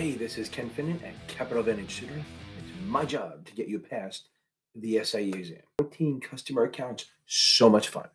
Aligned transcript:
Hey, 0.00 0.12
this 0.12 0.38
is 0.38 0.48
Ken 0.48 0.70
Finnan 0.70 0.98
at 1.06 1.12
Capital 1.28 1.60
Advantage 1.60 2.00
Tutoring. 2.00 2.24
It's 2.58 2.86
my 2.86 3.04
job 3.04 3.44
to 3.44 3.52
get 3.52 3.68
you 3.68 3.78
past 3.78 4.28
the 4.74 5.04
SIE 5.04 5.28
exam. 5.28 5.60
14 5.76 6.20
customer 6.20 6.62
accounts, 6.62 7.04
so 7.26 7.68
much 7.68 7.88
fun. 7.88 8.08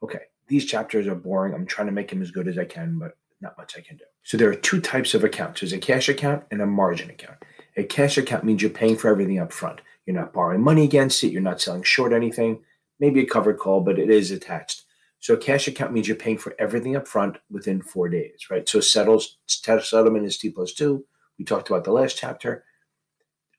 Okay, 0.00 0.20
these 0.46 0.64
chapters 0.64 1.08
are 1.08 1.16
boring. 1.16 1.54
I'm 1.54 1.66
trying 1.66 1.88
to 1.88 1.92
make 1.92 2.08
them 2.08 2.22
as 2.22 2.30
good 2.30 2.46
as 2.46 2.56
I 2.56 2.66
can, 2.66 3.00
but 3.00 3.16
not 3.40 3.58
much 3.58 3.76
I 3.76 3.80
can 3.80 3.96
do. 3.96 4.04
So 4.22 4.36
there 4.36 4.48
are 4.48 4.54
two 4.54 4.80
types 4.80 5.12
of 5.12 5.24
accounts. 5.24 5.60
There's 5.60 5.72
a 5.72 5.78
cash 5.78 6.08
account 6.08 6.44
and 6.52 6.62
a 6.62 6.66
margin 6.66 7.10
account. 7.10 7.38
A 7.76 7.82
cash 7.82 8.16
account 8.16 8.44
means 8.44 8.62
you're 8.62 8.70
paying 8.70 8.96
for 8.96 9.08
everything 9.08 9.40
up 9.40 9.52
front. 9.52 9.80
You're 10.06 10.14
not 10.14 10.32
borrowing 10.32 10.62
money 10.62 10.84
against 10.84 11.24
it. 11.24 11.32
You're 11.32 11.42
not 11.42 11.60
selling 11.60 11.82
short 11.82 12.12
anything. 12.12 12.60
Maybe 13.00 13.18
a 13.18 13.26
covered 13.26 13.58
call, 13.58 13.80
but 13.80 13.98
it 13.98 14.08
is 14.08 14.30
attached. 14.30 14.84
So 15.20 15.34
a 15.34 15.38
cash 15.38 15.66
account 15.66 15.92
means 15.92 16.06
you're 16.06 16.16
paying 16.16 16.38
for 16.38 16.54
everything 16.58 16.96
up 16.96 17.08
front 17.08 17.38
within 17.50 17.82
four 17.82 18.08
days, 18.08 18.46
right? 18.50 18.68
So 18.68 18.80
settles 18.80 19.38
settlement 19.46 20.26
is 20.26 20.38
T 20.38 20.50
plus 20.50 20.72
two. 20.72 21.04
We 21.38 21.44
talked 21.44 21.68
about 21.68 21.84
the 21.84 21.92
last 21.92 22.16
chapter. 22.16 22.64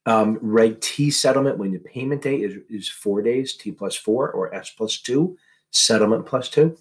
Um, 0.05 0.39
Reg 0.41 0.79
T 0.79 1.11
settlement 1.11 1.57
when 1.57 1.71
the 1.71 1.79
payment 1.79 2.21
date 2.21 2.41
is, 2.41 2.57
is 2.69 2.89
four 2.89 3.21
days, 3.21 3.53
T 3.53 3.71
plus 3.71 3.95
four 3.95 4.31
or 4.31 4.53
S 4.55 4.69
plus 4.69 4.97
two, 4.97 5.37
settlement 5.71 6.25
plus 6.25 6.49
two. 6.49 6.77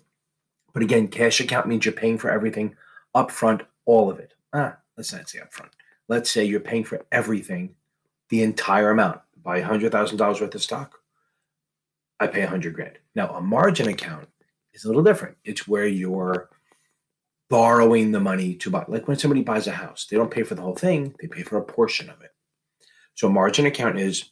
But 0.72 0.82
again, 0.82 1.08
cash 1.08 1.40
account 1.40 1.66
means 1.66 1.84
you're 1.84 1.92
paying 1.92 2.18
for 2.18 2.30
everything 2.30 2.76
up 3.14 3.30
front, 3.30 3.62
all 3.84 4.10
of 4.10 4.18
it. 4.18 4.34
Ah, 4.52 4.76
let's 4.96 5.12
not 5.12 5.28
say 5.28 5.40
up 5.40 5.52
front. 5.52 5.72
Let's 6.06 6.30
say 6.30 6.44
you're 6.44 6.60
paying 6.60 6.84
for 6.84 7.04
everything, 7.10 7.74
the 8.28 8.42
entire 8.42 8.90
amount. 8.90 9.20
Buy 9.42 9.60
$100,000 9.60 10.40
worth 10.40 10.54
of 10.54 10.62
stock, 10.62 11.00
I 12.20 12.26
pay 12.26 12.40
100 12.40 12.74
grand. 12.74 12.98
Now, 13.14 13.28
a 13.34 13.40
margin 13.40 13.88
account 13.88 14.28
is 14.78 14.84
a 14.84 14.88
little 14.88 15.02
different. 15.02 15.36
It's 15.44 15.68
where 15.68 15.86
you're 15.86 16.48
borrowing 17.48 18.12
the 18.12 18.20
money 18.20 18.54
to 18.54 18.70
buy. 18.70 18.84
Like 18.88 19.08
when 19.08 19.18
somebody 19.18 19.42
buys 19.42 19.66
a 19.66 19.72
house, 19.72 20.06
they 20.06 20.16
don't 20.16 20.30
pay 20.30 20.42
for 20.42 20.54
the 20.54 20.62
whole 20.62 20.76
thing, 20.76 21.14
they 21.20 21.28
pay 21.28 21.42
for 21.42 21.56
a 21.56 21.64
portion 21.64 22.10
of 22.10 22.20
it. 22.20 22.32
So, 23.14 23.28
margin 23.28 23.66
account 23.66 23.98
is 23.98 24.30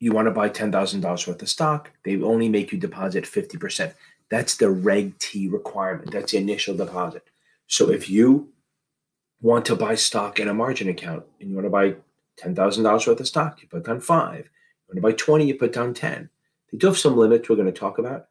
you 0.00 0.12
want 0.12 0.26
to 0.26 0.32
buy 0.32 0.48
$10,000 0.48 1.28
worth 1.28 1.42
of 1.42 1.48
stock, 1.48 1.90
they 2.04 2.20
only 2.20 2.48
make 2.48 2.72
you 2.72 2.78
deposit 2.78 3.24
50%. 3.24 3.94
That's 4.30 4.56
the 4.56 4.70
Reg 4.70 5.18
T 5.18 5.48
requirement. 5.48 6.10
That's 6.12 6.32
the 6.32 6.38
initial 6.38 6.76
deposit. 6.76 7.24
So, 7.66 7.90
if 7.90 8.08
you 8.08 8.48
want 9.42 9.64
to 9.66 9.76
buy 9.76 9.94
stock 9.94 10.40
in 10.40 10.48
a 10.48 10.54
margin 10.54 10.88
account 10.88 11.24
and 11.40 11.50
you 11.50 11.54
want 11.54 11.66
to 11.66 11.70
buy 11.70 11.96
$10,000 12.40 13.06
worth 13.06 13.20
of 13.20 13.28
stock, 13.28 13.60
you 13.60 13.68
put 13.68 13.84
down 13.84 14.00
five. 14.00 14.48
You 14.88 14.88
want 14.88 14.96
to 14.96 15.02
buy 15.02 15.12
20, 15.12 15.46
you 15.46 15.54
put 15.54 15.72
down 15.72 15.94
10. 15.94 16.28
They 16.72 16.78
do 16.78 16.88
have 16.88 16.98
some 16.98 17.16
limits 17.16 17.48
we're 17.48 17.56
going 17.56 17.72
to 17.72 17.72
talk 17.72 17.98
about, 17.98 18.28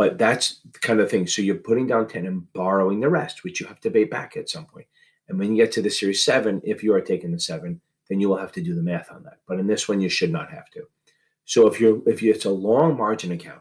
but 0.00 0.16
that's 0.16 0.60
the 0.72 0.78
kind 0.78 0.98
of 0.98 1.10
thing. 1.10 1.26
So 1.26 1.42
you're 1.42 1.56
putting 1.56 1.86
down 1.86 2.08
10 2.08 2.24
and 2.24 2.50
borrowing 2.54 3.00
the 3.00 3.10
rest, 3.10 3.44
which 3.44 3.60
you 3.60 3.66
have 3.66 3.80
to 3.80 3.90
pay 3.90 4.04
back 4.04 4.34
at 4.34 4.48
some 4.48 4.64
point. 4.64 4.86
And 5.28 5.38
when 5.38 5.54
you 5.54 5.62
get 5.62 5.72
to 5.72 5.82
the 5.82 5.90
series 5.90 6.24
seven, 6.24 6.62
if 6.64 6.82
you 6.82 6.94
are 6.94 7.02
taking 7.02 7.32
the 7.32 7.38
seven, 7.38 7.82
then 8.08 8.18
you 8.18 8.30
will 8.30 8.38
have 8.38 8.52
to 8.52 8.62
do 8.62 8.74
the 8.74 8.82
math 8.82 9.12
on 9.12 9.24
that. 9.24 9.40
But 9.46 9.58
in 9.58 9.66
this 9.66 9.90
one, 9.90 10.00
you 10.00 10.08
should 10.08 10.32
not 10.32 10.50
have 10.50 10.70
to. 10.70 10.84
So 11.44 11.66
if 11.66 11.78
you're 11.78 12.00
if 12.06 12.22
you, 12.22 12.32
it's 12.32 12.46
a 12.46 12.50
long 12.50 12.96
margin 12.96 13.30
account, 13.32 13.60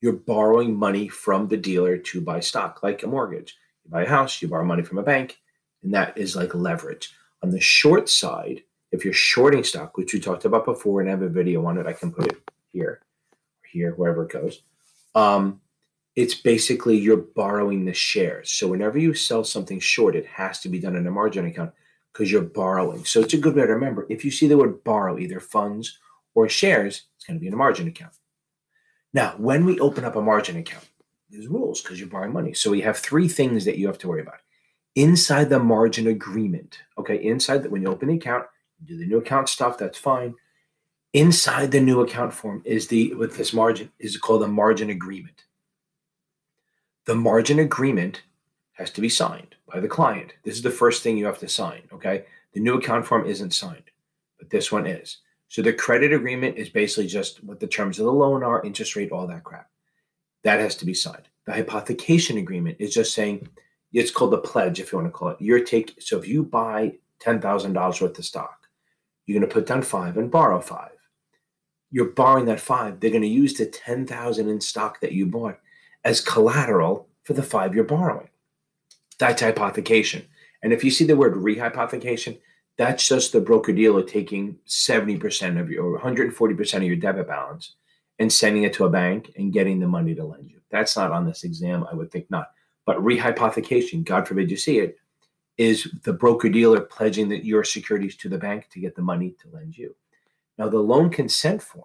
you're 0.00 0.14
borrowing 0.14 0.74
money 0.74 1.06
from 1.06 1.46
the 1.46 1.58
dealer 1.58 1.96
to 1.96 2.20
buy 2.20 2.40
stock, 2.40 2.82
like 2.82 3.04
a 3.04 3.06
mortgage. 3.06 3.56
You 3.84 3.92
buy 3.92 4.02
a 4.02 4.08
house, 4.08 4.42
you 4.42 4.48
borrow 4.48 4.64
money 4.64 4.82
from 4.82 4.98
a 4.98 5.04
bank, 5.04 5.38
and 5.84 5.94
that 5.94 6.18
is 6.18 6.34
like 6.34 6.56
leverage. 6.56 7.14
On 7.40 7.50
the 7.50 7.60
short 7.60 8.08
side, 8.08 8.64
if 8.90 9.04
you're 9.04 9.14
shorting 9.14 9.62
stock, 9.62 9.96
which 9.96 10.12
we 10.12 10.18
talked 10.18 10.44
about 10.44 10.64
before 10.64 11.00
and 11.00 11.08
I 11.08 11.12
have 11.12 11.22
a 11.22 11.28
video 11.28 11.64
on 11.66 11.78
it, 11.78 11.86
I 11.86 11.92
can 11.92 12.10
put 12.10 12.32
it 12.32 12.50
here, 12.72 13.00
here, 13.70 13.92
wherever 13.92 14.24
it 14.24 14.32
goes 14.32 14.62
um, 15.14 15.60
it's 16.16 16.34
basically 16.34 16.96
you're 16.96 17.16
borrowing 17.16 17.84
the 17.84 17.92
shares. 17.92 18.52
So 18.52 18.68
whenever 18.68 18.98
you 18.98 19.14
sell 19.14 19.44
something 19.44 19.80
short, 19.80 20.14
it 20.14 20.26
has 20.26 20.60
to 20.60 20.68
be 20.68 20.78
done 20.78 20.96
in 20.96 21.06
a 21.06 21.10
margin 21.10 21.46
account 21.46 21.72
because 22.12 22.30
you're 22.30 22.42
borrowing. 22.42 23.04
So 23.04 23.20
it's 23.20 23.34
a 23.34 23.38
good 23.38 23.56
way 23.56 23.66
to 23.66 23.72
remember. 23.72 24.06
If 24.08 24.24
you 24.24 24.30
see 24.30 24.46
the 24.46 24.56
word 24.56 24.84
borrow, 24.84 25.18
either 25.18 25.40
funds 25.40 25.98
or 26.34 26.48
shares, 26.48 27.02
it's 27.16 27.26
going 27.26 27.36
to 27.36 27.40
be 27.40 27.48
in 27.48 27.54
a 27.54 27.56
margin 27.56 27.88
account. 27.88 28.14
Now, 29.12 29.34
when 29.38 29.64
we 29.64 29.80
open 29.80 30.04
up 30.04 30.16
a 30.16 30.22
margin 30.22 30.56
account, 30.56 30.88
there's 31.30 31.48
rules 31.48 31.80
because 31.80 31.98
you're 31.98 32.08
borrowing 32.08 32.32
money. 32.32 32.54
So 32.54 32.70
we 32.70 32.80
have 32.82 32.98
three 32.98 33.28
things 33.28 33.64
that 33.64 33.78
you 33.78 33.88
have 33.88 33.98
to 33.98 34.08
worry 34.08 34.22
about. 34.22 34.40
Inside 34.94 35.48
the 35.48 35.58
margin 35.58 36.06
agreement, 36.06 36.78
okay, 36.98 37.16
inside 37.16 37.64
that 37.64 37.72
when 37.72 37.82
you 37.82 37.88
open 37.88 38.08
the 38.08 38.16
account, 38.16 38.46
do 38.84 38.96
the 38.96 39.06
new 39.06 39.18
account 39.18 39.48
stuff, 39.48 39.78
that's 39.78 39.98
fine 39.98 40.34
inside 41.14 41.70
the 41.70 41.80
new 41.80 42.00
account 42.00 42.34
form 42.34 42.60
is 42.64 42.88
the 42.88 43.14
with 43.14 43.36
this 43.36 43.54
margin 43.54 43.90
is 43.98 44.18
called 44.18 44.42
a 44.42 44.48
margin 44.48 44.90
agreement. 44.90 45.44
The 47.06 47.14
margin 47.14 47.60
agreement 47.60 48.22
has 48.72 48.90
to 48.90 49.00
be 49.00 49.08
signed 49.08 49.54
by 49.72 49.80
the 49.80 49.88
client. 49.88 50.34
This 50.42 50.56
is 50.56 50.62
the 50.62 50.70
first 50.70 51.02
thing 51.02 51.16
you 51.16 51.26
have 51.26 51.38
to 51.38 51.48
sign 51.48 51.82
okay? 51.92 52.24
The 52.52 52.60
new 52.60 52.74
account 52.74 53.06
form 53.06 53.26
isn't 53.26 53.54
signed 53.54 53.90
but 54.38 54.50
this 54.50 54.70
one 54.70 54.86
is. 54.86 55.18
So 55.48 55.62
the 55.62 55.72
credit 55.72 56.12
agreement 56.12 56.56
is 56.56 56.68
basically 56.68 57.06
just 57.06 57.42
what 57.44 57.60
the 57.60 57.66
terms 57.66 57.98
of 57.98 58.06
the 58.06 58.12
loan 58.12 58.42
are 58.42 58.62
interest 58.62 58.96
rate 58.96 59.12
all 59.12 59.26
that 59.28 59.44
crap. 59.44 59.70
That 60.42 60.60
has 60.60 60.74
to 60.76 60.84
be 60.84 60.94
signed. 60.94 61.28
The 61.46 61.52
hypothecation 61.52 62.38
agreement 62.38 62.76
is 62.80 62.92
just 62.92 63.14
saying 63.14 63.48
it's 63.92 64.10
called 64.10 64.32
the 64.32 64.38
pledge 64.38 64.80
if 64.80 64.90
you 64.90 64.98
want 64.98 65.08
to 65.08 65.12
call 65.12 65.28
it. 65.28 65.40
Your 65.40 65.60
take 65.60 65.94
so 66.00 66.18
if 66.18 66.26
you 66.26 66.42
buy 66.42 66.94
$10000 67.24 68.00
worth 68.02 68.18
of 68.18 68.24
stock 68.24 68.66
you're 69.26 69.38
going 69.38 69.48
to 69.48 69.54
put 69.54 69.66
down 69.66 69.82
five 69.82 70.16
and 70.16 70.30
borrow 70.30 70.60
five 70.60 70.93
you're 71.94 72.06
borrowing 72.06 72.46
that 72.46 72.58
five. 72.58 72.98
They're 72.98 73.10
going 73.10 73.22
to 73.22 73.28
use 73.28 73.54
the 73.54 73.66
10,000 73.66 74.48
in 74.48 74.60
stock 74.60 75.00
that 75.00 75.12
you 75.12 75.26
bought 75.26 75.60
as 76.02 76.20
collateral 76.20 77.08
for 77.22 77.34
the 77.34 77.42
five 77.42 77.72
you're 77.72 77.84
borrowing. 77.84 78.28
That's 79.20 79.40
hypothecation. 79.40 80.24
And 80.64 80.72
if 80.72 80.82
you 80.82 80.90
see 80.90 81.04
the 81.04 81.16
word 81.16 81.34
rehypothecation, 81.34 82.40
that's 82.76 83.06
just 83.06 83.30
the 83.30 83.40
broker 83.40 83.72
dealer 83.72 84.02
taking 84.02 84.58
70% 84.66 85.60
of 85.60 85.70
your 85.70 85.84
or 85.84 86.00
140% 86.00 86.74
of 86.74 86.82
your 86.82 86.96
debit 86.96 87.28
balance 87.28 87.76
and 88.18 88.32
sending 88.32 88.64
it 88.64 88.72
to 88.72 88.86
a 88.86 88.90
bank 88.90 89.30
and 89.36 89.52
getting 89.52 89.78
the 89.78 89.86
money 89.86 90.16
to 90.16 90.24
lend 90.24 90.50
you. 90.50 90.58
That's 90.72 90.96
not 90.96 91.12
on 91.12 91.24
this 91.24 91.44
exam, 91.44 91.86
I 91.88 91.94
would 91.94 92.10
think 92.10 92.28
not. 92.28 92.50
But 92.86 92.96
rehypothecation, 92.96 94.02
God 94.02 94.26
forbid 94.26 94.50
you 94.50 94.56
see 94.56 94.80
it, 94.80 94.96
is 95.58 95.88
the 96.02 96.12
broker 96.12 96.48
dealer 96.48 96.80
pledging 96.80 97.28
that 97.28 97.44
your 97.44 97.62
securities 97.62 98.16
to 98.16 98.28
the 98.28 98.38
bank 98.38 98.68
to 98.70 98.80
get 98.80 98.96
the 98.96 99.02
money 99.02 99.36
to 99.42 99.56
lend 99.56 99.78
you. 99.78 99.94
Now, 100.58 100.68
the 100.68 100.78
loan 100.78 101.10
consent 101.10 101.62
form 101.62 101.84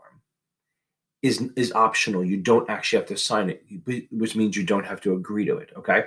is 1.22 1.50
is 1.56 1.72
optional. 1.74 2.24
You 2.24 2.38
don't 2.38 2.70
actually 2.70 3.00
have 3.00 3.10
to 3.10 3.18
sign 3.18 3.50
it, 3.50 3.64
which 4.12 4.36
means 4.36 4.56
you 4.56 4.64
don't 4.64 4.86
have 4.86 5.02
to 5.02 5.14
agree 5.14 5.46
to 5.46 5.58
it. 5.58 5.72
Okay. 5.76 6.06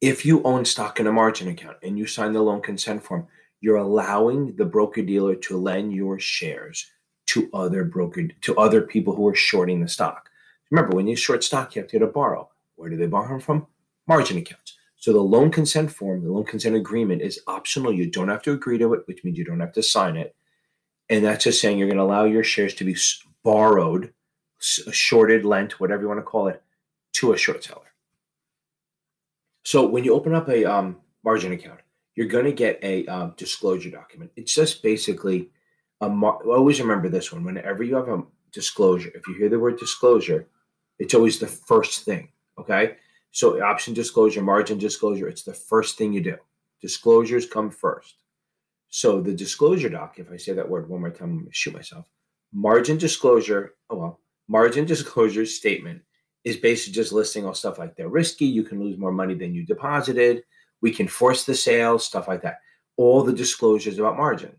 If 0.00 0.24
you 0.24 0.42
own 0.44 0.64
stock 0.64 1.00
in 1.00 1.08
a 1.08 1.12
margin 1.12 1.48
account 1.48 1.76
and 1.82 1.98
you 1.98 2.06
sign 2.06 2.32
the 2.32 2.40
loan 2.40 2.62
consent 2.62 3.02
form, 3.02 3.26
you're 3.60 3.76
allowing 3.76 4.54
the 4.54 4.64
broker 4.64 5.02
dealer 5.02 5.34
to 5.34 5.56
lend 5.56 5.92
your 5.92 6.20
shares 6.20 6.86
to 7.26 7.50
other 7.52 7.84
broker 7.84 8.28
to 8.42 8.56
other 8.56 8.80
people 8.80 9.14
who 9.14 9.26
are 9.26 9.34
shorting 9.34 9.80
the 9.80 9.88
stock. 9.88 10.30
Remember, 10.70 10.96
when 10.96 11.06
you 11.06 11.16
short 11.16 11.42
stock, 11.42 11.74
you 11.74 11.82
have 11.82 11.90
to 11.90 11.98
get 11.98 12.08
a 12.08 12.10
borrow. 12.10 12.48
Where 12.76 12.90
do 12.90 12.96
they 12.96 13.06
borrow 13.06 13.40
from? 13.40 13.66
Margin 14.06 14.38
accounts. 14.38 14.76
So 14.96 15.12
the 15.12 15.20
loan 15.20 15.50
consent 15.50 15.92
form, 15.92 16.22
the 16.22 16.32
loan 16.32 16.44
consent 16.44 16.76
agreement 16.76 17.22
is 17.22 17.40
optional. 17.46 17.92
You 17.92 18.10
don't 18.10 18.28
have 18.28 18.42
to 18.42 18.52
agree 18.52 18.78
to 18.78 18.94
it, 18.94 19.02
which 19.06 19.24
means 19.24 19.38
you 19.38 19.44
don't 19.44 19.60
have 19.60 19.72
to 19.72 19.82
sign 19.82 20.16
it. 20.16 20.34
And 21.10 21.24
that's 21.24 21.44
just 21.44 21.60
saying 21.60 21.78
you're 21.78 21.88
going 21.88 21.98
to 21.98 22.04
allow 22.04 22.24
your 22.24 22.44
shares 22.44 22.74
to 22.74 22.84
be 22.84 22.96
borrowed, 23.42 24.12
shorted, 24.60 25.44
lent, 25.44 25.80
whatever 25.80 26.02
you 26.02 26.08
want 26.08 26.18
to 26.18 26.24
call 26.24 26.48
it, 26.48 26.62
to 27.12 27.32
a 27.32 27.38
short 27.38 27.64
seller. 27.64 27.82
So 29.64 29.86
when 29.86 30.04
you 30.04 30.14
open 30.14 30.34
up 30.34 30.48
a 30.48 30.64
um, 30.64 30.98
margin 31.24 31.52
account, 31.52 31.80
you're 32.14 32.26
going 32.26 32.44
to 32.44 32.52
get 32.52 32.78
a 32.82 33.06
um, 33.06 33.34
disclosure 33.36 33.90
document. 33.90 34.32
It's 34.36 34.54
just 34.54 34.82
basically 34.82 35.50
a. 36.00 36.08
Mar- 36.08 36.42
always 36.46 36.80
remember 36.80 37.08
this 37.08 37.32
one. 37.32 37.44
Whenever 37.44 37.82
you 37.82 37.94
have 37.96 38.08
a 38.08 38.22
disclosure, 38.52 39.10
if 39.14 39.26
you 39.28 39.34
hear 39.34 39.48
the 39.48 39.58
word 39.58 39.78
disclosure, 39.78 40.48
it's 40.98 41.14
always 41.14 41.38
the 41.38 41.46
first 41.46 42.04
thing. 42.04 42.30
Okay. 42.58 42.96
So 43.30 43.62
option 43.62 43.94
disclosure, 43.94 44.42
margin 44.42 44.78
disclosure, 44.78 45.28
it's 45.28 45.42
the 45.42 45.54
first 45.54 45.96
thing 45.96 46.12
you 46.12 46.22
do. 46.22 46.36
Disclosures 46.80 47.46
come 47.46 47.70
first. 47.70 48.16
So 48.88 49.20
the 49.20 49.34
disclosure 49.34 49.88
doc, 49.88 50.14
if 50.18 50.30
I 50.32 50.36
say 50.36 50.52
that 50.54 50.68
word 50.68 50.88
one 50.88 51.00
more 51.00 51.10
time, 51.10 51.30
I'm 51.30 51.38
gonna 51.40 51.50
shoot 51.52 51.74
myself. 51.74 52.06
Margin 52.52 52.96
disclosure, 52.96 53.74
oh 53.90 53.96
well, 53.96 54.20
margin 54.48 54.86
disclosure 54.86 55.46
statement 55.60 56.02
is 56.44 56.56
basically 56.56 56.94
just 56.94 57.12
listing 57.12 57.44
all 57.44 57.54
stuff 57.54 57.78
like 57.78 57.96
they're 57.96 58.08
risky, 58.08 58.46
you 58.46 58.62
can 58.62 58.80
lose 58.80 58.98
more 58.98 59.12
money 59.12 59.34
than 59.34 59.54
you 59.54 59.66
deposited, 59.66 60.42
we 60.80 60.92
can 60.92 61.08
force 61.08 61.44
the 61.44 61.54
sale, 61.54 61.98
stuff 61.98 62.28
like 62.28 62.42
that. 62.42 62.60
All 62.96 63.22
the 63.22 63.32
disclosures 63.32 63.98
about 63.98 64.16
margin. 64.16 64.52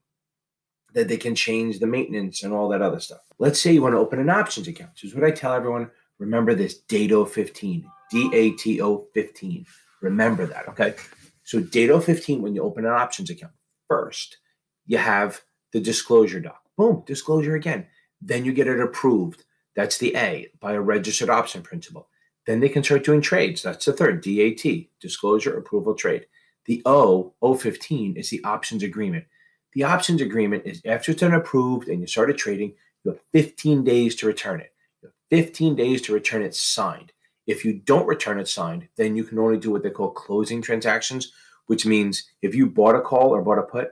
That 0.93 1.07
they 1.07 1.17
can 1.17 1.35
change 1.35 1.79
the 1.79 1.87
maintenance 1.87 2.43
and 2.43 2.51
all 2.51 2.69
that 2.69 2.81
other 2.81 2.99
stuff. 2.99 3.19
Let's 3.37 3.61
say 3.61 3.71
you 3.71 3.81
want 3.81 3.93
to 3.93 3.99
open 3.99 4.19
an 4.19 4.29
options 4.29 4.67
account. 4.67 4.91
This 4.95 5.11
is 5.11 5.15
what 5.15 5.23
I 5.23 5.31
tell 5.31 5.53
everyone. 5.53 5.91
Remember 6.17 6.55
this 6.55 6.81
DATO 6.89 7.29
15, 7.29 7.85
D 8.11 8.29
A 8.33 8.51
T 8.51 8.81
O 8.81 9.07
15. 9.13 9.65
Remember 10.01 10.45
that, 10.47 10.67
okay? 10.67 10.95
So 11.43 11.61
DATO 11.61 12.03
15, 12.03 12.41
when 12.41 12.55
you 12.55 12.63
open 12.63 12.85
an 12.85 12.91
options 12.91 13.29
account, 13.29 13.53
first. 13.89 14.37
You 14.85 14.97
have 14.99 15.41
the 15.73 15.81
disclosure 15.81 16.39
doc. 16.39 16.61
Boom, 16.77 17.03
disclosure 17.05 17.55
again. 17.55 17.87
Then 18.21 18.45
you 18.45 18.53
get 18.53 18.67
it 18.67 18.79
approved. 18.79 19.43
That's 19.75 19.97
the 19.97 20.15
A 20.15 20.47
by 20.61 20.73
a 20.73 20.81
registered 20.81 21.29
option 21.29 21.61
principal. 21.61 22.07
Then 22.45 22.61
they 22.61 22.69
can 22.69 22.83
start 22.83 23.03
doing 23.03 23.21
trades. 23.21 23.61
That's 23.61 23.85
the 23.85 23.93
third 23.93 24.23
DAT, 24.23 24.87
disclosure 24.99 25.57
approval 25.57 25.93
trade. 25.93 26.25
The 26.65 26.81
O, 26.85 27.33
O15, 27.43 28.17
is 28.17 28.29
the 28.29 28.43
options 28.43 28.83
agreement. 28.83 29.25
The 29.73 29.83
options 29.83 30.21
agreement 30.21 30.63
is 30.65 30.81
after 30.85 31.11
it's 31.11 31.21
been 31.21 31.33
approved 31.33 31.89
and 31.89 32.01
you 32.01 32.07
started 32.07 32.37
trading, 32.37 32.73
you 33.03 33.11
have 33.11 33.21
15 33.33 33.83
days 33.83 34.15
to 34.15 34.27
return 34.27 34.61
it. 34.61 34.73
You 35.01 35.09
have 35.09 35.45
15 35.45 35.75
days 35.75 36.01
to 36.03 36.13
return 36.13 36.41
it 36.41 36.55
signed. 36.55 37.11
If 37.45 37.65
you 37.65 37.73
don't 37.73 38.07
return 38.07 38.39
it 38.39 38.47
signed, 38.47 38.87
then 38.95 39.15
you 39.15 39.23
can 39.23 39.39
only 39.39 39.57
do 39.57 39.71
what 39.71 39.83
they 39.83 39.89
call 39.89 40.11
closing 40.11 40.61
transactions, 40.61 41.31
which 41.69 41.85
means 41.85 42.23
if 42.41 42.55
you 42.55 42.65
bought 42.65 42.95
a 42.95 43.01
call 43.01 43.29
or 43.29 43.43
bought 43.43 43.59
a 43.59 43.61
put, 43.61 43.89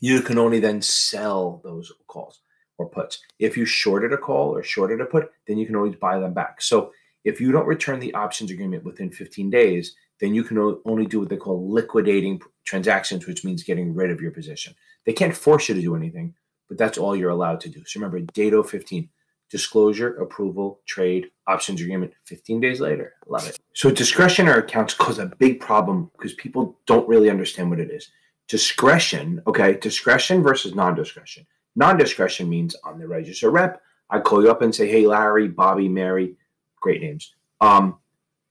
you 0.00 0.20
can 0.22 0.38
only 0.38 0.58
then 0.58 0.82
sell 0.82 1.60
those 1.62 1.92
calls 2.08 2.40
or 2.78 2.88
puts. 2.88 3.20
If 3.38 3.56
you 3.56 3.64
shorted 3.64 4.12
a 4.12 4.16
call 4.16 4.56
or 4.56 4.64
shorted 4.64 5.00
a 5.00 5.06
put, 5.06 5.30
then 5.46 5.56
you 5.56 5.66
can 5.66 5.76
always 5.76 5.94
buy 5.94 6.18
them 6.18 6.34
back. 6.34 6.60
So 6.60 6.90
if 7.22 7.40
you 7.40 7.52
don't 7.52 7.68
return 7.68 8.00
the 8.00 8.12
options 8.14 8.50
agreement 8.50 8.82
within 8.82 9.12
15 9.12 9.50
days, 9.50 9.94
then 10.18 10.34
you 10.34 10.42
can 10.42 10.58
only 10.84 11.06
do 11.06 11.20
what 11.20 11.28
they 11.28 11.36
call 11.36 11.70
liquidating 11.70 12.40
transactions, 12.64 13.24
which 13.24 13.44
means 13.44 13.62
getting 13.62 13.94
rid 13.94 14.10
of 14.10 14.20
your 14.20 14.32
position. 14.32 14.74
They 15.06 15.12
can't 15.12 15.36
force 15.36 15.68
you 15.68 15.76
to 15.76 15.80
do 15.80 15.94
anything, 15.94 16.34
but 16.68 16.76
that's 16.76 16.98
all 16.98 17.14
you're 17.14 17.30
allowed 17.30 17.60
to 17.60 17.68
do. 17.68 17.84
So 17.86 18.00
remember, 18.00 18.18
date 18.34 18.52
15, 18.52 19.08
disclosure, 19.48 20.16
approval, 20.16 20.80
trade, 20.88 21.30
options 21.46 21.80
agreement, 21.80 22.14
15 22.24 22.60
days 22.60 22.80
later. 22.80 23.12
Love 23.28 23.46
it. 23.46 23.59
So 23.72 23.90
discretionary 23.90 24.60
accounts 24.60 24.94
cause 24.94 25.18
a 25.18 25.26
big 25.26 25.60
problem 25.60 26.10
because 26.16 26.34
people 26.34 26.78
don't 26.86 27.08
really 27.08 27.30
understand 27.30 27.70
what 27.70 27.80
it 27.80 27.90
is. 27.90 28.10
Discretion, 28.48 29.40
okay, 29.46 29.74
discretion 29.74 30.42
versus 30.42 30.74
non 30.74 30.94
discretion. 30.94 31.46
Non 31.76 31.96
discretion 31.96 32.48
means 32.48 32.74
I'm 32.84 32.98
the 32.98 33.06
register 33.06 33.50
rep. 33.50 33.80
I 34.10 34.18
call 34.18 34.42
you 34.42 34.50
up 34.50 34.62
and 34.62 34.74
say, 34.74 34.88
hey, 34.88 35.06
Larry, 35.06 35.46
Bobby, 35.46 35.88
Mary, 35.88 36.34
great 36.80 37.00
names. 37.00 37.34
Um, 37.60 37.98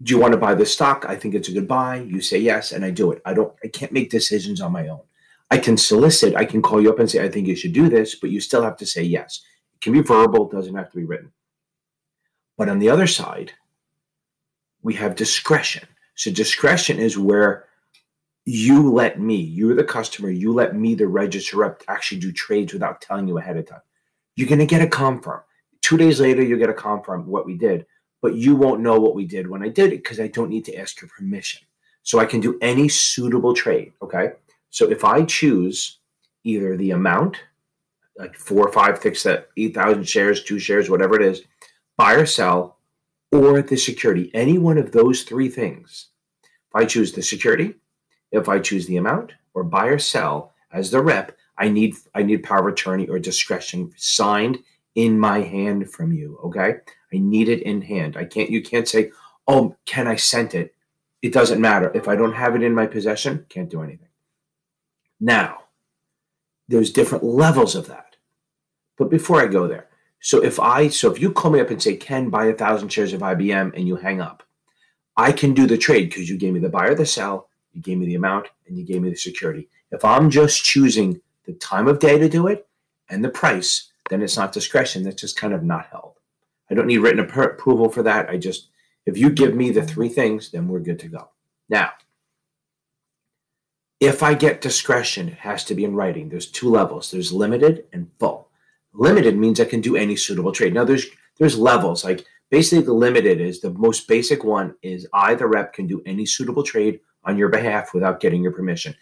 do 0.01 0.13
you 0.13 0.19
want 0.19 0.31
to 0.31 0.37
buy 0.37 0.55
this 0.55 0.73
stock? 0.73 1.05
I 1.07 1.17
think 1.17 1.35
it's 1.35 1.49
a 1.49 1.51
good 1.51 1.67
buy. 1.67 1.97
You 1.97 2.21
say 2.21 2.37
yes, 2.37 2.71
and 2.71 2.85
I 2.85 2.91
do 2.91 3.11
it. 3.11 3.21
I 3.25 3.33
don't, 3.33 3.53
I 3.61 3.67
can't 3.67 3.91
make 3.91 4.09
decisions 4.09 4.61
on 4.61 4.71
my 4.71 4.87
own. 4.87 5.01
I 5.51 5.57
can 5.57 5.75
solicit, 5.75 6.35
I 6.35 6.45
can 6.45 6.61
call 6.61 6.81
you 6.81 6.89
up 6.89 6.99
and 6.99 7.09
say, 7.09 7.23
I 7.23 7.29
think 7.29 7.47
you 7.47 7.55
should 7.55 7.73
do 7.73 7.89
this, 7.89 8.15
but 8.15 8.29
you 8.29 8.39
still 8.39 8.63
have 8.63 8.77
to 8.77 8.85
say 8.85 9.03
yes. 9.03 9.41
It 9.73 9.81
can 9.81 9.93
be 9.93 10.01
verbal, 10.01 10.47
doesn't 10.47 10.75
have 10.75 10.91
to 10.91 10.97
be 10.97 11.05
written. 11.05 11.31
But 12.57 12.69
on 12.69 12.79
the 12.79 12.89
other 12.89 13.07
side, 13.07 13.53
we 14.81 14.93
have 14.95 15.15
discretion. 15.15 15.87
So 16.15 16.31
discretion 16.31 16.99
is 16.99 17.17
where 17.17 17.65
you 18.45 18.91
let 18.91 19.19
me, 19.19 19.35
you're 19.35 19.75
the 19.75 19.83
customer, 19.83 20.29
you 20.29 20.53
let 20.53 20.75
me, 20.75 20.95
the 20.95 21.07
register 21.07 21.57
rep, 21.57 21.83
actually 21.87 22.19
do 22.19 22.31
trades 22.31 22.73
without 22.73 23.01
telling 23.01 23.27
you 23.27 23.37
ahead 23.37 23.57
of 23.57 23.67
time. 23.67 23.81
You're 24.35 24.47
going 24.47 24.59
to 24.59 24.65
get 24.65 24.81
a 24.81 24.87
confirm. 24.87 25.41
Two 25.81 25.97
days 25.97 26.19
later, 26.19 26.41
you 26.41 26.57
get 26.57 26.69
a 26.69 26.73
confirm 26.73 27.27
what 27.27 27.45
we 27.45 27.55
did, 27.55 27.85
but 28.21 28.35
you 28.35 28.55
won't 28.55 28.81
know 28.81 28.99
what 28.99 29.15
we 29.15 29.25
did 29.25 29.47
when 29.47 29.63
I 29.63 29.69
did 29.69 29.93
it 29.93 30.03
because 30.03 30.19
I 30.19 30.27
don't 30.27 30.49
need 30.49 30.65
to 30.65 30.75
ask 30.75 30.99
your 31.01 31.09
permission. 31.09 31.61
So 32.03 32.19
I 32.19 32.25
can 32.25 32.39
do 32.39 32.57
any 32.61 32.89
suitable 32.89 33.53
trade. 33.53 33.93
Okay. 34.01 34.31
So 34.71 34.89
if 34.89 35.03
I 35.03 35.23
choose 35.25 35.99
either 36.43 36.75
the 36.75 36.91
amount, 36.91 37.37
like 38.17 38.35
four 38.35 38.67
or 38.67 38.71
five, 38.71 38.99
six, 39.01 39.23
that 39.23 39.49
8,000 39.57 40.03
shares, 40.03 40.43
two 40.43 40.59
shares, 40.59 40.89
whatever 40.89 41.15
it 41.15 41.21
is, 41.21 41.43
buy 41.97 42.13
or 42.13 42.25
sell, 42.25 42.78
or 43.31 43.61
the 43.61 43.77
security, 43.77 44.31
any 44.33 44.57
one 44.57 44.77
of 44.77 44.91
those 44.91 45.23
three 45.23 45.49
things, 45.49 46.07
if 46.43 46.75
I 46.75 46.85
choose 46.85 47.11
the 47.11 47.21
security, 47.21 47.75
if 48.31 48.47
I 48.49 48.59
choose 48.59 48.85
the 48.87 48.97
amount 48.97 49.33
or 49.53 49.63
buy 49.63 49.87
or 49.87 49.99
sell 49.99 50.53
as 50.71 50.91
the 50.91 51.01
rep, 51.01 51.35
I 51.57 51.69
need 51.69 51.95
I 52.15 52.23
need 52.23 52.43
power 52.43 52.67
of 52.67 52.73
attorney 52.73 53.07
or 53.07 53.19
discretion 53.19 53.91
signed 53.97 54.59
in 54.95 55.19
my 55.19 55.41
hand 55.41 55.91
from 55.91 56.13
you. 56.13 56.39
Okay. 56.45 56.75
I 57.13 57.17
need 57.17 57.49
it 57.49 57.63
in 57.63 57.81
hand. 57.81 58.15
I 58.17 58.25
can't 58.25 58.49
you 58.49 58.61
can't 58.61 58.87
say, 58.87 59.11
oh, 59.47 59.75
can 59.85 60.07
I 60.07 60.15
send 60.15 60.53
it? 60.53 60.73
It 61.21 61.33
doesn't 61.33 61.59
matter. 61.59 61.91
If 61.93 62.07
I 62.07 62.15
don't 62.15 62.33
have 62.33 62.55
it 62.55 62.63
in 62.63 62.73
my 62.73 62.85
possession, 62.85 63.45
can't 63.49 63.69
do 63.69 63.81
anything. 63.81 64.07
Now, 65.19 65.63
there's 66.69 66.93
different 66.93 67.25
levels 67.25 67.75
of 67.75 67.87
that. 67.87 68.15
But 68.97 69.09
before 69.09 69.41
I 69.41 69.47
go 69.47 69.67
there, 69.67 69.88
so 70.21 70.43
if 70.43 70.59
I 70.59 70.89
so 70.89 71.11
if 71.11 71.21
you 71.21 71.31
call 71.31 71.51
me 71.51 71.59
up 71.59 71.69
and 71.69 71.81
say, 71.81 71.95
Ken, 71.95 72.29
buy 72.29 72.45
a 72.45 72.53
thousand 72.53 72.89
shares 72.89 73.13
of 73.13 73.21
IBM 73.21 73.73
and 73.75 73.87
you 73.87 73.95
hang 73.95 74.21
up, 74.21 74.43
I 75.15 75.31
can 75.31 75.53
do 75.53 75.67
the 75.67 75.77
trade 75.77 76.09
because 76.09 76.29
you 76.29 76.37
gave 76.37 76.53
me 76.53 76.59
the 76.59 76.69
buy 76.69 76.87
or 76.87 76.95
the 76.95 77.05
sell 77.05 77.49
you 77.73 77.81
gave 77.81 77.97
me 77.97 78.05
the 78.05 78.15
amount 78.15 78.47
and 78.67 78.77
you 78.77 78.85
gave 78.85 79.01
me 79.01 79.09
the 79.09 79.15
security. 79.15 79.69
If 79.91 80.03
I'm 80.03 80.29
just 80.29 80.63
choosing 80.63 81.21
the 81.45 81.53
time 81.53 81.87
of 81.87 81.99
day 81.99 82.17
to 82.17 82.29
do 82.29 82.47
it 82.47 82.67
and 83.09 83.23
the 83.23 83.29
price, 83.29 83.91
then 84.09 84.21
it's 84.21 84.37
not 84.37 84.51
discretion. 84.51 85.03
That's 85.03 85.21
just 85.21 85.37
kind 85.37 85.53
of 85.53 85.63
not 85.63 85.87
held. 85.87 86.15
I 86.69 86.73
don't 86.73 86.87
need 86.87 86.99
written 86.99 87.19
approval 87.19 87.89
for 87.89 88.03
that. 88.03 88.29
I 88.29 88.37
just, 88.37 88.69
if 89.05 89.17
you 89.17 89.29
give 89.29 89.55
me 89.55 89.71
the 89.71 89.83
three 89.83 90.09
things, 90.09 90.51
then 90.51 90.67
we're 90.67 90.79
good 90.79 90.99
to 90.99 91.07
go. 91.07 91.29
Now, 91.67 91.91
if 93.99 94.23
I 94.23 94.33
get 94.33 94.61
discretion, 94.61 95.29
it 95.29 95.39
has 95.39 95.63
to 95.65 95.75
be 95.75 95.83
in 95.83 95.95
writing. 95.95 96.29
There's 96.29 96.49
two 96.49 96.69
levels. 96.69 97.11
There's 97.11 97.33
limited 97.33 97.85
and 97.91 98.09
full. 98.19 98.48
Limited 98.99 99.37
means 99.37 99.59
I 99.59 99.65
can 99.65 99.79
do 99.79 99.95
any 99.95 100.15
suitable 100.17 100.51
trade. 100.51 100.73
Now 100.73 100.83
there's 100.83 101.05
there's 101.37 101.57
levels. 101.57 102.03
Like 102.03 102.25
basically 102.49 102.83
the 102.83 102.93
limited 102.93 103.39
is 103.39 103.61
the 103.61 103.71
most 103.71 104.07
basic 104.07 104.43
one 104.43 104.75
is 104.81 105.07
I 105.13 105.35
the 105.35 105.47
rep 105.47 105.73
can 105.73 105.87
do 105.87 106.01
any 106.05 106.25
suitable 106.25 106.63
trade 106.63 106.99
on 107.23 107.37
your 107.37 107.47
behalf 107.47 107.93
without 107.93 108.19
getting 108.19 108.43
your 108.43 108.51
permission. 108.51 108.93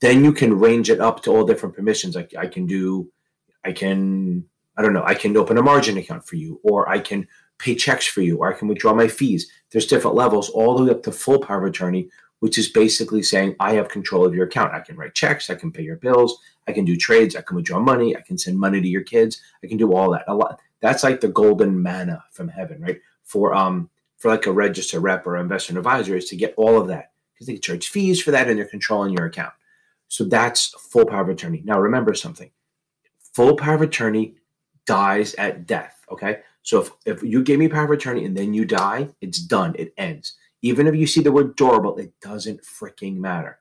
Then 0.00 0.24
you 0.24 0.32
can 0.32 0.58
range 0.58 0.90
it 0.90 1.00
up 1.00 1.22
to 1.22 1.30
all 1.30 1.44
different 1.44 1.74
permissions. 1.74 2.16
Like 2.16 2.34
I 2.36 2.46
can 2.48 2.66
do, 2.66 3.10
I 3.64 3.72
can, 3.72 4.44
I 4.76 4.82
don't 4.82 4.92
know, 4.92 5.04
I 5.04 5.14
can 5.14 5.36
open 5.36 5.56
a 5.56 5.62
margin 5.62 5.96
account 5.98 6.26
for 6.26 6.36
you, 6.36 6.60
or 6.64 6.88
I 6.88 6.98
can 6.98 7.26
pay 7.58 7.76
checks 7.76 8.06
for 8.06 8.20
you, 8.22 8.38
or 8.38 8.52
I 8.52 8.58
can 8.58 8.68
withdraw 8.68 8.92
my 8.92 9.08
fees. 9.08 9.48
There's 9.70 9.86
different 9.86 10.16
levels, 10.16 10.50
all 10.50 10.76
the 10.76 10.84
way 10.84 10.90
up 10.90 11.04
to 11.04 11.12
full 11.12 11.38
power 11.38 11.64
of 11.64 11.70
attorney, 11.70 12.08
which 12.44 12.58
is 12.58 12.68
basically 12.68 13.22
saying 13.22 13.56
I 13.58 13.72
have 13.72 13.88
control 13.88 14.26
of 14.26 14.34
your 14.34 14.44
account. 14.44 14.74
I 14.74 14.80
can 14.80 14.98
write 14.98 15.14
checks, 15.14 15.48
I 15.48 15.54
can 15.54 15.72
pay 15.72 15.82
your 15.82 15.96
bills, 15.96 16.36
I 16.68 16.72
can 16.72 16.84
do 16.84 16.94
trades, 16.94 17.34
I 17.34 17.40
can 17.40 17.56
withdraw 17.56 17.78
money, 17.78 18.14
I 18.14 18.20
can 18.20 18.36
send 18.36 18.58
money 18.58 18.82
to 18.82 18.86
your 18.86 19.02
kids, 19.02 19.40
I 19.62 19.66
can 19.66 19.78
do 19.78 19.94
all 19.94 20.10
that. 20.10 20.26
A 20.28 20.34
lot. 20.34 20.60
That's 20.82 21.02
like 21.02 21.22
the 21.22 21.28
golden 21.28 21.82
manna 21.82 22.22
from 22.32 22.48
heaven, 22.48 22.82
right? 22.82 23.00
For 23.22 23.54
um 23.54 23.88
for 24.18 24.30
like 24.30 24.44
a 24.44 24.52
register 24.52 25.00
rep 25.00 25.26
or 25.26 25.38
investment 25.38 25.78
advisor 25.78 26.18
is 26.18 26.26
to 26.26 26.36
get 26.36 26.52
all 26.58 26.78
of 26.78 26.88
that 26.88 27.12
because 27.32 27.46
they 27.46 27.56
charge 27.56 27.88
fees 27.88 28.22
for 28.22 28.30
that 28.32 28.46
and 28.46 28.58
they're 28.58 28.66
controlling 28.66 29.14
your 29.14 29.24
account. 29.24 29.54
So 30.08 30.24
that's 30.24 30.74
full 30.90 31.06
power 31.06 31.22
of 31.22 31.30
attorney. 31.30 31.62
Now 31.64 31.80
remember 31.80 32.12
something 32.12 32.50
full 33.32 33.56
power 33.56 33.76
of 33.76 33.80
attorney 33.80 34.34
dies 34.84 35.32
at 35.36 35.66
death. 35.66 36.04
Okay. 36.12 36.40
So 36.60 36.82
if, 36.82 36.90
if 37.06 37.22
you 37.22 37.42
gave 37.42 37.58
me 37.58 37.68
power 37.68 37.84
of 37.84 37.90
attorney 37.90 38.26
and 38.26 38.36
then 38.36 38.52
you 38.52 38.66
die, 38.66 39.08
it's 39.22 39.38
done. 39.38 39.74
It 39.78 39.94
ends. 39.96 40.36
Even 40.64 40.86
if 40.86 40.94
you 40.94 41.06
see 41.06 41.20
the 41.20 41.30
word 41.30 41.56
durable, 41.56 41.98
it 41.98 42.18
doesn't 42.22 42.62
freaking 42.62 43.16
matter. 43.16 43.58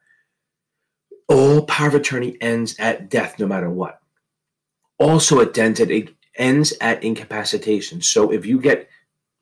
All 1.28 1.66
power 1.66 1.90
of 1.90 1.96
attorney 1.96 2.38
ends 2.40 2.80
at 2.80 3.10
death, 3.10 3.38
no 3.40 3.46
matter 3.46 3.70
what. 3.70 4.00
Also, 4.98 5.42
it 5.42 5.58
ends 5.58 5.82
at, 5.82 5.92
it 5.92 6.12
ends 6.38 6.74
at 6.80 7.04
incapacitation. 7.04 8.02
So 8.02 8.32
if 8.32 8.46
you 8.46 8.58
get 8.58 8.88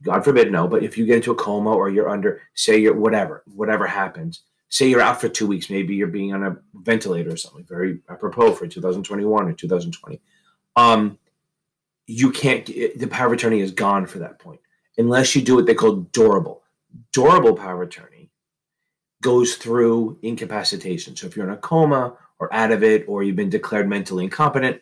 God 0.03 0.23
forbid, 0.23 0.51
no, 0.51 0.67
but 0.67 0.83
if 0.83 0.97
you 0.97 1.05
get 1.05 1.17
into 1.17 1.31
a 1.31 1.35
coma 1.35 1.71
or 1.71 1.87
you're 1.87 2.09
under, 2.09 2.41
say 2.55 2.79
you're 2.79 2.95
whatever, 2.95 3.43
whatever 3.45 3.85
happens, 3.85 4.41
say 4.69 4.87
you're 4.87 4.99
out 4.99 5.21
for 5.21 5.29
two 5.29 5.45
weeks, 5.45 5.69
maybe 5.69 5.93
you're 5.95 6.07
being 6.07 6.33
on 6.33 6.43
a 6.43 6.57
ventilator 6.73 7.31
or 7.31 7.37
something, 7.37 7.63
very 7.69 7.99
apropos 8.09 8.53
for 8.53 8.65
2021 8.65 9.47
or 9.47 9.53
2020. 9.53 10.19
Um, 10.75 11.19
you 12.07 12.31
can't, 12.31 12.65
the 12.65 13.07
power 13.11 13.27
of 13.27 13.33
attorney 13.33 13.59
is 13.59 13.71
gone 13.71 14.07
for 14.07 14.17
that 14.19 14.39
point 14.39 14.61
unless 14.97 15.35
you 15.35 15.43
do 15.43 15.55
what 15.55 15.67
they 15.67 15.75
call 15.75 15.97
durable. 15.97 16.63
Durable 17.13 17.55
power 17.55 17.81
of 17.81 17.89
attorney 17.89 18.29
goes 19.21 19.55
through 19.55 20.17
incapacitation. 20.21 21.15
So 21.15 21.27
if 21.27 21.35
you're 21.35 21.47
in 21.47 21.53
a 21.53 21.57
coma 21.57 22.17
or 22.39 22.53
out 22.53 22.71
of 22.71 22.83
it, 22.83 23.05
or 23.07 23.21
you've 23.21 23.35
been 23.35 23.49
declared 23.49 23.87
mentally 23.87 24.23
incompetent, 24.23 24.81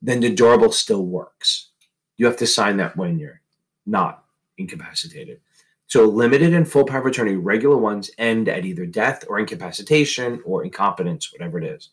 then 0.00 0.20
the 0.20 0.30
durable 0.30 0.72
still 0.72 1.04
works. 1.04 1.70
You 2.16 2.26
have 2.26 2.36
to 2.36 2.46
sign 2.46 2.76
that 2.76 2.96
when 2.96 3.18
you're 3.18 3.40
not 3.86 4.24
incapacitated. 4.58 5.40
So 5.86 6.04
limited 6.04 6.54
and 6.54 6.70
full 6.70 6.84
power 6.84 7.00
of 7.00 7.06
attorney, 7.06 7.34
regular 7.34 7.76
ones 7.76 8.12
end 8.16 8.48
at 8.48 8.64
either 8.64 8.86
death 8.86 9.24
or 9.28 9.40
incapacitation 9.40 10.40
or 10.44 10.64
incompetence, 10.64 11.32
whatever 11.32 11.58
it 11.58 11.64
is. 11.64 11.90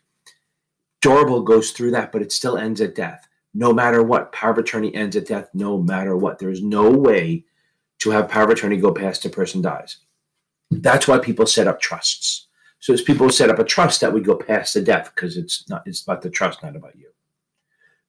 Durable 1.02 1.42
goes 1.42 1.72
through 1.72 1.92
that, 1.92 2.12
but 2.12 2.22
it 2.22 2.32
still 2.32 2.58
ends 2.58 2.80
at 2.80 2.94
death. 2.94 3.28
No 3.56 3.74
matter 3.74 4.04
what, 4.04 4.32
power 4.32 4.52
of 4.52 4.60
attorney 4.60 4.94
ends 4.94 5.16
at 5.16 5.26
death, 5.26 5.50
no 5.56 5.82
matter 5.82 6.16
what. 6.16 6.38
There 6.38 6.52
is 6.52 6.62
no 6.62 6.92
way 6.92 7.46
to 8.00 8.12
have 8.12 8.30
power 8.30 8.44
of 8.44 8.50
attorney 8.52 8.78
go 8.78 8.92
past 8.92 9.26
a 9.26 9.30
person 9.30 9.62
dies. 9.62 9.98
That's 10.70 11.08
why 11.08 11.20
people 11.20 11.48
set 11.48 11.68
up 11.68 11.80
trusts. 11.80 12.48
So 12.80 12.94
as 12.94 13.02
people 13.02 13.30
set 13.30 13.50
up 13.50 13.60
a 13.60 13.64
trust 13.64 14.02
that 14.02 14.14
would 14.14 14.26
go 14.26 14.36
past 14.36 14.74
the 14.74 14.82
death 14.82 15.12
because 15.16 15.38
it's 15.38 15.68
not 15.70 15.84
it's 15.86 16.04
about 16.04 16.22
the 16.22 16.30
trust, 16.30 16.62
not 16.62 16.76
about 16.76 16.96
you. 16.96 17.10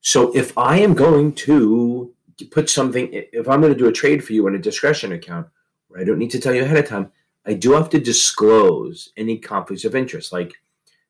So 0.00 0.34
if 0.36 0.56
I 0.56 0.78
am 0.78 0.94
going 0.94 1.32
to 1.34 2.12
put 2.50 2.70
something, 2.70 3.08
if 3.12 3.48
I'm 3.48 3.60
going 3.60 3.72
to 3.72 3.78
do 3.78 3.88
a 3.88 3.92
trade 3.92 4.22
for 4.22 4.32
you 4.32 4.46
in 4.46 4.54
a 4.54 4.58
discretion 4.58 5.12
account 5.12 5.48
where 5.88 6.00
I 6.00 6.04
don't 6.04 6.18
need 6.18 6.30
to 6.32 6.40
tell 6.40 6.54
you 6.54 6.62
ahead 6.62 6.78
of 6.78 6.86
time, 6.86 7.10
I 7.46 7.54
do 7.54 7.72
have 7.72 7.88
to 7.90 7.98
disclose 7.98 9.10
any 9.16 9.38
conflicts 9.38 9.84
of 9.84 9.96
interest. 9.96 10.32
Like, 10.32 10.54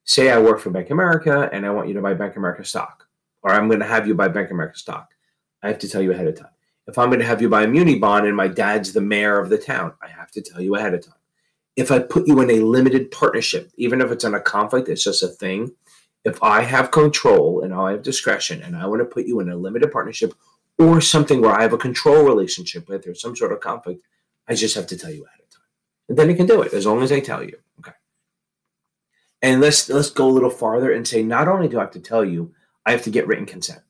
say 0.05 0.31
I 0.31 0.39
work 0.39 0.59
for 0.59 0.69
Bank 0.69 0.89
America 0.89 1.49
and 1.51 1.65
I 1.65 1.69
want 1.69 1.87
you 1.87 1.93
to 1.95 2.01
buy 2.01 2.13
Bank 2.13 2.35
America 2.35 2.63
stock, 2.63 3.07
or 3.43 3.51
I'm 3.51 3.67
going 3.67 3.81
to 3.81 3.85
have 3.85 4.07
you 4.07 4.15
buy 4.15 4.29
Bank 4.29 4.49
America 4.51 4.77
stock. 4.77 5.09
I 5.61 5.67
have 5.67 5.79
to 5.79 5.89
tell 5.89 6.01
you 6.01 6.11
ahead 6.11 6.27
of 6.27 6.39
time. 6.39 6.49
If 6.89 6.97
I'm 6.97 7.09
going 7.09 7.19
to 7.19 7.25
have 7.25 7.41
you 7.41 7.49
buy 7.49 7.63
a 7.63 7.67
muni 7.67 7.99
bond 7.99 8.25
and 8.25 8.35
my 8.35 8.47
dad's 8.47 8.93
the 8.93 9.01
mayor 9.01 9.39
of 9.39 9.49
the 9.49 9.59
town, 9.59 9.93
I 10.01 10.07
have 10.07 10.31
to 10.31 10.41
tell 10.41 10.59
you 10.59 10.75
ahead 10.75 10.95
of 10.95 11.05
time. 11.05 11.13
if 11.75 11.91
I 11.91 11.99
put 11.99 12.27
you 12.27 12.41
in 12.41 12.49
a 12.49 12.59
limited 12.65 13.11
partnership, 13.11 13.71
even 13.77 14.01
if 14.01 14.11
it's 14.11 14.23
in 14.25 14.33
a 14.33 14.39
conflict, 14.41 14.89
it's 14.89 15.03
just 15.03 15.23
a 15.23 15.27
thing. 15.27 15.71
If 16.25 16.41
I 16.43 16.61
have 16.61 16.91
control 16.91 17.61
and 17.61 17.73
I 17.73 17.91
have 17.91 18.01
discretion 18.03 18.61
and 18.61 18.75
I 18.75 18.87
want 18.87 19.01
to 19.01 19.05
put 19.05 19.25
you 19.27 19.39
in 19.39 19.49
a 19.49 19.55
limited 19.55 19.91
partnership 19.91 20.33
or 20.77 20.99
something 20.99 21.41
where 21.41 21.53
I 21.53 21.61
have 21.61 21.73
a 21.73 21.77
control 21.77 22.25
relationship 22.25 22.89
with 22.89 23.07
or 23.07 23.13
some 23.13 23.35
sort 23.35 23.53
of 23.53 23.59
conflict, 23.61 24.03
I 24.47 24.55
just 24.55 24.75
have 24.75 24.87
to 24.87 24.97
tell 24.97 25.11
you 25.11 25.23
ahead 25.25 25.39
of 25.41 25.49
time. 25.49 25.63
And 26.09 26.17
then 26.17 26.29
you 26.29 26.35
can 26.35 26.47
do 26.47 26.61
it 26.63 26.73
as 26.73 26.85
long 26.85 27.03
as 27.03 27.11
I 27.11 27.19
tell 27.19 27.43
you. 27.43 27.57
Okay. 27.79 27.93
And 29.41 29.61
let's 29.61 29.87
let's 29.89 30.09
go 30.09 30.27
a 30.27 30.35
little 30.37 30.49
farther 30.49 30.91
and 30.91 31.07
say 31.07 31.21
not 31.23 31.47
only 31.47 31.67
do 31.69 31.77
I 31.77 31.83
have 31.83 31.91
to 31.91 31.99
tell 31.99 32.25
you, 32.25 32.53
I 32.85 32.91
have 32.91 33.03
to 33.03 33.11
get 33.11 33.27
written 33.27 33.45
consent. 33.45 33.81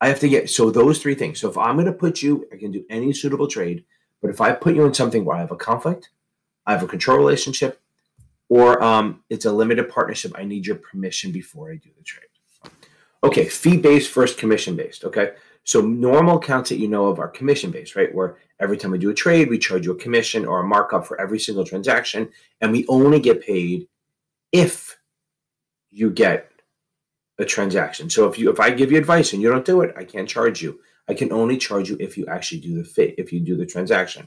I 0.00 0.08
have 0.08 0.20
to 0.20 0.28
get 0.28 0.48
so 0.48 0.70
those 0.70 1.00
three 1.00 1.14
things. 1.14 1.40
So 1.40 1.50
if 1.50 1.58
I'm 1.58 1.76
going 1.76 1.86
to 1.86 1.92
put 1.92 2.22
you, 2.22 2.46
I 2.52 2.56
can 2.56 2.70
do 2.70 2.84
any 2.88 3.12
suitable 3.12 3.48
trade, 3.48 3.84
but 4.22 4.30
if 4.30 4.40
I 4.40 4.52
put 4.52 4.74
you 4.74 4.84
in 4.84 4.94
something 4.94 5.24
where 5.24 5.36
I 5.36 5.40
have 5.40 5.50
a 5.50 5.56
conflict, 5.56 6.10
I 6.66 6.72
have 6.72 6.82
a 6.82 6.88
control 6.88 7.18
relationship, 7.18 7.80
or 8.48 8.82
um, 8.82 9.22
it's 9.28 9.44
a 9.44 9.52
limited 9.52 9.88
partnership, 9.88 10.32
I 10.36 10.44
need 10.44 10.66
your 10.66 10.76
permission 10.76 11.32
before 11.32 11.70
I 11.70 11.76
do 11.76 11.90
the 11.96 12.04
trade. 12.04 12.24
Okay, 13.24 13.46
fee 13.46 13.76
based 13.76 14.12
versus 14.12 14.36
commission 14.36 14.76
based. 14.76 15.04
Okay, 15.04 15.32
so 15.64 15.80
normal 15.80 16.38
accounts 16.38 16.70
that 16.70 16.78
you 16.78 16.88
know 16.88 17.06
of 17.06 17.18
are 17.18 17.28
commission 17.28 17.70
based, 17.70 17.96
right? 17.96 18.14
Where 18.14 18.36
every 18.60 18.76
time 18.76 18.92
we 18.92 18.98
do 18.98 19.10
a 19.10 19.14
trade, 19.14 19.50
we 19.50 19.58
charge 19.58 19.84
you 19.84 19.92
a 19.92 19.96
commission 19.96 20.46
or 20.46 20.60
a 20.60 20.66
markup 20.66 21.06
for 21.06 21.20
every 21.20 21.40
single 21.40 21.64
transaction, 21.64 22.28
and 22.60 22.70
we 22.70 22.86
only 22.86 23.18
get 23.18 23.42
paid 23.42 23.88
if 24.52 24.98
you 25.90 26.10
get 26.10 26.50
a 27.38 27.44
transaction. 27.44 28.10
So 28.10 28.28
if 28.28 28.38
you 28.38 28.50
if 28.50 28.60
I 28.60 28.70
give 28.70 28.90
you 28.90 28.98
advice 28.98 29.32
and 29.32 29.40
you 29.40 29.48
don't 29.48 29.64
do 29.64 29.80
it, 29.82 29.94
I 29.96 30.04
can't 30.04 30.28
charge 30.28 30.62
you. 30.62 30.80
I 31.08 31.14
can 31.14 31.32
only 31.32 31.56
charge 31.56 31.88
you 31.88 31.96
if 32.00 32.18
you 32.18 32.26
actually 32.26 32.60
do 32.60 32.76
the 32.76 32.84
fit, 32.84 33.14
if 33.18 33.32
you 33.32 33.40
do 33.40 33.56
the 33.56 33.66
transaction. 33.66 34.26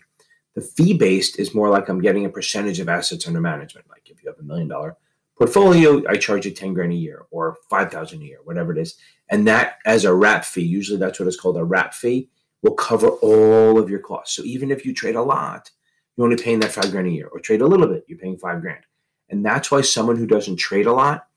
The 0.55 0.61
fee 0.61 0.97
based 0.97 1.39
is 1.39 1.53
more 1.53 1.69
like 1.69 1.87
I'm 1.87 2.01
getting 2.01 2.25
a 2.25 2.29
percentage 2.29 2.79
of 2.79 2.89
assets 2.89 3.27
under 3.27 3.39
management. 3.39 3.89
Like 3.89 4.09
if 4.09 4.23
you 4.23 4.29
have 4.29 4.39
a 4.39 4.43
million 4.43 4.67
dollar 4.67 4.97
portfolio, 5.37 6.03
I 6.09 6.17
charge 6.17 6.45
you 6.45 6.51
10 6.51 6.73
grand 6.73 6.91
a 6.91 6.95
year 6.95 7.23
or 7.31 7.57
5,000 7.69 8.21
a 8.21 8.25
year, 8.25 8.39
whatever 8.43 8.71
it 8.71 8.77
is. 8.77 8.95
And 9.29 9.47
that 9.47 9.77
as 9.85 10.03
a 10.03 10.13
wrap 10.13 10.43
fee, 10.43 10.61
usually 10.61 10.99
that's 10.99 11.19
what 11.19 11.27
it's 11.27 11.39
called 11.39 11.57
a 11.57 11.63
wrap 11.63 11.93
fee, 11.93 12.29
will 12.61 12.73
cover 12.73 13.09
all 13.09 13.79
of 13.79 13.89
your 13.89 13.99
costs. 13.99 14.35
So 14.35 14.43
even 14.43 14.71
if 14.71 14.85
you 14.85 14.93
trade 14.93 15.15
a 15.15 15.21
lot, 15.21 15.71
you're 16.15 16.25
only 16.25 16.41
paying 16.41 16.59
that 16.59 16.71
five 16.71 16.91
grand 16.91 17.07
a 17.07 17.11
year 17.11 17.27
or 17.27 17.39
trade 17.39 17.61
a 17.61 17.67
little 17.67 17.87
bit, 17.87 18.05
you're 18.07 18.19
paying 18.19 18.37
five 18.37 18.61
grand. 18.61 18.83
And 19.29 19.45
that's 19.45 19.71
why 19.71 19.81
someone 19.81 20.17
who 20.17 20.27
doesn't 20.27 20.57
trade 20.57 20.85
a 20.85 20.93
lot, 20.93 21.27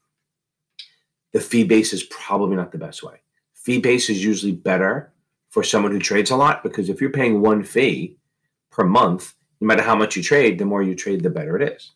the 1.34 1.40
fee 1.40 1.64
base 1.64 1.92
is 1.92 2.04
probably 2.04 2.56
not 2.56 2.72
the 2.72 2.78
best 2.78 3.02
way. 3.02 3.20
Fee 3.52 3.80
base 3.80 4.08
is 4.08 4.24
usually 4.24 4.52
better 4.52 5.12
for 5.50 5.62
someone 5.62 5.92
who 5.92 5.98
trades 5.98 6.30
a 6.30 6.36
lot 6.36 6.62
because 6.62 6.88
if 6.88 7.00
you're 7.00 7.10
paying 7.10 7.42
one 7.42 7.62
fee, 7.62 8.16
per 8.74 8.84
month, 8.84 9.34
no 9.60 9.66
matter 9.66 9.82
how 9.82 9.94
much 9.94 10.16
you 10.16 10.22
trade, 10.22 10.58
the 10.58 10.64
more 10.64 10.82
you 10.82 10.94
trade, 10.94 11.22
the 11.22 11.30
better 11.30 11.56
it 11.56 11.76
is. 11.76 11.92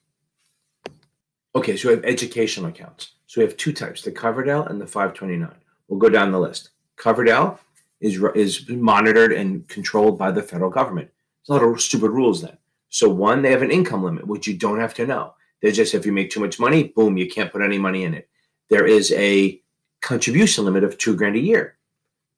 Okay, 1.56 1.76
so 1.76 1.88
we 1.88 1.94
have 1.94 2.04
educational 2.04 2.70
accounts. 2.70 3.12
So 3.26 3.40
we 3.40 3.46
have 3.46 3.56
two 3.56 3.72
types, 3.72 4.02
the 4.02 4.12
Coverdell 4.12 4.70
and 4.70 4.80
the 4.80 4.86
529. 4.86 5.52
We'll 5.88 5.98
go 5.98 6.08
down 6.08 6.30
the 6.30 6.38
list. 6.38 6.70
Coverdell 6.96 7.58
is, 8.00 8.22
is 8.36 8.68
monitored 8.68 9.32
and 9.32 9.66
controlled 9.66 10.18
by 10.18 10.30
the 10.30 10.42
federal 10.42 10.70
government. 10.70 11.10
There's 11.46 11.60
a 11.60 11.64
lot 11.64 11.72
of 11.72 11.80
stupid 11.80 12.10
rules 12.10 12.42
then. 12.42 12.56
So 12.90 13.08
one, 13.08 13.42
they 13.42 13.50
have 13.50 13.62
an 13.62 13.72
income 13.72 14.04
limit, 14.04 14.26
which 14.26 14.46
you 14.46 14.56
don't 14.56 14.80
have 14.80 14.94
to 14.94 15.06
know. 15.06 15.34
They're 15.60 15.72
just 15.72 15.94
if 15.94 16.06
you 16.06 16.12
make 16.12 16.30
too 16.30 16.40
much 16.40 16.60
money, 16.60 16.84
boom, 16.84 17.16
you 17.16 17.28
can't 17.28 17.50
put 17.50 17.62
any 17.62 17.78
money 17.78 18.04
in 18.04 18.14
it. 18.14 18.28
There 18.68 18.86
is 18.86 19.12
a 19.12 19.60
contribution 20.00 20.64
limit 20.64 20.84
of 20.84 20.98
two 20.98 21.16
grand 21.16 21.36
a 21.36 21.40
year. 21.40 21.76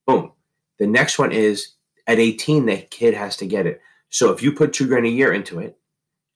Boom. 0.06 0.32
The 0.78 0.86
next 0.86 1.18
one 1.18 1.32
is 1.32 1.74
at 2.06 2.18
18, 2.18 2.66
the 2.66 2.78
kid 2.78 3.14
has 3.14 3.36
to 3.38 3.46
get 3.46 3.66
it. 3.66 3.80
So 4.08 4.32
if 4.32 4.42
you 4.42 4.52
put 4.52 4.72
two 4.72 4.88
grand 4.88 5.06
a 5.06 5.10
year 5.10 5.32
into 5.32 5.58
it, 5.60 5.76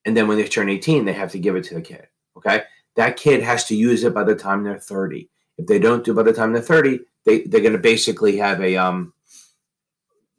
and 0.04 0.16
then 0.16 0.28
when 0.28 0.36
they 0.36 0.46
turn 0.46 0.68
18, 0.68 1.04
they 1.04 1.12
have 1.12 1.32
to 1.32 1.38
give 1.38 1.56
it 1.56 1.64
to 1.64 1.74
the 1.74 1.80
kid. 1.80 2.06
Okay. 2.36 2.62
That 2.96 3.16
kid 3.16 3.42
has 3.42 3.64
to 3.64 3.76
use 3.76 4.04
it 4.04 4.14
by 4.14 4.24
the 4.24 4.34
time 4.34 4.62
they're 4.62 4.78
30. 4.78 5.28
If 5.58 5.66
they 5.66 5.78
don't 5.78 6.04
do 6.04 6.14
by 6.14 6.22
the 6.22 6.32
time 6.32 6.52
they're 6.52 6.62
30, 6.62 7.00
they, 7.24 7.42
they're 7.42 7.60
going 7.60 7.72
to 7.72 7.78
basically 7.78 8.36
have 8.36 8.60
a, 8.60 8.76
um, 8.76 9.14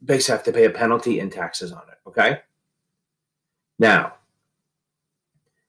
basically 0.04 0.36
have 0.36 0.44
to 0.44 0.52
pay 0.52 0.64
a 0.64 0.70
penalty 0.70 1.18
and 1.20 1.32
taxes 1.32 1.72
on 1.72 1.82
it. 1.90 2.08
Okay. 2.08 2.40
Now, 3.78 4.14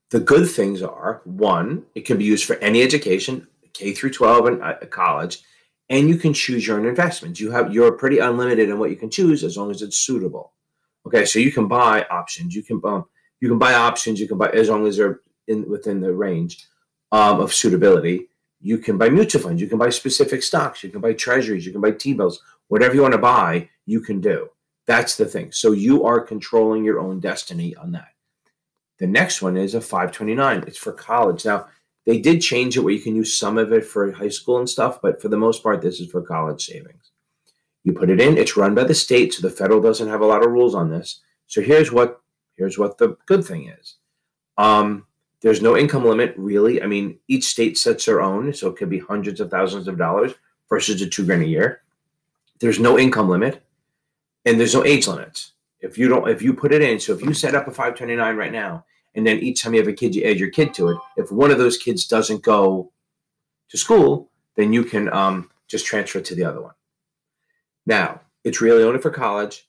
the 0.10 0.20
good 0.20 0.50
things 0.50 0.82
are 0.82 1.22
one, 1.26 1.86
it 1.96 2.06
can 2.06 2.18
be 2.18 2.24
used 2.24 2.46
for 2.46 2.56
any 2.58 2.82
education, 2.82 3.48
K 3.78 3.94
through 3.94 4.12
12 4.12 4.46
and 4.48 4.64
uh, 4.64 4.76
college, 4.90 5.40
and 5.90 6.10
you 6.10 6.18
can 6.18 6.34
choose 6.34 6.66
your 6.66 6.80
own 6.80 6.86
investments. 6.86 7.40
You 7.40 7.52
have 7.52 7.74
you're 7.74 7.92
pretty 7.92 8.20
unlimited 8.20 8.70
in 8.70 8.80
what 8.80 8.90
you 8.90 8.96
can 8.96 9.10
choose 9.10 9.44
as 9.44 9.58
long 9.58 9.72
as 9.72 9.82
it's 9.82 9.98
suitable. 9.98 10.54
Okay, 11.06 11.26
so 11.26 11.40
you 11.40 11.52
can 11.52 11.68
buy 11.68 12.06
options. 12.10 12.56
You 12.56 12.64
can 12.64 12.82
um, 12.84 13.06
you 13.40 13.48
can 13.48 13.60
buy 13.60 13.74
options. 13.74 14.20
You 14.20 14.28
can 14.28 14.38
buy 14.38 14.50
as 14.50 14.70
long 14.70 14.88
as 14.88 14.98
they're 14.98 15.22
in 15.48 15.70
within 15.70 16.02
the 16.02 16.14
range 16.14 16.66
um, 17.12 17.40
of 17.40 17.54
suitability. 17.54 18.28
You 18.60 18.80
can 18.80 18.98
buy 18.98 19.10
mutual 19.10 19.42
funds. 19.42 19.62
You 19.62 19.68
can 19.68 19.78
buy 19.78 19.90
specific 19.90 20.42
stocks. 20.42 20.84
You 20.84 20.90
can 20.90 21.02
buy 21.02 21.14
treasuries. 21.14 21.66
You 21.66 21.72
can 21.72 21.82
buy 21.82 21.92
T 21.92 22.14
bills. 22.14 22.42
Whatever 22.70 22.96
you 22.96 23.02
want 23.02 23.14
to 23.14 23.20
buy, 23.20 23.70
you 23.86 24.02
can 24.02 24.20
do. 24.20 24.50
That's 24.88 25.16
the 25.16 25.26
thing. 25.26 25.52
So 25.52 25.74
you 25.74 26.06
are 26.06 26.20
controlling 26.20 26.84
your 26.84 27.00
own 27.00 27.20
destiny 27.20 27.76
on 27.76 27.92
that. 27.92 28.10
The 29.00 29.08
next 29.08 29.42
one 29.42 29.58
is 29.58 29.76
a 29.76 29.82
529. 29.82 30.64
It's 30.66 30.78
for 30.78 30.92
college. 30.92 31.46
Now, 31.46 31.68
they 32.08 32.18
did 32.18 32.42
change 32.42 32.78
it 32.78 32.80
where 32.80 32.94
you 32.94 33.02
can 33.02 33.18
use 33.18 33.38
some 33.38 33.58
of 33.58 33.74
it 33.74 33.84
for 33.84 34.14
high 34.14 34.30
school 34.30 34.58
and 34.58 34.70
stuff, 34.70 35.02
but 35.02 35.22
for 35.22 35.28
the 35.28 35.36
most 35.36 35.62
part, 35.62 35.82
this 35.82 36.00
is 36.00 36.10
for 36.10 36.22
college 36.22 36.66
savings. 36.66 37.12
You 37.84 37.92
put 37.92 38.10
it 38.10 38.22
in. 38.22 38.38
It's 38.38 38.56
run 38.56 38.74
by 38.74 38.86
the 38.86 38.96
state, 38.96 39.34
so 39.34 39.42
the 39.46 39.54
federal 39.54 39.82
doesn't 39.82 40.08
have 40.08 40.22
a 40.22 40.26
lot 40.26 40.42
of 40.44 40.50
rules 40.50 40.74
on 40.74 40.90
this. 40.90 41.20
So 41.48 41.62
here's 41.62 41.92
what 41.92 42.22
here's 42.56 42.78
what 42.78 42.98
the 42.98 43.18
good 43.26 43.44
thing 43.44 43.68
is. 43.68 43.96
Um, 44.58 45.06
there's 45.42 45.62
no 45.62 45.78
income 45.78 46.06
limit 46.06 46.34
really. 46.38 46.82
I 46.82 46.88
mean, 46.88 47.20
each 47.28 47.44
state 47.44 47.78
sets 47.78 48.06
their 48.06 48.22
own, 48.22 48.54
so 48.54 48.70
it 48.70 48.78
could 48.78 48.90
be 48.90 49.00
hundreds 49.00 49.42
of 49.42 49.52
thousands 49.52 49.90
of 49.90 49.98
dollars 49.98 50.34
versus 50.70 51.02
a 51.02 51.10
two 51.10 51.26
grand 51.26 51.44
a 51.44 51.48
year. 51.48 51.82
There's 52.62 52.80
no 52.80 52.98
income 52.98 53.28
limit, 53.28 53.62
and 54.46 54.58
there's 54.58 54.74
no 54.74 54.86
age 54.86 55.08
limits. 55.08 55.52
If 55.82 55.98
you 55.98 56.08
don't, 56.08 56.30
if 56.30 56.42
you 56.42 56.54
put 56.54 56.72
it 56.72 56.82
in, 56.82 57.02
so 57.02 57.14
if 57.14 57.22
you 57.22 57.34
set 57.34 57.54
up 57.54 57.68
a 57.68 57.72
529 57.72 58.38
right 58.38 58.52
now, 58.52 58.86
and 59.18 59.26
then 59.26 59.40
each 59.40 59.64
time 59.64 59.74
you 59.74 59.80
have 59.80 59.90
a 59.90 59.94
kid, 59.94 60.14
you 60.14 60.24
add 60.26 60.40
your 60.40 60.52
kid 60.52 60.76
to 60.76 60.90
it. 60.90 60.98
If 61.18 61.32
one 61.32 61.50
of 61.50 61.58
those 61.58 61.76
kids 61.76 62.06
doesn't 62.06 62.44
go 62.44 62.92
to 63.70 63.78
school, 63.78 64.30
then 64.56 64.72
you 64.72 64.84
can 64.84 65.12
um, 65.12 65.50
just 65.68 65.88
transfer 65.88 66.20
it 66.20 66.26
to 66.26 66.36
the 66.36 66.46
other 66.46 66.62
one. 66.62 66.76
Now, 67.88 68.22
it's 68.44 68.62
really 68.62 68.84
only 68.84 69.02
for 69.02 69.10
college. 69.10 69.68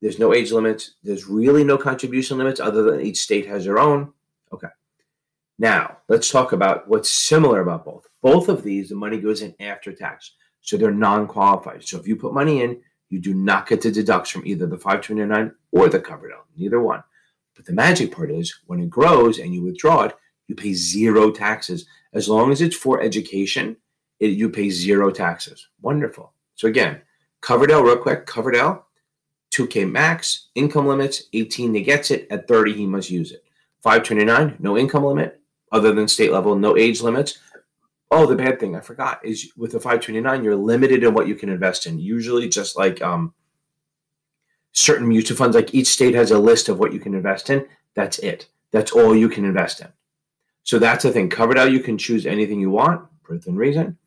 There's 0.00 0.18
no 0.18 0.32
age 0.32 0.50
limits. 0.50 0.94
There's 1.02 1.26
really 1.26 1.62
no 1.62 1.76
contribution 1.76 2.38
limits 2.38 2.58
other 2.58 2.82
than 2.82 3.02
each 3.02 3.18
state 3.18 3.46
has 3.46 3.66
their 3.66 3.78
own. 3.78 4.14
Okay. 4.50 4.68
Now, 5.58 5.98
let's 6.08 6.30
talk 6.30 6.52
about 6.52 6.88
what's 6.88 7.10
similar 7.10 7.60
about 7.60 7.84
both. 7.84 8.06
Both 8.22 8.48
of 8.48 8.62
these, 8.62 8.88
the 8.88 8.94
money 8.94 9.18
goes 9.18 9.42
in 9.42 9.54
after 9.60 9.92
tax. 9.92 10.32
So 10.62 10.78
they're 10.78 10.90
non 10.90 11.26
qualified. 11.26 11.84
So 11.86 11.98
if 11.98 12.08
you 12.08 12.16
put 12.16 12.32
money 12.32 12.62
in, 12.62 12.80
you 13.10 13.20
do 13.20 13.34
not 13.34 13.68
get 13.68 13.82
the 13.82 13.92
deducts 13.92 14.30
from 14.30 14.46
either 14.46 14.66
the 14.66 14.78
529 14.78 15.52
or 15.72 15.90
the 15.90 16.00
covered 16.00 16.30
Coverdell, 16.32 16.44
neither 16.56 16.80
one. 16.80 17.02
But 17.56 17.64
the 17.64 17.72
magic 17.72 18.12
part 18.12 18.30
is 18.30 18.54
when 18.66 18.80
it 18.80 18.90
grows 18.90 19.38
and 19.38 19.52
you 19.54 19.62
withdraw 19.62 20.04
it, 20.04 20.16
you 20.46 20.54
pay 20.54 20.74
zero 20.74 21.30
taxes. 21.30 21.86
As 22.12 22.28
long 22.28 22.52
as 22.52 22.60
it's 22.60 22.76
for 22.76 23.00
education, 23.00 23.76
it, 24.20 24.30
you 24.30 24.48
pay 24.50 24.70
zero 24.70 25.10
taxes. 25.10 25.68
Wonderful. 25.80 26.32
So 26.54 26.68
again, 26.68 27.00
Coverdell, 27.42 27.84
real 27.84 27.96
quick. 27.96 28.26
Coverdell, 28.26 28.82
2K 29.52 29.90
max, 29.90 30.48
income 30.54 30.86
limits, 30.86 31.24
18 31.32 31.74
he 31.74 31.82
gets 31.82 32.10
it. 32.10 32.26
At 32.30 32.48
30, 32.48 32.74
he 32.74 32.86
must 32.86 33.10
use 33.10 33.32
it. 33.32 33.44
529, 33.82 34.56
no 34.58 34.76
income 34.76 35.04
limit 35.04 35.40
other 35.72 35.92
than 35.92 36.08
state 36.08 36.32
level, 36.32 36.56
no 36.56 36.76
age 36.76 37.02
limits. 37.02 37.38
Oh, 38.10 38.26
the 38.26 38.36
bad 38.36 38.60
thing 38.60 38.76
I 38.76 38.80
forgot 38.80 39.24
is 39.24 39.50
with 39.56 39.72
the 39.72 39.80
529, 39.80 40.44
you're 40.44 40.56
limited 40.56 41.02
in 41.02 41.12
what 41.12 41.26
you 41.26 41.34
can 41.34 41.48
invest 41.48 41.86
in. 41.86 41.98
Usually, 41.98 42.48
just 42.48 42.76
like 42.76 43.02
um, 43.02 43.34
certain 44.76 45.08
mutual 45.08 45.36
funds, 45.36 45.56
like 45.56 45.74
each 45.74 45.88
state 45.88 46.14
has 46.14 46.30
a 46.30 46.38
list 46.38 46.68
of 46.68 46.78
what 46.78 46.92
you 46.92 47.00
can 47.00 47.14
invest 47.14 47.50
in. 47.50 47.66
That's 47.94 48.18
it. 48.20 48.46
That's 48.70 48.92
all 48.92 49.16
you 49.16 49.28
can 49.28 49.44
invest 49.44 49.80
in. 49.80 49.88
So 50.62 50.78
that's 50.78 51.02
the 51.02 51.12
thing. 51.12 51.30
Coverdell, 51.30 51.72
you 51.72 51.80
can 51.80 51.98
choose 51.98 52.26
anything 52.26 52.60
you 52.60 52.70
want, 52.70 53.06
proof 53.22 53.46
and 53.46 53.56
reason. 53.56 53.98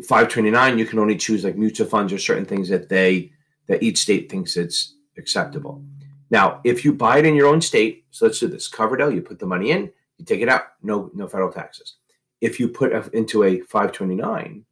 529 0.00 0.78
you 0.78 0.86
can 0.86 0.98
only 0.98 1.16
choose 1.16 1.44
like 1.44 1.56
mutual 1.56 1.86
funds 1.86 2.12
or 2.12 2.18
certain 2.18 2.46
things 2.46 2.68
that 2.70 2.88
they 2.88 3.30
that 3.66 3.82
each 3.82 3.98
state 3.98 4.30
thinks 4.30 4.56
it's 4.56 4.94
acceptable 5.18 5.84
now 6.30 6.60
if 6.64 6.82
you 6.82 6.94
buy 6.94 7.18
it 7.18 7.26
in 7.26 7.34
your 7.34 7.46
own 7.46 7.60
state 7.60 8.04
so 8.10 8.24
let's 8.24 8.40
do 8.40 8.48
this 8.48 8.70
coverdell 8.70 9.14
you 9.14 9.20
put 9.20 9.38
the 9.38 9.46
money 9.46 9.70
in 9.70 9.90
you 10.16 10.24
take 10.24 10.40
it 10.40 10.48
out 10.48 10.62
no 10.82 11.10
no 11.14 11.28
federal 11.28 11.52
taxes 11.52 11.96
if 12.40 12.58
you 12.58 12.68
put 12.68 12.92
into 13.12 13.44
a 13.44 13.60
529 13.60 14.64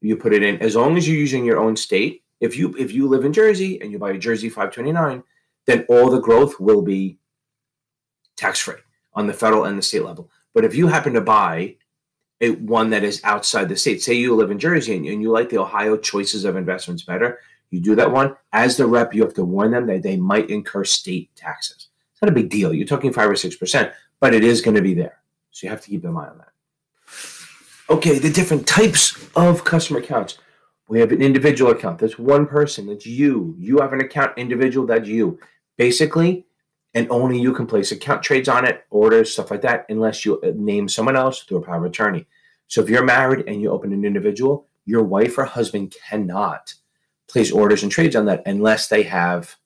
you 0.00 0.16
put 0.16 0.32
it 0.32 0.44
in 0.44 0.58
as 0.62 0.76
long 0.76 0.96
as 0.96 1.08
you're 1.08 1.16
using 1.16 1.44
your 1.44 1.58
own 1.58 1.74
state 1.74 2.21
if 2.42 2.56
you 2.56 2.74
if 2.78 2.92
you 2.92 3.08
live 3.08 3.24
in 3.24 3.32
jersey 3.32 3.80
and 3.80 3.90
you 3.90 3.98
buy 3.98 4.10
a 4.10 4.18
jersey 4.18 4.48
529 4.48 5.22
then 5.64 5.86
all 5.88 6.10
the 6.10 6.20
growth 6.20 6.60
will 6.60 6.82
be 6.82 7.18
tax 8.36 8.58
free 8.58 8.82
on 9.14 9.26
the 9.26 9.32
federal 9.32 9.64
and 9.64 9.78
the 9.78 9.82
state 9.82 10.04
level 10.04 10.30
but 10.52 10.64
if 10.64 10.74
you 10.74 10.86
happen 10.88 11.14
to 11.14 11.20
buy 11.20 11.76
a, 12.42 12.50
one 12.50 12.90
that 12.90 13.04
is 13.04 13.22
outside 13.24 13.68
the 13.68 13.76
state. 13.76 14.02
Say 14.02 14.14
you 14.14 14.34
live 14.34 14.50
in 14.50 14.58
Jersey 14.58 14.96
and, 14.96 15.06
and 15.06 15.22
you 15.22 15.30
like 15.30 15.48
the 15.48 15.58
Ohio 15.58 15.96
choices 15.96 16.44
of 16.44 16.56
investments 16.56 17.04
better. 17.04 17.38
You 17.70 17.80
do 17.80 17.94
that 17.94 18.10
one. 18.10 18.36
As 18.52 18.76
the 18.76 18.86
rep, 18.86 19.14
you 19.14 19.22
have 19.22 19.34
to 19.34 19.44
warn 19.44 19.70
them 19.70 19.86
that 19.86 20.02
they 20.02 20.16
might 20.16 20.50
incur 20.50 20.84
state 20.84 21.34
taxes. 21.34 21.88
It's 22.12 22.20
not 22.20 22.30
a 22.30 22.34
big 22.34 22.50
deal. 22.50 22.74
You're 22.74 22.86
talking 22.86 23.12
five 23.12 23.30
or 23.30 23.36
six 23.36 23.56
percent, 23.56 23.92
but 24.20 24.34
it 24.34 24.44
is 24.44 24.60
going 24.60 24.74
to 24.74 24.82
be 24.82 24.92
there. 24.92 25.22
So 25.52 25.66
you 25.66 25.70
have 25.70 25.80
to 25.82 25.88
keep 25.88 26.04
an 26.04 26.16
eye 26.16 26.28
on 26.28 26.38
that. 26.38 26.48
Okay, 27.88 28.18
the 28.18 28.30
different 28.30 28.66
types 28.66 29.28
of 29.36 29.64
customer 29.64 30.00
accounts. 30.00 30.38
We 30.88 31.00
have 31.00 31.12
an 31.12 31.22
individual 31.22 31.70
account. 31.70 31.98
That's 31.98 32.18
one 32.18 32.46
person. 32.46 32.86
That's 32.86 33.06
you. 33.06 33.54
You 33.58 33.78
have 33.78 33.92
an 33.92 34.00
account 34.00 34.36
individual. 34.36 34.86
That's 34.86 35.08
you. 35.08 35.38
Basically, 35.78 36.46
and 36.94 37.06
only 37.10 37.40
you 37.40 37.52
can 37.52 37.66
place 37.66 37.92
account 37.92 38.22
trades 38.22 38.48
on 38.48 38.66
it, 38.66 38.84
orders, 38.90 39.32
stuff 39.32 39.50
like 39.50 39.62
that, 39.62 39.86
unless 39.88 40.24
you 40.24 40.40
uh, 40.40 40.52
name 40.54 40.88
someone 40.88 41.16
else 41.16 41.42
through 41.42 41.58
a 41.58 41.62
power 41.62 41.78
of 41.78 41.84
attorney. 41.84 42.26
So 42.68 42.82
if 42.82 42.90
you're 42.90 43.04
married 43.04 43.46
and 43.46 43.60
you 43.60 43.70
open 43.70 43.92
an 43.92 44.04
individual, 44.04 44.68
your 44.84 45.02
wife 45.02 45.38
or 45.38 45.44
husband 45.44 45.94
cannot 46.08 46.74
place 47.28 47.50
orders 47.50 47.82
and 47.82 47.90
trades 47.90 48.14
on 48.16 48.26
that 48.26 48.42
unless 48.46 48.88
they 48.88 49.04
have 49.04 49.56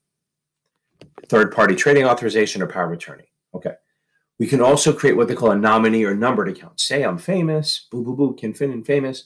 third 1.28 1.52
party 1.52 1.74
trading 1.74 2.04
authorization 2.04 2.62
or 2.62 2.66
power 2.66 2.86
of 2.86 2.92
attorney. 2.92 3.32
Okay. 3.54 3.74
We 4.38 4.46
can 4.46 4.60
also 4.60 4.92
create 4.92 5.16
what 5.16 5.28
they 5.28 5.34
call 5.34 5.50
a 5.50 5.56
nominee 5.56 6.04
or 6.04 6.14
numbered 6.14 6.48
account. 6.48 6.78
Say 6.78 7.02
I'm 7.02 7.18
famous, 7.18 7.86
boo 7.90 8.04
boo 8.04 8.14
boo, 8.14 8.34
Ken 8.34 8.52
Finnan 8.52 8.84
famous. 8.84 9.24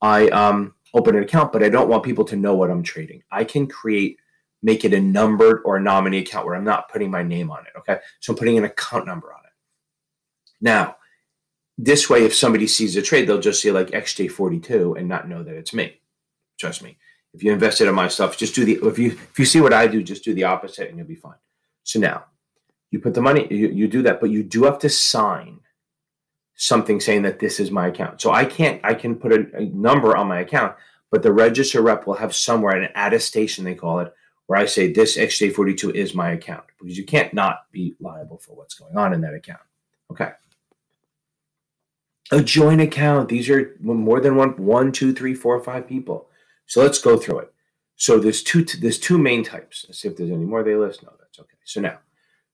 I 0.00 0.28
um, 0.28 0.74
open 0.94 1.16
an 1.16 1.22
account, 1.22 1.52
but 1.52 1.62
I 1.62 1.68
don't 1.68 1.88
want 1.88 2.02
people 2.02 2.24
to 2.26 2.36
know 2.36 2.54
what 2.54 2.70
I'm 2.70 2.82
trading. 2.82 3.22
I 3.30 3.44
can 3.44 3.66
create, 3.66 4.18
make 4.62 4.84
it 4.84 4.92
a 4.92 5.00
numbered 5.00 5.62
or 5.64 5.76
a 5.76 5.80
nominee 5.80 6.18
account 6.18 6.46
where 6.46 6.54
I'm 6.54 6.64
not 6.64 6.90
putting 6.90 7.10
my 7.10 7.22
name 7.22 7.50
on 7.50 7.60
it. 7.66 7.78
Okay. 7.78 7.98
So 8.20 8.32
I'm 8.32 8.38
putting 8.38 8.58
an 8.58 8.64
account 8.64 9.06
number 9.06 9.32
on 9.32 9.40
it. 9.40 9.52
Now, 10.60 10.96
this 11.78 12.08
way, 12.10 12.24
if 12.24 12.34
somebody 12.34 12.66
sees 12.66 12.96
a 12.96 13.02
trade, 13.02 13.26
they'll 13.26 13.40
just 13.40 13.62
see 13.62 13.70
like 13.70 13.88
XJ42 13.88 14.98
and 14.98 15.08
not 15.08 15.28
know 15.28 15.42
that 15.42 15.54
it's 15.54 15.74
me. 15.74 16.00
Trust 16.58 16.82
me. 16.82 16.98
If 17.34 17.42
you 17.42 17.50
invested 17.50 17.88
in 17.88 17.94
my 17.94 18.08
stuff, 18.08 18.36
just 18.36 18.54
do 18.54 18.64
the 18.64 18.78
if 18.86 18.98
you 18.98 19.12
if 19.12 19.38
you 19.38 19.46
see 19.46 19.62
what 19.62 19.72
I 19.72 19.86
do, 19.86 20.02
just 20.02 20.22
do 20.22 20.34
the 20.34 20.44
opposite 20.44 20.90
and 20.90 20.98
you'll 20.98 21.06
be 21.06 21.14
fine. 21.14 21.38
So 21.82 21.98
now 21.98 22.26
you 22.90 23.00
put 23.00 23.14
the 23.14 23.22
money, 23.22 23.48
you, 23.50 23.68
you 23.68 23.88
do 23.88 24.02
that, 24.02 24.20
but 24.20 24.30
you 24.30 24.42
do 24.42 24.64
have 24.64 24.78
to 24.80 24.90
sign 24.90 25.60
something 26.56 27.00
saying 27.00 27.22
that 27.22 27.38
this 27.38 27.58
is 27.58 27.70
my 27.70 27.88
account. 27.88 28.20
So 28.20 28.30
I 28.32 28.44
can't, 28.44 28.80
I 28.84 28.94
can 28.94 29.16
put 29.16 29.32
a, 29.32 29.46
a 29.56 29.64
number 29.66 30.16
on 30.16 30.28
my 30.28 30.40
account, 30.40 30.76
but 31.10 31.22
the 31.22 31.32
register 31.32 31.82
rep 31.82 32.06
will 32.06 32.14
have 32.14 32.34
somewhere 32.34 32.76
an 32.76 32.90
attestation, 32.94 33.64
they 33.64 33.74
call 33.74 34.00
it, 34.00 34.12
where 34.46 34.58
I 34.58 34.66
say 34.66 34.92
this 34.92 35.16
XJ42 35.16 35.94
is 35.94 36.14
my 36.14 36.30
account 36.32 36.64
because 36.78 36.98
you 36.98 37.04
can't 37.04 37.32
not 37.32 37.70
be 37.72 37.96
liable 38.00 38.38
for 38.38 38.54
what's 38.54 38.74
going 38.74 38.96
on 38.96 39.12
in 39.12 39.20
that 39.22 39.34
account. 39.34 39.60
Okay. 40.10 40.30
A 42.30 42.42
joint 42.42 42.80
account. 42.80 43.28
These 43.28 43.50
are 43.50 43.76
more 43.80 44.20
than 44.20 44.36
one, 44.36 44.50
one, 44.50 44.92
two, 44.92 45.12
three, 45.12 45.34
four, 45.34 45.62
five 45.62 45.86
people. 45.86 46.28
So 46.66 46.82
let's 46.82 46.98
go 46.98 47.16
through 47.16 47.40
it. 47.40 47.52
So 47.96 48.18
there's 48.18 48.42
two, 48.42 48.64
there's 48.64 48.98
two 48.98 49.18
main 49.18 49.44
types. 49.44 49.84
Let's 49.88 50.00
see 50.00 50.08
if 50.08 50.16
there's 50.16 50.30
any 50.30 50.44
more 50.44 50.62
they 50.62 50.74
list. 50.74 51.02
No, 51.02 51.12
that's 51.18 51.38
okay. 51.38 51.56
So 51.64 51.80
now 51.80 51.98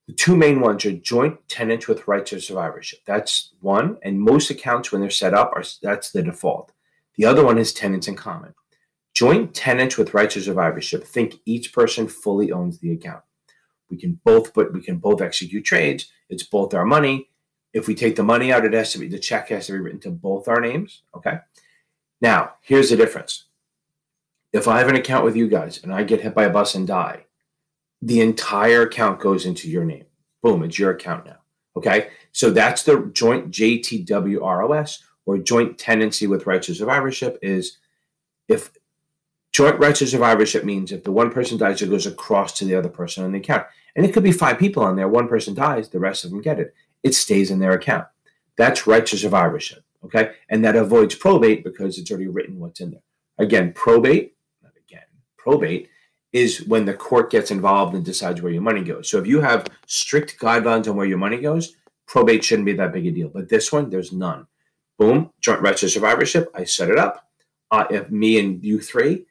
the 0.09 0.15
two 0.15 0.39
main 0.39 0.61
ones 0.61 0.87
are 0.87 0.93
joint 0.93 1.37
tenants 1.49 1.87
with 1.87 2.09
rights 2.09 2.33
of 2.33 2.43
survivorship. 2.43 3.01
That's 3.05 3.53
one, 3.61 3.99
and 4.03 4.19
most 4.19 4.49
accounts 4.49 4.91
when 4.91 5.03
they're 5.03 5.11
set 5.11 5.35
up 5.35 5.53
are 5.55 5.63
that's 5.83 6.11
the 6.11 6.23
default. 6.23 6.73
The 7.17 7.27
other 7.27 7.45
one 7.45 7.59
is 7.59 7.75
tenants 7.75 8.09
in 8.09 8.17
common. 8.17 8.55
Joint 9.13 9.55
tenants 9.55 9.99
with 9.99 10.15
rights 10.15 10.35
of 10.37 10.45
survivorship. 10.45 11.05
Think 11.05 11.37
each 11.45 11.75
person 11.75 12.09
fully 12.09 12.51
owns 12.51 12.79
the 12.79 12.91
account. 12.91 13.23
We 13.91 13.99
can 13.99 14.19
both 14.25 14.55
but 14.55 14.73
we 14.73 14.81
can 14.81 14.97
both 14.97 15.21
execute 15.21 15.67
trades. 15.67 16.11
It's 16.31 16.43
both 16.43 16.73
our 16.73 16.87
money. 16.87 17.29
If 17.75 17.87
we 17.87 17.95
take 17.95 18.17
the 18.17 18.23
money 18.23 18.51
out, 18.51 18.65
it 18.65 18.73
has 18.73 18.93
to 18.93 18.99
be 18.99 19.09
the 19.09 19.19
check 19.19 19.51
has 19.51 19.67
to 19.67 19.73
be 19.73 19.79
written 19.79 20.01
to 20.01 20.11
both 20.11 20.49
our 20.49 20.61
names. 20.61 21.03
Okay. 21.15 21.41
Now, 22.23 22.55
here's 22.63 22.89
the 22.89 22.97
difference. 22.97 23.45
If 24.55 24.69
I 24.69 24.79
have 24.79 24.89
an 24.89 24.97
account 24.97 25.27
with 25.27 25.37
you 25.37 25.49
guys 25.49 25.83
and 25.83 25.93
I 25.93 26.03
get 26.05 26.23
hit 26.23 26.35
by 26.35 26.45
a 26.45 26.51
bus 26.51 26.75
and 26.75 26.87
die, 26.87 27.27
the 28.01 28.21
entire 28.21 28.83
account 28.83 29.21
goes 29.21 29.45
into 29.47 29.69
your 29.69 29.85
name. 29.85 30.05
Boom, 30.43 30.63
it's 30.63 30.79
your 30.79 30.91
account 30.91 31.27
now. 31.27 31.39
Okay. 31.77 32.09
So 32.33 32.51
that's 32.51 32.83
the 32.83 33.11
joint 33.13 33.51
JTWROS 33.51 34.99
or 35.27 35.39
joint 35.39 35.79
tenancy 35.79 36.27
with 36.27 36.47
rights 36.47 36.69
of 36.69 36.77
survivorship 36.77 37.39
is 37.43 37.79
if 38.49 38.71
joint 39.53 39.79
rights 39.79 40.03
of 40.03 40.09
survivorship 40.09 40.65
means 40.65 40.91
if 40.91 41.05
the 41.05 41.13
one 41.13 41.31
person 41.31 41.59
dies, 41.59 41.83
it 41.83 41.91
goes 41.91 42.07
across 42.07 42.53
to 42.59 42.65
the 42.65 42.75
other 42.75 42.89
person 42.89 43.25
on 43.25 43.33
the 43.33 43.39
account. 43.39 43.67
And 43.95 44.05
it 44.07 44.13
could 44.13 44.23
be 44.23 44.33
five 44.33 44.59
people 44.59 44.83
on 44.83 44.97
there. 44.97 45.09
One 45.09 45.29
person 45.29 45.55
dies, 45.55 45.89
the 45.89 45.99
rest 45.99 46.25
of 46.25 46.31
them 46.31 46.41
get 46.41 46.61
it. 46.61 46.75
It 47.03 47.15
stays 47.15 47.51
in 47.51 47.59
their 47.59 47.73
account. 47.73 48.07
That's 48.57 48.87
rights 48.87 49.13
of 49.13 49.21
survivorship. 49.21 49.85
Okay. 50.05 50.33
And 50.49 50.65
that 50.65 50.77
avoids 50.77 51.15
probate 51.15 51.65
because 51.65 51.99
it's 51.99 52.11
already 52.11 52.29
written 52.29 52.59
what's 52.59 52.81
in 52.81 52.93
there. 52.93 53.03
Again, 53.39 53.73
probate, 53.73 54.37
not 54.63 54.73
again, 54.77 55.07
probate 55.37 55.89
is 56.33 56.67
when 56.67 56.85
the 56.85 56.95
court 56.95 57.31
gets 57.31 57.51
involved 57.51 57.95
and 57.95 58.05
decides 58.05 58.43
where 58.43 58.53
your 58.53 58.63
money 58.63 58.83
goes. 58.83 59.09
So 59.09 59.19
if 59.19 59.27
you 59.27 59.41
have 59.41 59.67
strict 59.87 60.39
guidelines 60.39 60.89
on 60.89 60.97
where 60.97 61.07
your 61.07 61.19
money 61.19 61.39
goes, 61.39 61.77
probate 62.07 62.45
shouldn't 62.45 62.67
be 62.67 62.75
that 62.75 62.93
big 62.93 63.07
a 63.07 63.11
deal. 63.11 63.29
But 63.29 63.49
this 63.49 63.73
one, 63.73 63.91
there's 63.91 64.13
none. 64.13 64.47
Boom, 64.99 65.31
joint 65.41 65.63
rights 65.63 65.83
of 65.83 65.91
survivorship. 65.91 66.51
I 66.55 66.65
set 66.65 66.91
it 66.91 66.99
up. 66.99 67.29
Uh, 67.71 67.85
if 67.91 68.11
me 68.11 68.39
and 68.39 68.65
you 68.65 68.81
three, 68.81 69.27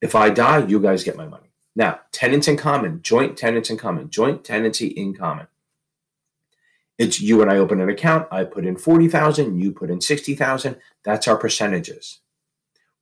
if 0.00 0.14
I 0.14 0.30
die, 0.30 0.64
you 0.66 0.80
guys 0.80 1.04
get 1.04 1.16
my 1.16 1.26
money. 1.26 1.50
Now, 1.76 2.00
tenants 2.12 2.48
in 2.48 2.56
common, 2.56 3.02
joint 3.02 3.36
tenants 3.36 3.70
in 3.70 3.76
common, 3.76 4.10
joint 4.10 4.44
tenancy 4.44 4.86
in 4.88 5.14
common. 5.14 5.46
It's 6.98 7.20
you 7.20 7.40
and 7.40 7.50
I 7.50 7.56
open 7.56 7.80
an 7.80 7.88
account. 7.88 8.28
I 8.30 8.44
put 8.44 8.66
in 8.66 8.76
forty 8.76 9.08
thousand. 9.08 9.58
You 9.58 9.72
put 9.72 9.90
in 9.90 10.00
sixty 10.00 10.34
thousand. 10.34 10.76
That's 11.02 11.26
our 11.26 11.36
percentages. 11.36 12.20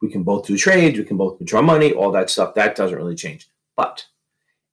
We 0.01 0.11
can 0.11 0.23
both 0.23 0.47
do 0.47 0.57
trades, 0.57 0.99
we 0.99 1.05
can 1.05 1.17
both 1.17 1.39
withdraw 1.39 1.63
money, 1.63 1.93
all 1.93 2.13
that 2.13 2.31
stuff. 2.31 2.55
That 2.55 2.77
doesn't 2.77 2.97
really 2.97 3.17
change. 3.17 3.49
But 3.77 4.07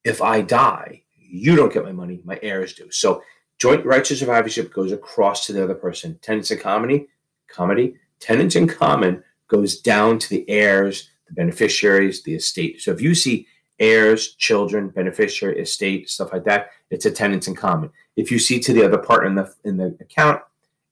if 0.04 0.22
I 0.22 0.42
die, 0.42 1.04
you 1.18 1.56
don't 1.56 1.74
get 1.74 1.84
my 1.84 1.92
money, 1.92 2.22
my 2.24 2.40
heirs 2.42 2.74
do. 2.74 2.92
So 2.92 3.24
joint 3.58 3.86
rights 3.86 4.12
of 4.12 4.18
survivorship 4.18 4.74
goes 4.74 4.92
across 4.92 5.46
to 5.46 5.54
the 5.54 5.64
other 5.64 5.74
person. 5.76 6.20
Tenants 6.22 6.52
in 6.52 6.60
comedy, 6.60 7.08
comedy, 7.48 7.96
tenants 8.20 8.56
in 8.56 8.68
common 8.68 9.24
goes 9.48 9.80
down 9.80 10.20
to 10.20 10.30
the 10.30 10.48
heirs, 10.50 11.10
the 11.28 11.34
beneficiaries, 11.34 12.24
the 12.24 12.36
estate. 12.36 12.82
So 12.82 12.92
if 12.92 13.02
you 13.02 13.16
see 13.16 13.48
heirs, 13.80 14.36
children, 14.36 14.90
beneficiary, 14.90 15.60
estate, 15.60 16.10
stuff 16.10 16.32
like 16.32 16.46
that, 16.46 16.70
it's 16.90 17.06
a 17.06 17.12
tenants 17.12 17.48
in 17.48 17.56
common. 17.56 17.90
If 18.16 18.32
you 18.32 18.40
see 18.40 18.60
to 18.60 18.74
the 18.74 18.86
other 18.86 18.98
partner 18.98 19.28
in 19.28 19.36
the 19.36 19.54
in 19.64 19.78
the 19.78 19.98
account, 20.00 20.42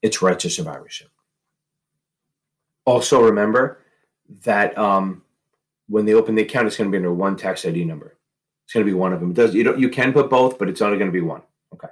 it's 0.02 0.22
rights 0.22 0.46
of 0.46 0.52
survivorship. 0.52 1.10
Also 2.86 3.24
remember, 3.24 3.83
that 4.42 4.78
um, 4.78 5.24
when 5.88 6.06
they 6.06 6.14
open 6.14 6.36
the 6.36 6.42
account, 6.42 6.68
it's 6.68 6.78
going 6.78 6.90
to 6.90 6.92
be 6.92 6.98
under 6.98 7.14
one 7.14 7.36
tax 7.36 7.66
ID 7.66 7.86
number. 7.86 8.18
It's 8.66 8.74
going 8.74 8.86
to 8.86 8.92
be 8.92 8.98
one 8.98 9.14
of 9.14 9.20
them. 9.20 9.32
It 9.32 9.36
does 9.36 9.54
you 9.54 9.64
don't 9.64 9.80
you 9.80 9.90
can 9.90 10.14
put 10.14 10.30
both, 10.30 10.58
but 10.58 10.70
it's 10.70 10.82
only 10.82 10.98
going 10.98 11.10
to 11.10 11.14
be 11.14 11.22
one. 11.22 11.42
Okay. 11.74 11.90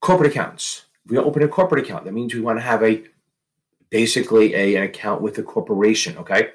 Corporate 0.00 0.30
accounts. 0.30 0.86
We 1.06 1.18
open 1.18 1.42
a 1.42 1.48
corporate 1.48 1.84
account, 1.84 2.04
that 2.04 2.12
means 2.12 2.34
we 2.34 2.40
want 2.40 2.58
to 2.58 2.62
have 2.62 2.82
a 2.82 3.04
basically 3.90 4.54
a, 4.54 4.76
an 4.76 4.82
account 4.82 5.22
with 5.22 5.38
a 5.38 5.42
corporation. 5.42 6.18
Okay. 6.18 6.50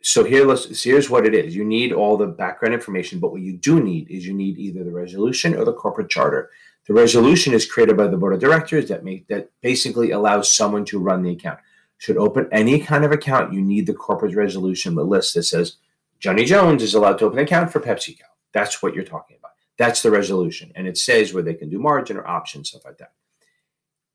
So 0.00 0.22
here, 0.22 0.46
let's 0.46 0.82
here's 0.82 1.10
what 1.10 1.26
it 1.26 1.34
is. 1.34 1.56
You 1.56 1.64
need 1.64 1.92
all 1.92 2.16
the 2.16 2.26
background 2.26 2.74
information, 2.74 3.18
but 3.18 3.32
what 3.32 3.40
you 3.40 3.54
do 3.54 3.82
need 3.82 4.10
is 4.10 4.26
you 4.26 4.32
need 4.32 4.56
either 4.58 4.84
the 4.84 4.92
resolution 4.92 5.54
or 5.54 5.64
the 5.64 5.72
corporate 5.72 6.08
charter. 6.08 6.50
The 6.86 6.94
resolution 6.94 7.52
is 7.52 7.70
created 7.70 7.96
by 7.96 8.06
the 8.06 8.16
board 8.16 8.32
of 8.32 8.40
directors 8.40 8.88
that 8.88 9.04
make 9.04 9.26
that 9.28 9.50
basically 9.60 10.12
allows 10.12 10.50
someone 10.50 10.84
to 10.86 11.00
run 11.00 11.22
the 11.22 11.32
account 11.32 11.58
should 11.98 12.16
open 12.16 12.48
any 12.52 12.80
kind 12.80 13.04
of 13.04 13.12
account, 13.12 13.52
you 13.52 13.60
need 13.60 13.86
the 13.86 13.94
corporate 13.94 14.34
resolution 14.34 14.94
the 14.94 15.04
list 15.04 15.34
that 15.34 15.42
says 15.42 15.76
Johnny 16.18 16.44
Jones 16.44 16.82
is 16.82 16.94
allowed 16.94 17.18
to 17.18 17.26
open 17.26 17.38
an 17.38 17.44
account 17.44 17.72
for 17.72 17.80
PepsiCo. 17.80 18.22
That's 18.52 18.82
what 18.82 18.94
you're 18.94 19.04
talking 19.04 19.36
about. 19.38 19.52
That's 19.76 20.02
the 20.02 20.10
resolution. 20.10 20.72
And 20.74 20.86
it 20.86 20.96
says 20.98 21.32
where 21.32 21.42
they 21.42 21.54
can 21.54 21.68
do 21.68 21.78
margin 21.78 22.16
or 22.16 22.26
options, 22.26 22.70
stuff 22.70 22.84
like 22.84 22.98
that. 22.98 23.12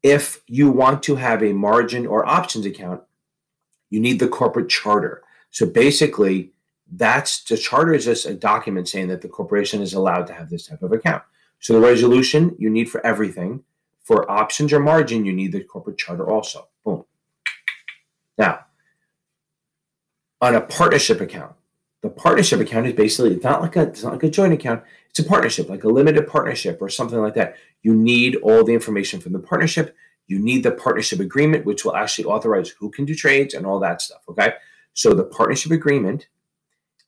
If 0.02 0.42
you 0.48 0.70
want 0.70 1.04
to 1.04 1.16
have 1.16 1.44
a 1.44 1.54
margin 1.54 2.06
or 2.06 2.26
options 2.26 2.66
account, 2.66 3.02
you 3.90 4.00
need 4.00 4.20
the 4.20 4.28
corporate 4.28 4.70
charter. 4.70 5.24
So 5.52 5.66
basically, 5.66 6.52
that's 6.92 7.44
the 7.44 7.58
charter 7.58 7.94
is 7.94 8.06
just 8.06 8.26
a 8.26 8.34
document 8.34 8.90
saying 8.90 9.08
that 9.08 9.22
the 9.22 9.30
corporation 9.30 9.82
is 9.82 9.94
allowed 9.94 10.28
to 10.28 10.34
have 10.34 10.50
this 10.50 10.68
type 10.68 10.84
of 10.84 10.92
account. 10.92 11.24
So 11.60 11.74
the 11.74 11.80
resolution 11.80 12.56
you 12.60 12.70
need 12.70 12.90
for 12.90 13.06
everything. 13.06 13.64
For 14.02 14.30
options 14.30 14.74
or 14.74 14.82
margin, 14.82 15.26
you 15.26 15.32
need 15.32 15.54
the 15.54 15.64
corporate 15.64 15.98
charter 15.98 16.30
also. 16.30 16.68
Boom. 16.84 17.06
Now, 18.38 18.66
on 20.42 20.56
a 20.56 20.62
partnership 20.62 21.22
account, 21.22 21.56
the 22.02 22.10
partnership 22.10 22.60
account 22.60 22.88
is 22.88 22.94
basically 22.94 23.34
it's 23.34 23.44
not 23.44 23.62
like 23.62 23.76
a 23.76 23.84
it's 23.84 24.04
not 24.04 24.14
like 24.14 24.24
a 24.24 24.30
joint 24.30 24.54
account. 24.54 24.84
It's 25.10 25.20
a 25.20 25.24
partnership, 25.24 25.70
like 25.70 25.84
a 25.84 25.90
limited 25.90 26.28
partnership 26.28 26.80
or 26.82 26.90
something 26.90 27.20
like 27.20 27.36
that. 27.36 27.56
You 27.82 27.94
need 27.94 28.36
all 28.38 28.64
the 28.64 28.74
information 28.74 29.22
from 29.22 29.34
the 29.34 29.40
partnership. 29.40 29.96
You 30.28 30.40
need 30.40 30.64
the 30.64 30.72
partnership 30.72 31.20
agreement, 31.20 31.66
which 31.66 31.86
will 31.86 31.96
actually 31.96 32.26
authorize 32.26 32.70
who 32.70 32.90
can 32.90 33.06
do 33.06 33.16
trades 33.16 33.54
and 33.54 33.66
all 33.66 33.80
that 33.80 34.02
stuff. 34.02 34.22
Okay, 34.28 34.54
so 34.94 35.14
the 35.14 35.24
partnership 35.24 35.72
agreement 35.72 36.28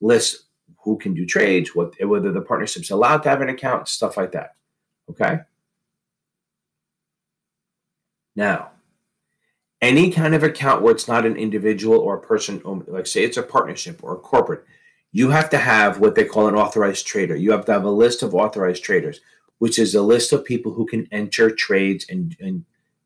lists 0.00 0.44
who 0.84 0.96
can 0.96 1.14
do 1.14 1.26
trades, 1.26 1.74
what 1.74 1.92
whether 2.00 2.32
the 2.32 2.40
partnership's 2.40 2.90
allowed 2.90 3.18
to 3.18 3.28
have 3.28 3.40
an 3.40 3.48
account, 3.48 3.88
stuff 3.88 4.16
like 4.16 4.32
that. 4.32 4.54
Okay. 5.10 5.40
Now, 8.34 8.70
any 9.80 10.10
kind 10.10 10.34
of 10.34 10.42
account 10.42 10.82
where 10.82 10.94
it's 10.94 11.08
not 11.08 11.26
an 11.26 11.36
individual 11.36 11.98
or 11.98 12.16
a 12.16 12.20
person, 12.20 12.62
like 12.86 13.06
say 13.06 13.24
it's 13.24 13.36
a 13.36 13.42
partnership 13.42 14.02
or 14.02 14.14
a 14.14 14.18
corporate, 14.18 14.64
you 15.12 15.30
have 15.30 15.50
to 15.50 15.58
have 15.58 16.00
what 16.00 16.14
they 16.14 16.24
call 16.24 16.48
an 16.48 16.54
authorized 16.54 17.06
trader. 17.06 17.36
You 17.36 17.52
have 17.52 17.64
to 17.66 17.72
have 17.72 17.84
a 17.84 17.90
list 17.90 18.22
of 18.22 18.34
authorized 18.34 18.82
traders. 18.84 19.20
which 19.58 19.78
is 19.78 19.94
a 19.94 20.02
list 20.02 20.32
of 20.32 20.44
people 20.44 20.72
who 20.74 20.86
can 20.86 21.08
enter 21.10 21.50
trades 21.50 22.06
and, 22.08 22.36
and 22.40 22.64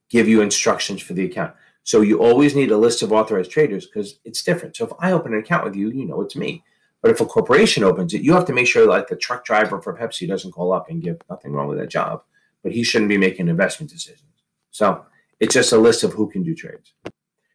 give 0.09 0.29
you 0.29 0.41
instructions 0.41 1.01
for 1.01 1.15
the 1.15 1.25
account. 1.25 1.55
So 1.83 2.01
you 2.01 2.21
always 2.21 2.55
need 2.55 2.71
a 2.71 2.77
list 2.77 3.03
of 3.03 3.13
authorized 3.13 3.51
traders 3.51 3.87
because 3.87 4.19
it's 4.25 4.43
different. 4.43 4.77
So 4.77 4.87
if 4.87 4.93
I 4.99 5.13
open 5.13 5.33
an 5.33 5.41
account 5.41 5.65
with 5.65 5.77
you, 5.77 5.91
you 5.91 6.05
know 6.05 6.21
it's 6.21 6.37
me. 6.37 6.65
But 7.03 7.11
if 7.11 7.21
a 7.21 7.27
corporation 7.27 7.83
opens 7.83 8.13
it, 8.13 8.23
you 8.23 8.35
have 8.35 8.45
to 8.47 8.53
make 8.53 8.67
sure 8.67 8.87
like 8.87 9.09
the 9.09 9.17
truck 9.17 9.45
driver 9.45 9.81
for 9.81 9.97
Pepsi 9.97 10.29
doesn't 10.29 10.53
call 10.53 10.73
up 10.73 10.91
and 10.91 11.03
give 11.03 11.19
nothing 11.31 11.53
wrong 11.53 11.69
with 11.69 11.79
that 11.79 11.89
job, 11.89 12.23
but 12.63 12.73
he 12.73 12.83
shouldn't 12.83 13.09
be 13.09 13.17
making 13.17 13.49
investment 13.49 13.91
decisions. 13.91 14.29
So 14.71 15.07
it's 15.41 15.55
just 15.55 15.73
a 15.73 15.79
list 15.79 16.05
of 16.05 16.13
who 16.13 16.29
can 16.31 16.43
do 16.43 16.55
trades. 16.55 16.93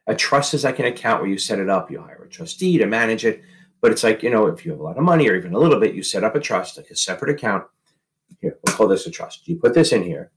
A 0.07 0.15
trust 0.15 0.53
is 0.53 0.63
like 0.63 0.79
an 0.79 0.85
account 0.85 1.21
where 1.21 1.29
you 1.29 1.37
set 1.37 1.59
it 1.59 1.69
up, 1.69 1.89
you 1.89 2.01
hire 2.01 2.23
a 2.23 2.29
trustee 2.29 2.77
to 2.77 2.85
manage 2.85 3.25
it. 3.25 3.41
But 3.81 3.91
it's 3.91 4.03
like, 4.03 4.23
you 4.23 4.29
know, 4.29 4.47
if 4.47 4.65
you 4.65 4.71
have 4.71 4.79
a 4.79 4.83
lot 4.83 4.97
of 4.97 5.03
money 5.03 5.29
or 5.29 5.35
even 5.35 5.53
a 5.53 5.59
little 5.59 5.79
bit, 5.79 5.93
you 5.93 6.01
set 6.01 6.23
up 6.23 6.35
a 6.35 6.39
trust, 6.39 6.77
like 6.77 6.89
a 6.89 6.95
separate 6.95 7.31
account. 7.31 7.65
Here, 8.41 8.57
we'll 8.65 8.75
call 8.75 8.87
this 8.87 9.05
a 9.05 9.11
trust. 9.11 9.47
You 9.47 9.57
put 9.57 9.73
this 9.73 9.91
in 9.91 10.03
here 10.03 10.31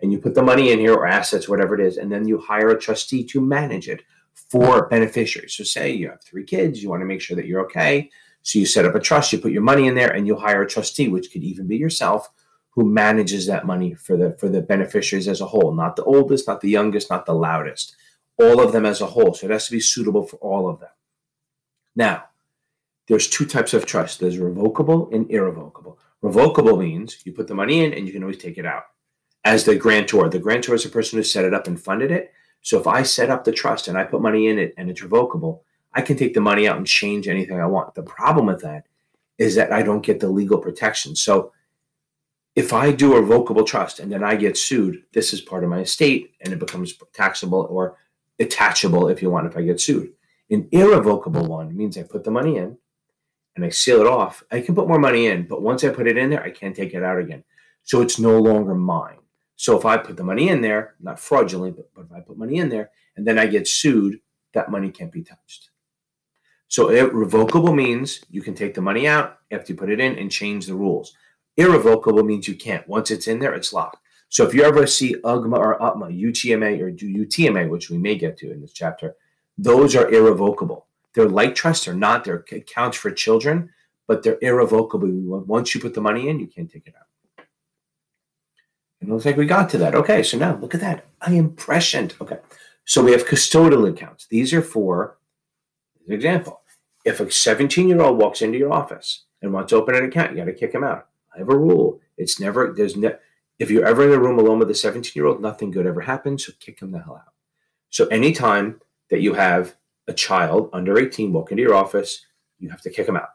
and 0.00 0.10
you 0.10 0.18
put 0.18 0.34
the 0.34 0.42
money 0.42 0.72
in 0.72 0.78
here 0.78 0.94
or 0.94 1.06
assets, 1.06 1.48
whatever 1.48 1.74
it 1.74 1.86
is, 1.86 1.98
and 1.98 2.10
then 2.10 2.26
you 2.26 2.38
hire 2.38 2.70
a 2.70 2.80
trustee 2.80 3.24
to 3.24 3.40
manage 3.40 3.88
it 3.88 4.02
for 4.50 4.88
beneficiaries. 4.88 5.54
So 5.54 5.64
say 5.64 5.92
you 5.92 6.08
have 6.08 6.22
three 6.22 6.44
kids, 6.44 6.82
you 6.82 6.88
want 6.88 7.02
to 7.02 7.06
make 7.06 7.20
sure 7.20 7.36
that 7.36 7.46
you're 7.46 7.64
okay. 7.66 8.10
So 8.42 8.58
you 8.58 8.66
set 8.66 8.84
up 8.84 8.94
a 8.94 9.00
trust, 9.00 9.32
you 9.32 9.38
put 9.38 9.52
your 9.52 9.62
money 9.62 9.86
in 9.86 9.94
there, 9.94 10.10
and 10.10 10.26
you 10.26 10.36
hire 10.36 10.62
a 10.62 10.68
trustee, 10.68 11.08
which 11.08 11.30
could 11.32 11.42
even 11.42 11.66
be 11.66 11.76
yourself, 11.76 12.30
who 12.74 12.84
manages 12.84 13.46
that 13.46 13.66
money 13.66 13.94
for 13.94 14.16
the 14.16 14.32
for 14.32 14.48
the 14.48 14.60
beneficiaries 14.60 15.28
as 15.28 15.40
a 15.40 15.46
whole, 15.46 15.72
not 15.72 15.96
the 15.96 16.04
oldest, 16.04 16.48
not 16.48 16.60
the 16.60 16.68
youngest, 16.68 17.10
not 17.10 17.24
the 17.24 17.34
loudest, 17.34 17.96
all 18.38 18.60
of 18.60 18.72
them 18.72 18.84
as 18.84 19.00
a 19.00 19.06
whole. 19.06 19.32
So 19.34 19.46
it 19.46 19.52
has 19.52 19.66
to 19.66 19.72
be 19.72 19.80
suitable 19.80 20.26
for 20.26 20.36
all 20.36 20.68
of 20.68 20.80
them. 20.80 20.90
Now, 21.94 22.24
there's 23.06 23.28
two 23.28 23.46
types 23.46 23.74
of 23.74 23.86
trust. 23.86 24.18
There's 24.18 24.38
revocable 24.38 25.08
and 25.12 25.30
irrevocable. 25.30 25.98
Revocable 26.22 26.76
means 26.76 27.18
you 27.24 27.32
put 27.32 27.46
the 27.46 27.54
money 27.54 27.84
in 27.84 27.92
and 27.92 28.06
you 28.06 28.12
can 28.12 28.22
always 28.22 28.38
take 28.38 28.58
it 28.58 28.66
out. 28.66 28.84
As 29.44 29.64
the 29.64 29.76
grantor, 29.76 30.28
the 30.28 30.38
grantor 30.38 30.74
is 30.74 30.84
the 30.84 30.88
person 30.88 31.18
who 31.18 31.22
set 31.22 31.44
it 31.44 31.54
up 31.54 31.66
and 31.66 31.80
funded 31.80 32.10
it. 32.10 32.32
So 32.62 32.80
if 32.80 32.86
I 32.86 33.02
set 33.02 33.30
up 33.30 33.44
the 33.44 33.52
trust 33.52 33.88
and 33.88 33.98
I 33.98 34.04
put 34.04 34.22
money 34.22 34.48
in 34.48 34.58
it 34.58 34.72
and 34.78 34.88
it's 34.88 35.02
revocable, 35.02 35.64
I 35.92 36.00
can 36.00 36.16
take 36.16 36.32
the 36.32 36.40
money 36.40 36.66
out 36.66 36.78
and 36.78 36.86
change 36.86 37.28
anything 37.28 37.60
I 37.60 37.66
want. 37.66 37.94
The 37.94 38.02
problem 38.02 38.46
with 38.46 38.62
that 38.62 38.86
is 39.36 39.54
that 39.54 39.70
I 39.70 39.82
don't 39.82 40.04
get 40.04 40.20
the 40.20 40.30
legal 40.30 40.58
protection. 40.58 41.14
So 41.14 41.52
if 42.54 42.72
I 42.72 42.92
do 42.92 43.14
a 43.14 43.20
revocable 43.20 43.64
trust 43.64 43.98
and 43.98 44.12
then 44.12 44.22
I 44.22 44.36
get 44.36 44.56
sued, 44.56 45.04
this 45.12 45.32
is 45.32 45.40
part 45.40 45.64
of 45.64 45.70
my 45.70 45.80
estate 45.80 46.34
and 46.40 46.52
it 46.52 46.58
becomes 46.58 46.94
taxable 47.12 47.66
or 47.68 47.96
attachable 48.38 49.08
if 49.08 49.22
you 49.22 49.30
want 49.30 49.46
if 49.46 49.56
I 49.56 49.62
get 49.62 49.80
sued. 49.80 50.12
An 50.50 50.68
irrevocable 50.70 51.46
one 51.46 51.76
means 51.76 51.98
I 51.98 52.02
put 52.02 52.24
the 52.24 52.30
money 52.30 52.56
in 52.56 52.78
and 53.56 53.64
I 53.64 53.70
seal 53.70 54.00
it 54.00 54.06
off. 54.06 54.44
I 54.50 54.60
can 54.60 54.74
put 54.74 54.88
more 54.88 54.98
money 54.98 55.26
in, 55.26 55.46
but 55.46 55.62
once 55.62 55.82
I 55.82 55.88
put 55.88 56.06
it 56.06 56.16
in 56.16 56.30
there, 56.30 56.42
I 56.42 56.50
can't 56.50 56.76
take 56.76 56.94
it 56.94 57.02
out 57.02 57.18
again. 57.18 57.44
So 57.82 58.00
it's 58.00 58.18
no 58.18 58.38
longer 58.38 58.74
mine. 58.74 59.18
So 59.56 59.78
if 59.78 59.84
I 59.84 59.96
put 59.96 60.16
the 60.16 60.24
money 60.24 60.48
in 60.48 60.60
there, 60.60 60.94
not 61.00 61.18
fraudulently, 61.18 61.70
but, 61.70 61.92
but 61.94 62.06
if 62.06 62.12
I 62.12 62.20
put 62.20 62.38
money 62.38 62.56
in 62.56 62.68
there 62.68 62.90
and 63.16 63.26
then 63.26 63.38
I 63.38 63.46
get 63.46 63.68
sued, 63.68 64.20
that 64.52 64.70
money 64.70 64.90
can't 64.90 65.12
be 65.12 65.22
touched. 65.22 65.70
So 66.68 66.88
irrevocable 66.88 67.74
means 67.74 68.24
you 68.30 68.42
can 68.42 68.54
take 68.54 68.74
the 68.74 68.80
money 68.80 69.06
out 69.06 69.38
after 69.50 69.72
you 69.72 69.78
put 69.78 69.90
it 69.90 70.00
in 70.00 70.18
and 70.18 70.30
change 70.30 70.66
the 70.66 70.74
rules. 70.74 71.16
Irrevocable 71.56 72.24
means 72.24 72.48
you 72.48 72.56
can't. 72.56 72.86
Once 72.88 73.10
it's 73.10 73.28
in 73.28 73.38
there, 73.38 73.54
it's 73.54 73.72
locked. 73.72 73.98
So 74.28 74.44
if 74.44 74.52
you 74.52 74.64
ever 74.64 74.86
see 74.86 75.14
UGMA 75.14 75.58
or 75.58 75.78
UTMA, 75.78 76.20
UTMA 76.20 76.80
or 76.80 76.90
UTMA, 76.90 77.68
which 77.68 77.90
we 77.90 77.98
may 77.98 78.16
get 78.16 78.36
to 78.38 78.50
in 78.50 78.60
this 78.60 78.72
chapter, 78.72 79.14
those 79.56 79.94
are 79.94 80.10
irrevocable. 80.10 80.86
They're 81.14 81.28
like 81.28 81.54
trusts 81.54 81.86
or 81.86 81.94
not. 81.94 82.24
They're 82.24 82.44
accounts 82.50 82.96
for 82.96 83.10
children, 83.12 83.70
but 84.08 84.22
they're 84.22 84.38
irrevocable. 84.42 85.08
Once 85.46 85.74
you 85.74 85.80
put 85.80 85.94
the 85.94 86.00
money 86.00 86.28
in, 86.28 86.40
you 86.40 86.48
can't 86.48 86.70
take 86.70 86.88
it 86.88 86.94
out. 86.98 87.46
It 89.00 89.08
looks 89.08 89.24
like 89.24 89.36
we 89.36 89.46
got 89.46 89.70
to 89.70 89.78
that. 89.78 89.94
Okay, 89.94 90.22
so 90.22 90.38
now 90.38 90.56
look 90.56 90.74
at 90.74 90.80
that. 90.80 91.04
I 91.20 91.34
am 91.34 91.50
prescient. 91.50 92.20
Okay, 92.20 92.38
so 92.84 93.04
we 93.04 93.12
have 93.12 93.26
custodial 93.26 93.88
accounts. 93.88 94.26
These 94.26 94.52
are 94.52 94.62
for, 94.62 95.18
example, 96.08 96.62
if 97.04 97.20
a 97.20 97.30
17 97.30 97.88
year 97.88 98.00
old 98.00 98.18
walks 98.18 98.42
into 98.42 98.58
your 98.58 98.72
office 98.72 99.24
and 99.42 99.52
wants 99.52 99.70
to 99.70 99.76
open 99.76 99.94
an 99.94 100.04
account, 100.04 100.32
you 100.32 100.38
got 100.38 100.46
to 100.46 100.52
kick 100.52 100.72
him 100.72 100.82
out. 100.82 101.06
I 101.34 101.38
have 101.38 101.48
a 101.48 101.56
rule. 101.56 102.00
It's 102.16 102.38
never, 102.38 102.72
there's 102.76 102.96
ne- 102.96 103.16
if 103.58 103.70
you're 103.70 103.86
ever 103.86 104.06
in 104.06 104.14
a 104.14 104.20
room 104.20 104.38
alone 104.38 104.58
with 104.58 104.70
a 104.70 104.74
17 104.74 105.12
year 105.14 105.26
old, 105.26 105.40
nothing 105.40 105.70
good 105.70 105.86
ever 105.86 106.00
happens. 106.00 106.46
So 106.46 106.52
kick 106.60 106.80
him 106.80 106.92
the 106.92 107.00
hell 107.00 107.16
out. 107.16 107.32
So 107.90 108.06
anytime 108.06 108.80
that 109.10 109.20
you 109.20 109.34
have 109.34 109.76
a 110.08 110.12
child 110.12 110.70
under 110.72 110.98
18 110.98 111.32
walk 111.32 111.50
into 111.50 111.62
your 111.62 111.74
office, 111.74 112.26
you 112.58 112.70
have 112.70 112.82
to 112.82 112.90
kick 112.90 113.08
him 113.08 113.16
out. 113.16 113.28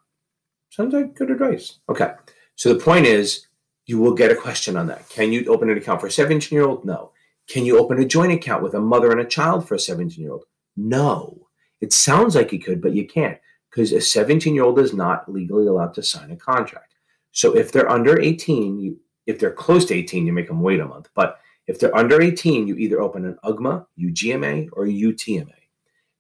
Sounds 0.70 0.94
like 0.94 1.16
good 1.16 1.32
advice. 1.32 1.80
Okay. 1.90 2.14
So 2.56 2.74
the 2.74 2.80
point 2.80 3.06
is, 3.06 3.48
you 3.86 3.98
will 3.98 4.14
get 4.14 4.32
a 4.32 4.36
question 4.36 4.78
on 4.78 4.88
that. 4.88 5.10
Can 5.10 5.32
you 5.34 5.46
open 5.46 5.70
an 5.70 5.78
account 5.78 6.02
for 6.02 6.08
a 6.08 6.12
17 6.12 6.56
year 6.56 6.66
old? 6.66 6.86
No. 6.86 7.12
Can 7.48 7.66
you 7.66 7.80
open 7.80 8.00
a 8.00 8.06
joint 8.06 8.32
account 8.32 8.62
with 8.62 8.76
a 8.76 8.80
mother 8.80 9.12
and 9.12 9.20
a 9.20 9.26
child 9.26 9.68
for 9.68 9.76
a 9.76 9.80
17 9.80 10.22
year 10.22 10.34
old? 10.34 10.46
No. 10.78 11.48
It 11.82 11.94
sounds 11.94 12.36
like 12.36 12.52
you 12.52 12.60
could, 12.60 12.82
but 12.82 12.94
you 12.94 13.08
can't 13.08 13.40
because 13.72 13.92
a 13.92 14.02
17 14.02 14.54
year 14.54 14.64
old 14.64 14.78
is 14.80 14.94
not 14.94 15.32
legally 15.32 15.66
allowed 15.66 15.94
to 15.96 16.04
sign 16.04 16.32
a 16.32 16.36
contract. 16.36 16.89
So 17.32 17.56
if 17.56 17.72
they're 17.72 17.92
under 17.92 18.20
18, 18.20 18.80
you 18.80 19.00
if 19.26 19.38
they're 19.38 19.52
close 19.52 19.86
to 19.86 19.94
18, 19.94 20.26
you 20.26 20.34
make 20.34 20.48
them 20.48 20.62
wait 20.62 20.80
a 20.80 20.86
month. 20.86 21.10
But 21.14 21.40
if 21.68 21.80
they're 21.80 21.96
under 21.96 22.20
18, 22.20 22.68
you 22.68 22.76
either 22.78 23.00
open 23.00 23.26
an 23.26 23.38
UGMA, 23.44 23.86
UGMA, 24.00 24.70
or 24.74 24.88
UTMA. 24.88 25.54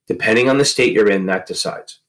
Depending 0.05 0.47
on 0.47 0.59
the 0.59 0.65
state 0.65 0.93
you're 0.93 1.09
in, 1.09 1.25
that 1.25 1.47
decides. 1.47 2.01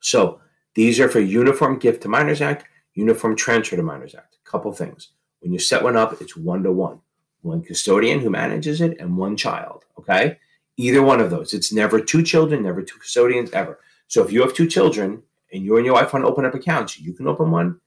So 0.00 0.40
these 0.74 0.98
are 1.00 1.08
for 1.08 1.20
Uniform 1.20 1.78
Gift 1.78 2.02
to 2.02 2.08
Minors 2.08 2.40
Act, 2.40 2.64
Uniform 2.94 3.36
Transfer 3.36 3.76
to 3.76 3.82
Minors 3.82 4.14
Act. 4.14 4.38
Couple 4.44 4.72
things. 4.72 5.10
When 5.40 5.52
you 5.52 5.58
set 5.58 5.82
one 5.82 5.96
up, 5.96 6.20
it's 6.20 6.36
one 6.36 6.62
to 6.62 6.72
one. 6.72 7.00
One 7.42 7.62
custodian 7.62 8.20
who 8.20 8.30
manages 8.30 8.80
it 8.80 8.98
and 8.98 9.18
one 9.18 9.36
child. 9.36 9.84
Okay? 9.98 10.38
Either 10.78 11.02
one 11.02 11.20
of 11.20 11.30
those. 11.30 11.52
It's 11.52 11.72
never 11.72 12.00
two 12.00 12.22
children, 12.22 12.62
never 12.62 12.80
two 12.80 12.98
custodians, 12.98 13.50
ever. 13.52 13.80
So 14.08 14.24
if 14.24 14.32
you 14.32 14.40
have 14.40 14.54
two 14.54 14.66
children 14.66 15.22
and 15.52 15.62
you 15.62 15.76
and 15.76 15.84
your 15.84 15.94
wife 15.94 16.12
want 16.12 16.24
to 16.24 16.28
open 16.28 16.46
up 16.46 16.54
accounts, 16.54 16.98
you 16.98 17.12
can 17.12 17.28
open 17.28 17.50
one 17.50 17.80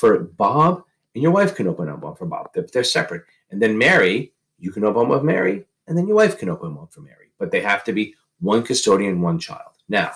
for 0.00 0.18
Bob 0.18 0.84
and 1.14 1.22
your 1.22 1.32
wife 1.32 1.54
can 1.54 1.68
open 1.68 1.88
up 1.88 2.00
one 2.00 2.14
for 2.14 2.26
Bob. 2.26 2.50
They're, 2.54 2.66
they're 2.72 2.84
separate. 2.84 3.24
And 3.50 3.60
then 3.60 3.78
Mary, 3.78 4.32
you 4.58 4.70
can 4.70 4.84
open 4.84 5.08
one 5.08 5.08
with 5.08 5.24
Mary, 5.24 5.64
and 5.86 5.96
then 5.96 6.06
your 6.06 6.16
wife 6.16 6.38
can 6.38 6.48
open 6.48 6.74
one 6.74 6.86
for 6.88 7.00
Mary. 7.00 7.32
But 7.38 7.50
they 7.50 7.60
have 7.60 7.84
to 7.84 7.92
be 7.92 8.14
one 8.40 8.62
custodian, 8.62 9.20
one 9.20 9.38
child. 9.38 9.72
Now, 9.88 10.12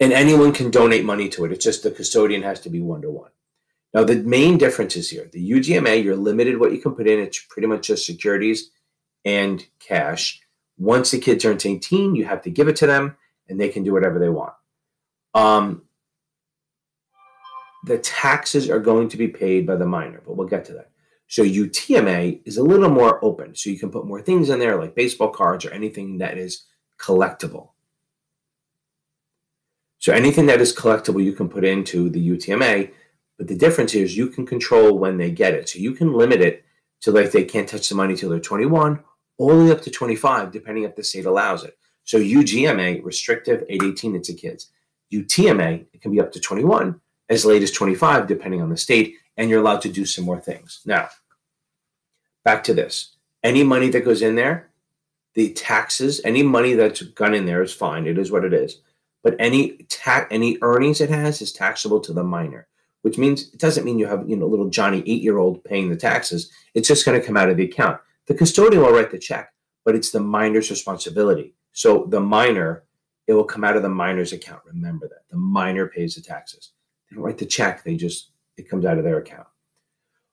and 0.00 0.12
anyone 0.12 0.52
can 0.52 0.70
donate 0.70 1.04
money 1.04 1.28
to 1.30 1.44
it. 1.44 1.52
It's 1.52 1.64
just 1.64 1.82
the 1.82 1.90
custodian 1.90 2.42
has 2.42 2.60
to 2.60 2.70
be 2.70 2.80
one 2.80 3.02
to 3.02 3.10
one. 3.10 3.30
Now, 3.94 4.04
the 4.04 4.16
main 4.16 4.58
difference 4.58 4.96
is 4.96 5.10
here. 5.10 5.28
The 5.30 5.50
UGMA, 5.50 6.02
you're 6.02 6.16
limited 6.16 6.58
what 6.58 6.72
you 6.72 6.78
can 6.78 6.94
put 6.94 7.06
in. 7.06 7.18
It's 7.20 7.44
pretty 7.44 7.68
much 7.68 7.88
just 7.88 8.06
securities 8.06 8.70
and 9.24 9.64
cash. 9.80 10.40
Once 10.78 11.10
the 11.10 11.18
kid 11.18 11.40
turns 11.40 11.66
18, 11.66 12.14
you 12.14 12.24
have 12.24 12.42
to 12.42 12.50
give 12.50 12.68
it 12.68 12.76
to 12.76 12.86
them 12.86 13.16
and 13.48 13.60
they 13.60 13.68
can 13.68 13.84
do 13.84 13.92
whatever 13.92 14.18
they 14.18 14.30
want. 14.30 14.54
Um, 15.34 15.82
the 17.84 17.98
taxes 17.98 18.70
are 18.70 18.78
going 18.78 19.08
to 19.08 19.16
be 19.16 19.28
paid 19.28 19.66
by 19.66 19.76
the 19.76 19.86
minor, 19.86 20.22
but 20.24 20.36
we'll 20.36 20.46
get 20.46 20.64
to 20.66 20.72
that. 20.74 20.90
So 21.26 21.42
UTMA 21.42 22.42
is 22.44 22.58
a 22.58 22.62
little 22.62 22.90
more 22.90 23.24
open. 23.24 23.54
So 23.54 23.70
you 23.70 23.78
can 23.78 23.90
put 23.90 24.06
more 24.06 24.20
things 24.20 24.50
in 24.50 24.58
there 24.58 24.76
like 24.76 24.94
baseball 24.94 25.30
cards 25.30 25.64
or 25.64 25.70
anything 25.70 26.18
that 26.18 26.36
is 26.36 26.64
collectible. 27.00 27.70
So 29.98 30.12
anything 30.12 30.46
that 30.46 30.60
is 30.60 30.76
collectible, 30.76 31.24
you 31.24 31.32
can 31.32 31.48
put 31.48 31.64
into 31.64 32.10
the 32.10 32.28
UTMA. 32.28 32.90
But 33.38 33.48
the 33.48 33.56
difference 33.56 33.94
is 33.94 34.16
you 34.16 34.28
can 34.28 34.46
control 34.46 34.98
when 34.98 35.16
they 35.16 35.30
get 35.30 35.54
it. 35.54 35.68
So 35.68 35.78
you 35.78 35.92
can 35.92 36.12
limit 36.12 36.40
it 36.40 36.64
to 37.00 37.10
like 37.10 37.32
they 37.32 37.44
can't 37.44 37.68
touch 37.68 37.88
the 37.88 37.94
money 37.94 38.14
till 38.14 38.30
they're 38.30 38.40
21, 38.40 39.02
only 39.38 39.72
up 39.72 39.80
to 39.82 39.90
25, 39.90 40.52
depending 40.52 40.84
if 40.84 40.94
the 40.96 41.02
state 41.02 41.24
allows 41.24 41.64
it. 41.64 41.76
So 42.04 42.18
UGMA, 42.18 43.04
restrictive, 43.04 43.64
818, 43.68 44.16
it's 44.16 44.28
a 44.28 44.34
kids. 44.34 44.70
UTMA, 45.12 45.86
it 45.92 46.00
can 46.00 46.12
be 46.12 46.20
up 46.20 46.32
to 46.32 46.40
21, 46.40 47.00
as 47.28 47.44
late 47.44 47.62
as 47.62 47.70
25, 47.70 48.26
depending 48.26 48.62
on 48.62 48.70
the 48.70 48.76
state, 48.76 49.16
and 49.36 49.48
you're 49.48 49.60
allowed 49.60 49.80
to 49.82 49.88
do 49.88 50.04
some 50.04 50.24
more 50.24 50.40
things. 50.40 50.80
Now, 50.84 51.08
back 52.44 52.64
to 52.64 52.74
this. 52.74 53.16
Any 53.42 53.64
money 53.64 53.88
that 53.90 54.04
goes 54.04 54.22
in 54.22 54.34
there, 54.34 54.70
the 55.34 55.52
taxes, 55.52 56.20
any 56.24 56.42
money 56.42 56.74
that's 56.74 57.02
gone 57.02 57.34
in 57.34 57.46
there 57.46 57.62
is 57.62 57.72
fine. 57.72 58.06
It 58.06 58.18
is 58.18 58.30
what 58.30 58.44
it 58.44 58.52
is. 58.52 58.80
But 59.22 59.36
any 59.38 59.78
tax, 59.88 60.26
any 60.30 60.58
earnings 60.62 61.00
it 61.00 61.10
has 61.10 61.40
is 61.40 61.52
taxable 61.52 62.00
to 62.00 62.12
the 62.12 62.24
minor, 62.24 62.66
which 63.02 63.18
means 63.18 63.52
it 63.52 63.58
doesn't 63.58 63.84
mean 63.84 63.98
you 63.98 64.06
have 64.06 64.28
you 64.28 64.36
know 64.36 64.46
little 64.46 64.68
Johnny 64.68 65.02
eight 65.06 65.22
year 65.22 65.38
old 65.38 65.64
paying 65.64 65.88
the 65.88 65.96
taxes. 65.96 66.50
It's 66.74 66.88
just 66.88 67.04
going 67.04 67.18
to 67.18 67.26
come 67.26 67.36
out 67.36 67.48
of 67.48 67.56
the 67.56 67.64
account. 67.64 68.00
The 68.26 68.34
custodian 68.34 68.82
will 68.82 68.92
write 68.92 69.10
the 69.10 69.18
check, 69.18 69.52
but 69.84 69.94
it's 69.94 70.10
the 70.10 70.20
minor's 70.20 70.70
responsibility. 70.70 71.54
So 71.72 72.06
the 72.08 72.20
minor, 72.20 72.84
it 73.26 73.34
will 73.34 73.44
come 73.44 73.64
out 73.64 73.76
of 73.76 73.82
the 73.82 73.88
minor's 73.88 74.32
account. 74.32 74.62
Remember 74.66 75.08
that 75.08 75.28
the 75.30 75.36
minor 75.36 75.86
pays 75.86 76.16
the 76.16 76.20
taxes. 76.20 76.72
They 77.12 77.16
don't 77.16 77.24
write 77.24 77.36
the 77.36 77.46
check. 77.46 77.84
They 77.84 77.96
just 77.96 78.30
it 78.56 78.70
comes 78.70 78.86
out 78.86 78.96
of 78.96 79.04
their 79.04 79.18
account. 79.18 79.46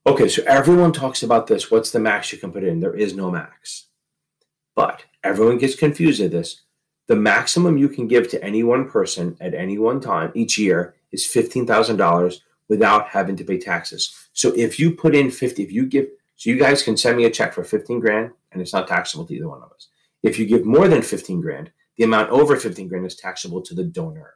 Okay, 0.08 0.30
so 0.30 0.42
everyone 0.48 0.94
talks 0.94 1.24
about 1.24 1.48
this. 1.48 1.70
What's 1.70 1.92
the 1.92 2.00
max 2.00 2.32
you 2.32 2.38
can 2.38 2.54
put 2.54 2.64
in? 2.64 2.80
There 2.80 2.96
is 2.96 3.14
no 3.14 3.30
max. 3.30 3.88
But 4.76 5.04
everyone 5.22 5.58
gets 5.58 5.76
confused 5.76 6.22
at 6.22 6.32
this. 6.32 6.62
The 7.08 7.18
maximum 7.18 7.78
you 7.78 7.90
can 7.90 8.08
give 8.08 8.30
to 8.30 8.42
any 8.42 8.64
one 8.64 8.90
person 8.90 9.36
at 9.42 9.54
any 9.54 9.78
one 9.78 10.00
time 10.00 10.32
each 10.34 10.58
year 10.58 10.96
is 11.12 11.28
$15,000, 11.28 12.40
without 12.70 13.10
having 13.10 13.36
to 13.36 13.44
pay 13.44 13.58
taxes. 13.58 14.16
So 14.32 14.54
if 14.56 14.80
you 14.80 14.92
put 14.92 15.16
in 15.16 15.32
50, 15.32 15.64
if 15.64 15.72
you 15.72 15.86
give, 15.86 16.08
so 16.38 16.50
you 16.50 16.58
guys 16.58 16.82
can 16.82 16.96
send 16.96 17.18
me 17.18 17.26
a 17.26 17.30
check 17.30 17.52
for 17.52 17.64
15 17.64 18.00
grand 18.00 18.32
and 18.54 18.62
it's 18.62 18.72
not 18.72 18.88
taxable 18.88 19.26
to 19.26 19.36
either 19.36 19.50
one 19.50 19.62
of 19.62 19.72
us. 19.72 19.90
If 20.24 20.40
you 20.40 20.46
give 20.46 20.66
more 20.66 20.88
than 20.88 21.02
15 21.02 21.42
grand, 21.42 21.72
the 21.98 22.06
amount 22.06 22.30
over 22.30 22.56
15 22.56 22.88
grand 22.88 23.06
is 23.06 23.16
taxable 23.16 23.62
to 23.64 23.74
the 23.74 23.84
donor. 23.84 24.36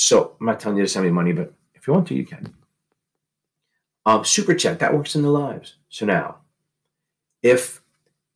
So 0.00 0.36
I'm 0.38 0.46
not 0.46 0.60
telling 0.60 0.78
you 0.78 0.84
to 0.84 0.88
send 0.88 1.04
me 1.04 1.10
money, 1.10 1.32
but 1.32 1.52
if 1.74 1.88
you 1.88 1.92
want 1.92 2.06
to, 2.06 2.14
you 2.14 2.24
can. 2.24 2.54
Um, 4.06 4.24
super 4.24 4.54
chat 4.54 4.78
that 4.78 4.94
works 4.94 5.16
in 5.16 5.22
the 5.22 5.28
lives. 5.28 5.74
So 5.88 6.06
now, 6.06 6.36
if 7.42 7.82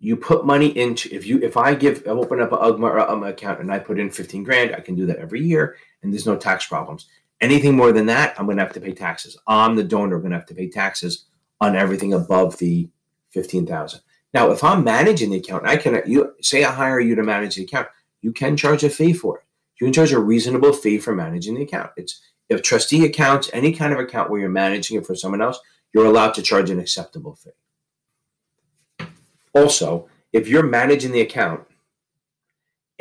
you 0.00 0.16
put 0.16 0.44
money 0.44 0.76
into 0.76 1.08
if 1.14 1.24
you 1.24 1.38
if 1.40 1.56
I 1.56 1.76
give 1.76 2.02
I 2.04 2.10
open 2.10 2.40
up 2.40 2.50
an 2.50 2.58
UGMA 2.58 3.08
um, 3.08 3.22
account 3.22 3.60
and 3.60 3.72
I 3.72 3.78
put 3.78 4.00
in 4.00 4.10
15 4.10 4.42
grand, 4.42 4.74
I 4.74 4.80
can 4.80 4.96
do 4.96 5.06
that 5.06 5.18
every 5.18 5.40
year 5.40 5.76
and 6.02 6.12
there's 6.12 6.26
no 6.26 6.34
tax 6.34 6.66
problems. 6.66 7.06
Anything 7.40 7.76
more 7.76 7.92
than 7.92 8.06
that, 8.06 8.34
I'm 8.40 8.48
gonna 8.48 8.60
have 8.60 8.72
to 8.72 8.80
pay 8.80 8.92
taxes. 8.92 9.38
I'm 9.46 9.76
the 9.76 9.84
donor, 9.84 10.16
I'm 10.16 10.22
gonna 10.22 10.34
have 10.34 10.46
to 10.46 10.56
pay 10.56 10.68
taxes 10.68 11.26
on 11.60 11.76
everything 11.76 12.12
above 12.12 12.58
the 12.58 12.90
15,000. 13.30 14.00
Now, 14.34 14.50
if 14.50 14.64
I'm 14.64 14.82
managing 14.82 15.30
the 15.30 15.38
account, 15.38 15.64
I 15.64 15.76
can 15.76 16.02
you 16.06 16.34
say 16.40 16.64
I 16.64 16.72
hire 16.72 16.98
you 16.98 17.14
to 17.14 17.22
manage 17.22 17.54
the 17.54 17.62
account, 17.62 17.86
you 18.20 18.32
can 18.32 18.56
charge 18.56 18.82
a 18.82 18.90
fee 18.90 19.12
for 19.12 19.38
it. 19.38 19.44
You 19.82 19.86
can 19.86 19.94
charge 19.94 20.12
a 20.12 20.20
reasonable 20.20 20.72
fee 20.72 20.98
for 20.98 21.12
managing 21.12 21.56
the 21.56 21.62
account. 21.62 21.90
It's 21.96 22.20
if 22.48 22.62
trustee 22.62 23.04
accounts, 23.04 23.50
any 23.52 23.72
kind 23.72 23.92
of 23.92 23.98
account 23.98 24.30
where 24.30 24.38
you're 24.38 24.48
managing 24.48 24.96
it 24.96 25.04
for 25.04 25.16
someone 25.16 25.42
else, 25.42 25.58
you're 25.92 26.06
allowed 26.06 26.34
to 26.34 26.42
charge 26.42 26.70
an 26.70 26.78
acceptable 26.78 27.34
fee. 27.34 29.08
Also, 29.52 30.08
if 30.32 30.46
you're 30.46 30.62
managing 30.62 31.10
the 31.10 31.20
account 31.20 31.66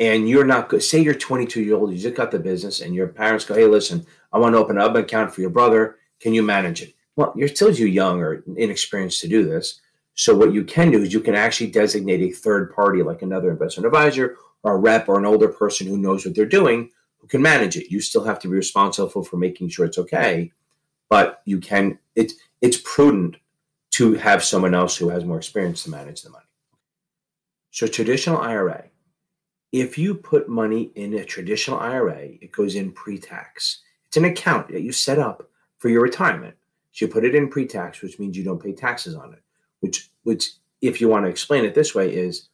and 0.00 0.28
you're 0.28 0.44
not 0.44 0.68
good, 0.68 0.82
say 0.82 0.98
you're 0.98 1.14
22 1.14 1.62
year 1.62 1.76
old, 1.76 1.92
you 1.92 1.98
just 1.98 2.16
got 2.16 2.32
the 2.32 2.40
business, 2.40 2.80
and 2.80 2.96
your 2.96 3.06
parents 3.06 3.44
go, 3.44 3.54
"Hey, 3.54 3.66
listen, 3.66 4.04
I 4.32 4.40
want 4.40 4.56
to 4.56 4.58
open 4.58 4.76
up 4.76 4.96
an 4.96 5.04
account 5.04 5.32
for 5.32 5.40
your 5.40 5.50
brother. 5.50 5.98
Can 6.18 6.34
you 6.34 6.42
manage 6.42 6.82
it?" 6.82 6.94
Well, 7.14 7.32
you're 7.36 7.46
still 7.46 7.72
too 7.72 7.86
young 7.86 8.20
or 8.20 8.42
inexperienced 8.56 9.20
to 9.20 9.28
do 9.28 9.44
this. 9.44 9.80
So 10.14 10.34
what 10.34 10.52
you 10.52 10.64
can 10.64 10.90
do 10.90 11.00
is 11.00 11.12
you 11.12 11.20
can 11.20 11.36
actually 11.36 11.70
designate 11.70 12.22
a 12.22 12.34
third 12.34 12.74
party, 12.74 13.04
like 13.04 13.22
another 13.22 13.52
investment 13.52 13.86
advisor 13.86 14.36
or 14.62 14.74
a 14.74 14.78
rep 14.78 15.08
or 15.08 15.18
an 15.18 15.26
older 15.26 15.48
person 15.48 15.86
who 15.86 15.96
knows 15.96 16.24
what 16.24 16.34
they're 16.34 16.46
doing, 16.46 16.90
who 17.18 17.26
can 17.26 17.42
manage 17.42 17.76
it. 17.76 17.90
You 17.90 18.00
still 18.00 18.24
have 18.24 18.38
to 18.40 18.48
be 18.48 18.56
responsible 18.56 19.24
for 19.24 19.36
making 19.36 19.68
sure 19.68 19.86
it's 19.86 19.98
okay, 19.98 20.52
but 21.08 21.42
you 21.44 21.60
can. 21.60 21.98
It's 22.14 22.34
it's 22.60 22.80
prudent 22.82 23.36
to 23.92 24.14
have 24.14 24.42
someone 24.42 24.74
else 24.74 24.96
who 24.96 25.10
has 25.10 25.24
more 25.24 25.36
experience 25.36 25.82
to 25.84 25.90
manage 25.90 26.22
the 26.22 26.30
money. 26.30 26.44
So 27.70 27.86
traditional 27.86 28.38
IRA, 28.38 28.84
if 29.72 29.96
you 29.96 30.14
put 30.14 30.48
money 30.48 30.90
in 30.94 31.14
a 31.14 31.24
traditional 31.24 31.78
IRA, 31.78 32.28
it 32.40 32.52
goes 32.52 32.74
in 32.74 32.92
pre-tax. 32.92 33.80
It's 34.06 34.16
an 34.16 34.24
account 34.26 34.68
that 34.68 34.82
you 34.82 34.92
set 34.92 35.18
up 35.18 35.48
for 35.78 35.88
your 35.88 36.02
retirement. 36.02 36.54
So 36.92 37.06
you 37.06 37.12
put 37.12 37.24
it 37.24 37.34
in 37.34 37.48
pre-tax, 37.48 38.02
which 38.02 38.18
means 38.18 38.36
you 38.36 38.44
don't 38.44 38.62
pay 38.62 38.72
taxes 38.72 39.14
on 39.14 39.32
it. 39.32 39.42
Which, 39.80 40.10
which, 40.22 40.52
if 40.82 41.00
you 41.00 41.08
want 41.08 41.24
to 41.24 41.30
explain 41.30 41.64
it 41.64 41.74
this 41.74 41.94
way, 41.94 42.14
is 42.14 42.48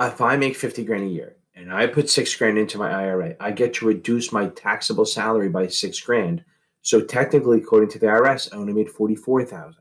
if 0.00 0.20
I 0.20 0.36
make 0.36 0.56
50 0.56 0.84
grand 0.84 1.04
a 1.04 1.08
year 1.08 1.36
and 1.54 1.72
I 1.72 1.86
put 1.86 2.08
six 2.08 2.34
grand 2.34 2.58
into 2.58 2.78
my 2.78 2.90
IRA, 2.90 3.36
I 3.40 3.50
get 3.50 3.74
to 3.74 3.86
reduce 3.86 4.32
my 4.32 4.48
taxable 4.48 5.04
salary 5.04 5.48
by 5.48 5.66
six 5.68 6.00
grand. 6.00 6.44
So 6.82 7.00
technically, 7.02 7.58
according 7.58 7.90
to 7.90 7.98
the 7.98 8.06
IRS, 8.06 8.52
I 8.52 8.56
only 8.56 8.72
made 8.72 8.90
44,000. 8.90 9.76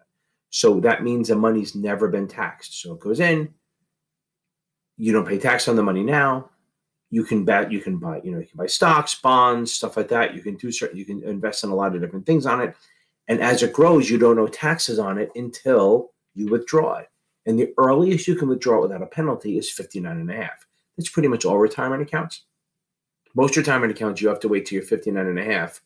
So 0.49 0.79
that 0.81 1.03
means 1.03 1.27
the 1.29 1.35
money's 1.35 1.75
never 1.75 2.07
been 2.07 2.27
taxed. 2.27 2.81
So 2.81 2.93
it 2.93 2.99
goes 2.99 3.19
in, 3.19 3.53
you 4.97 5.13
don't 5.13 5.27
pay 5.27 5.37
tax 5.37 5.67
on 5.67 5.75
the 5.75 5.83
money 5.83 6.03
now. 6.03 6.49
You 7.11 7.23
can 7.23 7.45
bet 7.45 7.71
you 7.71 7.79
can 7.79 7.97
buy, 7.97 8.21
you 8.23 8.31
know, 8.31 8.39
you 8.39 8.45
can 8.45 8.57
buy 8.57 8.67
stocks, 8.67 9.15
bonds, 9.15 9.73
stuff 9.73 9.97
like 9.97 10.09
that. 10.09 10.35
You 10.35 10.41
can 10.41 10.55
do 10.55 10.71
certain, 10.71 10.97
you 10.97 11.05
can 11.05 11.23
invest 11.23 11.63
in 11.63 11.69
a 11.69 11.75
lot 11.75 11.95
of 11.95 12.01
different 12.01 12.25
things 12.25 12.45
on 12.45 12.61
it. 12.61 12.75
And 13.27 13.41
as 13.41 13.63
it 13.63 13.73
grows, 13.73 14.09
you 14.09 14.17
don't 14.17 14.37
owe 14.37 14.47
taxes 14.47 14.99
on 14.99 15.17
it 15.17 15.31
until 15.35 16.11
you 16.33 16.47
withdraw 16.47 16.97
it. 16.97 17.07
And 17.49 17.57
the 17.57 17.73
earliest 17.79 18.27
you 18.27 18.35
can 18.35 18.47
withdraw 18.47 18.77
it 18.77 18.81
without 18.83 19.01
a 19.01 19.07
penalty 19.07 19.57
is 19.57 19.71
59 19.71 20.15
and 20.15 20.29
a 20.29 20.35
half. 20.35 20.67
That's 20.95 21.09
pretty 21.09 21.29
much 21.29 21.45
all 21.45 21.57
retirement 21.57 22.03
accounts. 22.03 22.43
Most 23.33 23.57
retirement 23.57 23.91
accounts, 23.91 24.21
you 24.21 24.27
have 24.27 24.39
to 24.41 24.47
wait 24.47 24.67
till 24.67 24.75
you're 24.75 24.85
59 24.85 25.25
and 25.25 25.39
a 25.39 25.43
half 25.43 25.81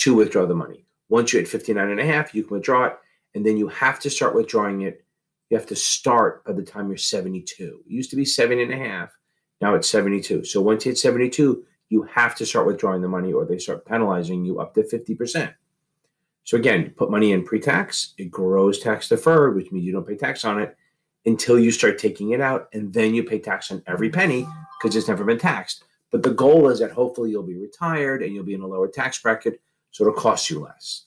to 0.00 0.14
withdraw 0.14 0.44
the 0.44 0.54
money. 0.54 0.84
Once 1.08 1.32
you're 1.32 1.40
at 1.40 1.48
59 1.48 1.88
and 1.88 1.98
a 1.98 2.04
half, 2.04 2.34
you 2.34 2.42
can 2.44 2.58
withdraw 2.58 2.84
it. 2.84 2.98
And 3.34 3.46
then 3.46 3.56
you 3.56 3.68
have 3.68 3.98
to 4.00 4.10
start 4.10 4.34
withdrawing 4.34 4.82
it 4.82 5.02
you 5.48 5.56
have 5.56 5.66
to 5.68 5.76
start 5.76 6.44
by 6.44 6.52
the 6.52 6.62
time 6.62 6.88
you're 6.88 6.98
72. 6.98 7.80
It 7.86 7.90
used 7.90 8.10
to 8.10 8.16
be 8.16 8.26
70 8.26 8.64
and 8.64 8.74
a 8.74 8.76
half. 8.76 9.16
Now 9.62 9.74
it's 9.76 9.88
72. 9.88 10.44
So 10.44 10.60
once 10.60 10.84
you 10.84 10.90
hit 10.90 10.98
72, 10.98 11.64
you 11.88 12.02
have 12.02 12.34
to 12.34 12.44
start 12.44 12.66
withdrawing 12.66 13.00
the 13.00 13.08
money 13.08 13.32
or 13.32 13.46
they 13.46 13.56
start 13.56 13.86
penalizing 13.86 14.44
you 14.44 14.60
up 14.60 14.74
to 14.74 14.82
50%. 14.82 15.54
So 16.44 16.58
again, 16.58 16.92
put 16.98 17.10
money 17.10 17.32
in 17.32 17.44
pre-tax, 17.44 18.12
it 18.18 18.30
grows 18.30 18.78
tax 18.78 19.08
deferred, 19.08 19.56
which 19.56 19.72
means 19.72 19.86
you 19.86 19.92
don't 19.92 20.06
pay 20.06 20.16
tax 20.16 20.44
on 20.44 20.60
it 20.60 20.76
until 21.28 21.58
you 21.58 21.70
start 21.70 21.98
taking 21.98 22.30
it 22.30 22.40
out, 22.40 22.68
and 22.72 22.92
then 22.92 23.14
you 23.14 23.22
pay 23.22 23.38
tax 23.38 23.70
on 23.70 23.82
every 23.86 24.10
penny 24.10 24.46
because 24.78 24.96
it's 24.96 25.08
never 25.08 25.24
been 25.24 25.38
taxed. 25.38 25.84
But 26.10 26.22
the 26.22 26.30
goal 26.30 26.68
is 26.68 26.80
that 26.80 26.90
hopefully 26.90 27.30
you'll 27.30 27.42
be 27.42 27.58
retired 27.58 28.22
and 28.22 28.34
you'll 28.34 28.44
be 28.44 28.54
in 28.54 28.62
a 28.62 28.66
lower 28.66 28.88
tax 28.88 29.20
bracket, 29.20 29.60
so 29.90 30.04
it'll 30.04 30.20
cost 30.20 30.50
you 30.50 30.60
less. 30.60 31.04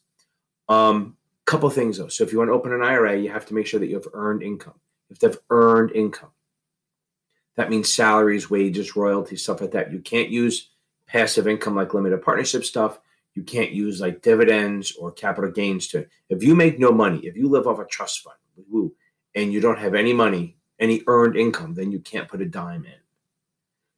Um, 0.69 1.17
couple 1.45 1.69
things 1.69 1.97
though. 1.97 2.07
So 2.07 2.23
if 2.23 2.31
you 2.31 2.38
want 2.38 2.49
to 2.49 2.53
open 2.53 2.71
an 2.71 2.84
IRA, 2.84 3.17
you 3.17 3.29
have 3.29 3.45
to 3.47 3.53
make 3.53 3.67
sure 3.67 3.79
that 3.79 3.88
you 3.88 3.95
have 3.95 4.07
earned 4.13 4.41
income. 4.41 4.79
You 5.10 5.15
have 5.15 5.19
to 5.19 5.27
have 5.27 5.39
earned 5.49 5.91
income. 5.91 6.29
That 7.55 7.69
means 7.69 7.93
salaries, 7.93 8.49
wages, 8.49 8.95
royalties, 8.95 9.43
stuff 9.43 9.60
like 9.60 9.71
that. 9.71 9.91
You 9.91 9.99
can't 9.99 10.29
use 10.29 10.69
passive 11.07 11.47
income 11.47 11.75
like 11.75 11.93
limited 11.93 12.21
partnership 12.21 12.63
stuff. 12.63 12.99
You 13.34 13.43
can't 13.43 13.71
use 13.71 13.99
like 13.99 14.21
dividends 14.21 14.93
or 14.93 15.12
capital 15.12 15.51
gains 15.51 15.88
to. 15.89 16.05
If 16.29 16.43
you 16.43 16.55
make 16.55 16.79
no 16.79 16.91
money, 16.91 17.19
if 17.19 17.36
you 17.36 17.49
live 17.49 17.67
off 17.67 17.79
a 17.79 17.86
trust 17.86 18.21
fund, 18.21 18.38
woo, 18.69 18.93
and 19.36 19.54
you 19.54 19.60
don't 19.60 19.80
have 19.80 19.96
any 19.96 20.13
money, 20.13 20.58
any 20.80 21.04
earned 21.08 21.36
income, 21.36 21.74
then 21.74 21.91
you 21.91 22.00
can't 22.00 22.28
put 22.28 22.41
a 22.41 22.46
dime 22.46 22.86
in. 22.86 23.00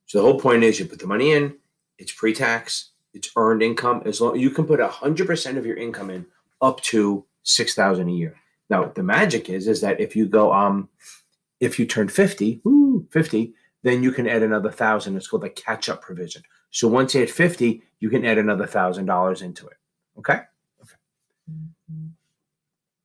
So 0.05 0.19
the 0.19 0.25
whole 0.25 0.39
point 0.39 0.63
is 0.63 0.79
you 0.79 0.85
put 0.85 0.99
the 0.99 1.07
money 1.07 1.31
in, 1.31 1.55
it's 1.97 2.11
pre-tax, 2.11 2.91
it's 3.13 3.31
earned 3.35 3.63
income. 3.63 4.01
As 4.05 4.19
long 4.19 4.37
you 4.37 4.49
can 4.49 4.65
put 4.65 4.79
hundred 4.79 5.27
percent 5.27 5.57
of 5.57 5.65
your 5.65 5.77
income 5.77 6.09
in 6.09 6.25
up 6.61 6.81
to 6.81 7.25
six 7.43 7.73
thousand 7.73 8.09
a 8.09 8.11
year. 8.11 8.35
Now 8.69 8.85
the 8.85 9.03
magic 9.03 9.49
is 9.49 9.67
is 9.67 9.81
that 9.81 9.99
if 9.99 10.15
you 10.15 10.25
go 10.25 10.51
um 10.51 10.89
if 11.59 11.79
you 11.79 11.85
turn 11.85 12.09
50, 12.09 12.61
woo, 12.65 13.07
50, 13.11 13.53
then 13.83 14.03
you 14.03 14.11
can 14.11 14.27
add 14.27 14.43
another 14.43 14.71
thousand. 14.71 15.15
It's 15.15 15.27
called 15.27 15.43
the 15.43 15.49
catch 15.49 15.87
up 15.87 16.01
provision. 16.01 16.43
So 16.71 16.87
once 16.87 17.13
you 17.13 17.21
hit 17.21 17.29
50, 17.29 17.81
you 17.99 18.09
can 18.09 18.25
add 18.25 18.37
another 18.37 18.67
thousand 18.67 19.05
dollars 19.05 19.41
into 19.41 19.67
it. 19.67 19.77
Okay. 20.17 20.41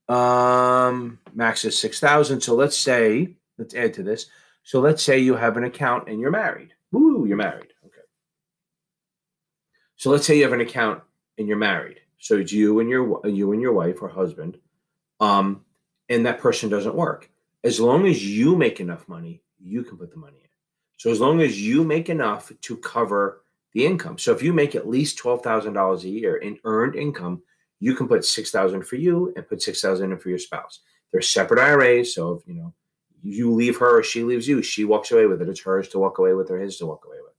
Um, 0.08 1.18
max 1.34 1.64
is 1.64 1.78
six 1.78 2.00
thousand. 2.00 2.40
So 2.40 2.54
let's 2.54 2.78
say, 2.78 3.34
let's 3.58 3.74
add 3.74 3.94
to 3.94 4.02
this. 4.02 4.26
So 4.62 4.80
let's 4.80 5.02
say 5.02 5.18
you 5.18 5.34
have 5.34 5.56
an 5.56 5.64
account 5.64 6.08
and 6.08 6.20
you're 6.20 6.30
married. 6.30 6.72
Woo, 6.92 7.26
you're 7.26 7.36
married. 7.36 7.72
Okay. 7.84 8.00
So 9.96 10.10
let's 10.10 10.26
say 10.26 10.36
you 10.36 10.44
have 10.44 10.52
an 10.52 10.60
account 10.60 11.02
and 11.36 11.48
you're 11.48 11.56
married. 11.56 12.00
So 12.18 12.36
it's 12.36 12.52
you 12.52 12.80
and 12.80 12.88
your 12.88 13.26
you 13.26 13.52
and 13.52 13.62
your 13.62 13.72
wife 13.72 14.02
or 14.02 14.08
husband, 14.08 14.58
um, 15.20 15.64
and 16.08 16.26
that 16.26 16.40
person 16.40 16.68
doesn't 16.68 16.94
work. 16.94 17.30
As 17.64 17.78
long 17.78 18.06
as 18.06 18.24
you 18.26 18.56
make 18.56 18.80
enough 18.80 19.08
money, 19.08 19.42
you 19.60 19.82
can 19.82 19.98
put 19.98 20.10
the 20.10 20.16
money 20.16 20.38
in. 20.42 20.48
So 20.96 21.10
as 21.10 21.20
long 21.20 21.40
as 21.40 21.60
you 21.60 21.84
make 21.84 22.08
enough 22.08 22.50
to 22.62 22.76
cover 22.78 23.42
the 23.72 23.84
income. 23.86 24.18
So 24.18 24.32
if 24.32 24.42
you 24.42 24.52
make 24.52 24.74
at 24.74 24.88
least 24.88 25.18
twelve 25.18 25.42
thousand 25.42 25.74
dollars 25.74 26.04
a 26.04 26.08
year 26.08 26.36
in 26.36 26.58
earned 26.64 26.96
income, 26.96 27.42
you 27.80 27.94
can 27.94 28.08
put 28.08 28.24
six 28.24 28.50
thousand 28.50 28.86
for 28.86 28.96
you 28.96 29.32
and 29.36 29.48
put 29.48 29.62
six 29.62 29.80
thousand 29.80 30.12
in 30.12 30.18
for 30.18 30.28
your 30.28 30.38
spouse. 30.38 30.80
They're 31.12 31.22
separate 31.22 31.60
IRAs, 31.60 32.14
so 32.14 32.32
if 32.32 32.46
you 32.46 32.54
know 32.54 32.74
you 33.22 33.52
leave 33.52 33.76
her 33.78 33.98
or 33.98 34.02
she 34.02 34.22
leaves 34.22 34.46
you, 34.46 34.62
she 34.62 34.84
walks 34.84 35.10
away 35.10 35.26
with 35.26 35.42
it. 35.42 35.48
It's 35.48 35.60
hers 35.60 35.88
to 35.88 35.98
walk 35.98 36.18
away 36.18 36.34
with 36.34 36.50
or 36.50 36.58
his 36.58 36.78
to 36.78 36.86
walk 36.86 37.04
away 37.06 37.16
with. 37.22 37.32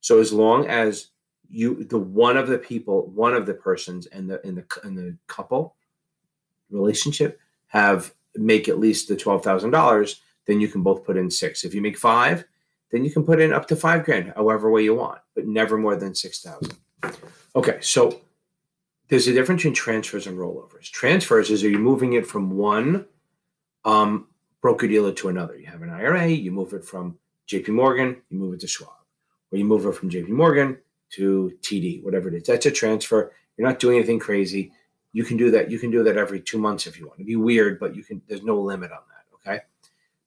So 0.00 0.20
as 0.20 0.32
long 0.32 0.66
as 0.66 1.08
you 1.50 1.84
the 1.84 1.98
one 1.98 2.36
of 2.36 2.48
the 2.48 2.58
people 2.58 3.06
one 3.08 3.34
of 3.34 3.46
the 3.46 3.54
persons 3.54 4.06
and 4.06 4.28
the 4.28 4.46
in 4.46 4.54
the 4.54 4.64
in 4.84 4.94
the 4.94 5.16
couple 5.26 5.76
relationship 6.70 7.40
have 7.68 8.12
make 8.36 8.68
at 8.68 8.78
least 8.78 9.08
the 9.08 9.16
twelve 9.16 9.42
thousand 9.42 9.70
dollars, 9.70 10.20
then 10.46 10.60
you 10.60 10.68
can 10.68 10.82
both 10.82 11.04
put 11.04 11.16
in 11.16 11.30
six. 11.30 11.64
If 11.64 11.74
you 11.74 11.80
make 11.80 11.98
five, 11.98 12.44
then 12.90 13.04
you 13.04 13.10
can 13.10 13.24
put 13.24 13.40
in 13.40 13.52
up 13.52 13.66
to 13.68 13.76
five 13.76 14.04
grand, 14.04 14.32
however 14.36 14.70
way 14.70 14.84
you 14.84 14.94
want, 14.94 15.20
but 15.34 15.46
never 15.46 15.76
more 15.76 15.96
than 15.96 16.14
six 16.14 16.40
thousand. 16.40 16.76
Okay, 17.56 17.78
so 17.80 18.20
there's 19.08 19.26
a 19.26 19.32
difference 19.32 19.60
between 19.60 19.74
transfers 19.74 20.26
and 20.26 20.38
rollovers. 20.38 20.90
Transfers 20.90 21.50
is 21.50 21.64
are 21.64 21.70
you 21.70 21.78
moving 21.78 22.12
it 22.12 22.26
from 22.26 22.50
one 22.50 23.06
um, 23.84 24.26
broker 24.60 24.86
dealer 24.86 25.12
to 25.12 25.28
another. 25.28 25.56
You 25.56 25.66
have 25.66 25.82
an 25.82 25.90
IRA, 25.90 26.28
you 26.28 26.50
move 26.50 26.72
it 26.74 26.84
from 26.84 27.18
JP 27.48 27.68
Morgan, 27.68 28.20
you 28.28 28.38
move 28.38 28.54
it 28.54 28.60
to 28.60 28.66
Schwab, 28.66 28.90
or 29.50 29.58
you 29.58 29.64
move 29.64 29.86
it 29.86 29.94
from 29.94 30.10
JP 30.10 30.28
Morgan 30.28 30.78
to 31.10 31.52
TD, 31.62 32.02
whatever 32.04 32.28
it 32.28 32.34
is. 32.34 32.42
That's 32.44 32.66
a 32.66 32.70
transfer. 32.70 33.32
You're 33.56 33.66
not 33.66 33.78
doing 33.78 33.96
anything 33.96 34.18
crazy. 34.18 34.72
You 35.12 35.24
can 35.24 35.36
do 35.36 35.50
that. 35.52 35.70
You 35.70 35.78
can 35.78 35.90
do 35.90 36.04
that 36.04 36.18
every 36.18 36.40
two 36.40 36.58
months 36.58 36.86
if 36.86 36.98
you 36.98 37.06
want. 37.06 37.18
It'd 37.18 37.26
be 37.26 37.36
weird, 37.36 37.80
but 37.80 37.96
you 37.96 38.04
can. 38.04 38.20
There's 38.28 38.42
no 38.42 38.60
limit 38.60 38.92
on 38.92 38.98
that. 39.08 39.50
Okay. 39.50 39.62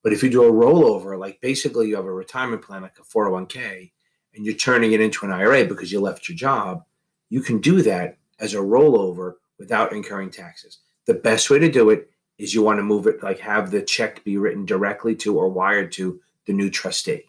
But 0.01 0.11
if 0.11 0.23
you 0.23 0.29
do 0.31 0.43
a 0.43 0.51
rollover, 0.51 1.19
like 1.19 1.39
basically 1.39 1.87
you 1.87 1.95
have 1.95 2.05
a 2.05 2.11
retirement 2.11 2.63
plan 2.63 2.81
like 2.81 2.97
a 2.99 3.03
401k, 3.03 3.91
and 4.33 4.45
you're 4.45 4.55
turning 4.55 4.93
it 4.93 5.01
into 5.01 5.25
an 5.25 5.31
IRA 5.31 5.65
because 5.65 5.91
you 5.91 6.01
left 6.01 6.27
your 6.27 6.35
job, 6.35 6.83
you 7.29 7.41
can 7.41 7.59
do 7.59 7.83
that 7.83 8.17
as 8.41 8.53
a 8.53 8.57
rollover 8.57 9.35
without 9.59 9.93
incurring 9.93 10.31
taxes. 10.31 10.79
The 11.05 11.13
best 11.13 11.49
way 11.49 11.59
to 11.59 11.71
do 11.71 11.91
it 11.91 12.09
is 12.37 12.53
you 12.53 12.63
want 12.63 12.79
to 12.79 12.83
move 12.83 13.07
it 13.07 13.23
like 13.23 13.39
have 13.39 13.69
the 13.69 13.83
check 13.83 14.23
be 14.23 14.37
written 14.37 14.65
directly 14.65 15.15
to 15.17 15.37
or 15.37 15.47
wired 15.47 15.91
to 15.93 16.19
the 16.47 16.53
new 16.53 16.69
trustee. 16.69 17.25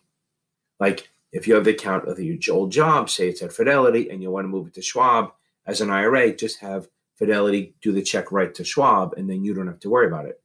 Like 0.80 1.10
if 1.32 1.46
you 1.46 1.54
have 1.54 1.64
the 1.64 1.72
account 1.72 2.08
of 2.08 2.18
your 2.18 2.38
old 2.50 2.72
job, 2.72 3.10
say 3.10 3.28
it's 3.28 3.42
at 3.42 3.52
Fidelity, 3.52 4.10
and 4.10 4.22
you 4.22 4.30
want 4.30 4.44
to 4.44 4.48
move 4.48 4.68
it 4.68 4.74
to 4.74 4.82
Schwab 4.82 5.32
as 5.66 5.80
an 5.80 5.90
IRA, 5.90 6.34
just 6.34 6.60
have 6.60 6.88
Fidelity 7.14 7.74
do 7.82 7.92
the 7.92 8.02
check 8.02 8.32
right 8.32 8.54
to 8.54 8.64
Schwab, 8.64 9.12
and 9.14 9.28
then 9.28 9.44
you 9.44 9.54
don't 9.54 9.66
have 9.66 9.80
to 9.80 9.90
worry 9.90 10.06
about 10.06 10.26
it. 10.26 10.40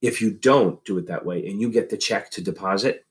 If 0.00 0.22
you 0.22 0.30
don't 0.30 0.82
do 0.84 0.98
it 0.98 1.06
that 1.08 1.26
way 1.26 1.46
and 1.46 1.60
you 1.60 1.70
get 1.70 1.90
the 1.90 1.96
check 1.96 2.30
to 2.30 2.40
deposit, 2.40 3.04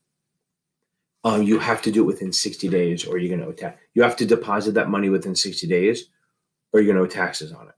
um, 1.24 1.44
you 1.44 1.60
have 1.60 1.82
to 1.84 1.92
do 1.92 2.04
it 2.04 2.08
within 2.08 2.34
60 2.34 2.68
days 2.70 3.06
or 3.06 3.18
you're 3.18 3.36
going 3.36 3.48
to 3.48 3.56
tax. 3.56 3.80
You 3.94 4.04
have 4.04 4.16
to 4.18 4.26
deposit 4.26 4.74
that 4.74 4.90
money 4.90 5.10
within 5.10 5.36
60 5.36 5.68
days 5.68 6.08
or 6.74 6.82
you're 6.82 6.94
going 6.94 7.08
to 7.08 7.14
taxes 7.16 7.54
on 7.54 7.68
it. 7.70 7.76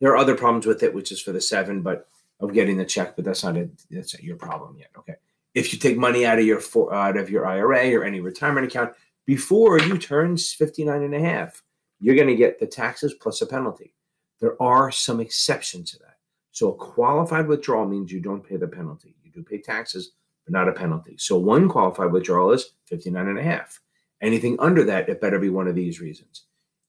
There 0.00 0.12
are 0.12 0.16
other 0.16 0.36
problems 0.36 0.66
with 0.66 0.82
it, 0.82 0.94
which 0.94 1.10
is 1.10 1.20
for 1.20 1.32
the 1.32 1.40
seven, 1.40 1.82
but 1.82 2.06
of 2.40 2.52
getting 2.52 2.76
the 2.76 2.84
check, 2.84 3.16
but 3.16 3.24
that's 3.24 3.42
not 3.42 3.56
a, 3.56 3.68
that's 3.90 4.14
not 4.14 4.22
your 4.22 4.36
problem 4.36 4.76
yet. 4.78 4.90
Okay. 4.98 5.14
If 5.54 5.72
you 5.72 5.78
take 5.78 5.96
money 5.96 6.26
out 6.26 6.38
of 6.38 6.44
your 6.44 6.60
for, 6.60 6.92
out 6.92 7.16
of 7.16 7.30
your 7.30 7.46
IRA 7.46 7.94
or 7.94 8.04
any 8.04 8.20
retirement 8.20 8.66
account 8.66 8.92
before 9.24 9.78
you 9.80 9.98
turn 9.98 10.36
59 10.36 11.02
and 11.02 11.14
a 11.14 11.20
half, 11.20 11.62
you're 12.00 12.16
going 12.16 12.28
to 12.28 12.36
get 12.36 12.58
the 12.58 12.66
taxes 12.66 13.14
plus 13.14 13.40
a 13.40 13.46
penalty. 13.46 13.94
There 14.40 14.60
are 14.60 14.90
some 14.90 15.20
exceptions 15.20 15.92
to 15.92 15.98
that. 16.00 16.18
So 16.50 16.70
a 16.70 16.74
qualified 16.74 17.46
withdrawal 17.46 17.86
means 17.86 18.12
you 18.12 18.20
don't 18.20 18.46
pay 18.46 18.56
the 18.56 18.68
penalty. 18.68 19.16
You 19.24 19.30
do 19.30 19.42
pay 19.42 19.58
taxes, 19.58 20.12
but 20.44 20.52
not 20.52 20.68
a 20.68 20.72
penalty. 20.72 21.16
So 21.18 21.38
one 21.38 21.68
qualified 21.68 22.12
withdrawal 22.12 22.52
is 22.52 22.74
59 22.86 23.26
and 23.26 23.38
a 23.38 23.42
half. 23.42 23.80
Anything 24.20 24.56
under 24.58 24.84
that, 24.84 25.08
it 25.08 25.20
better 25.20 25.38
be 25.38 25.48
one 25.48 25.68
of 25.68 25.74
these 25.74 26.00
reasons. 26.00 26.44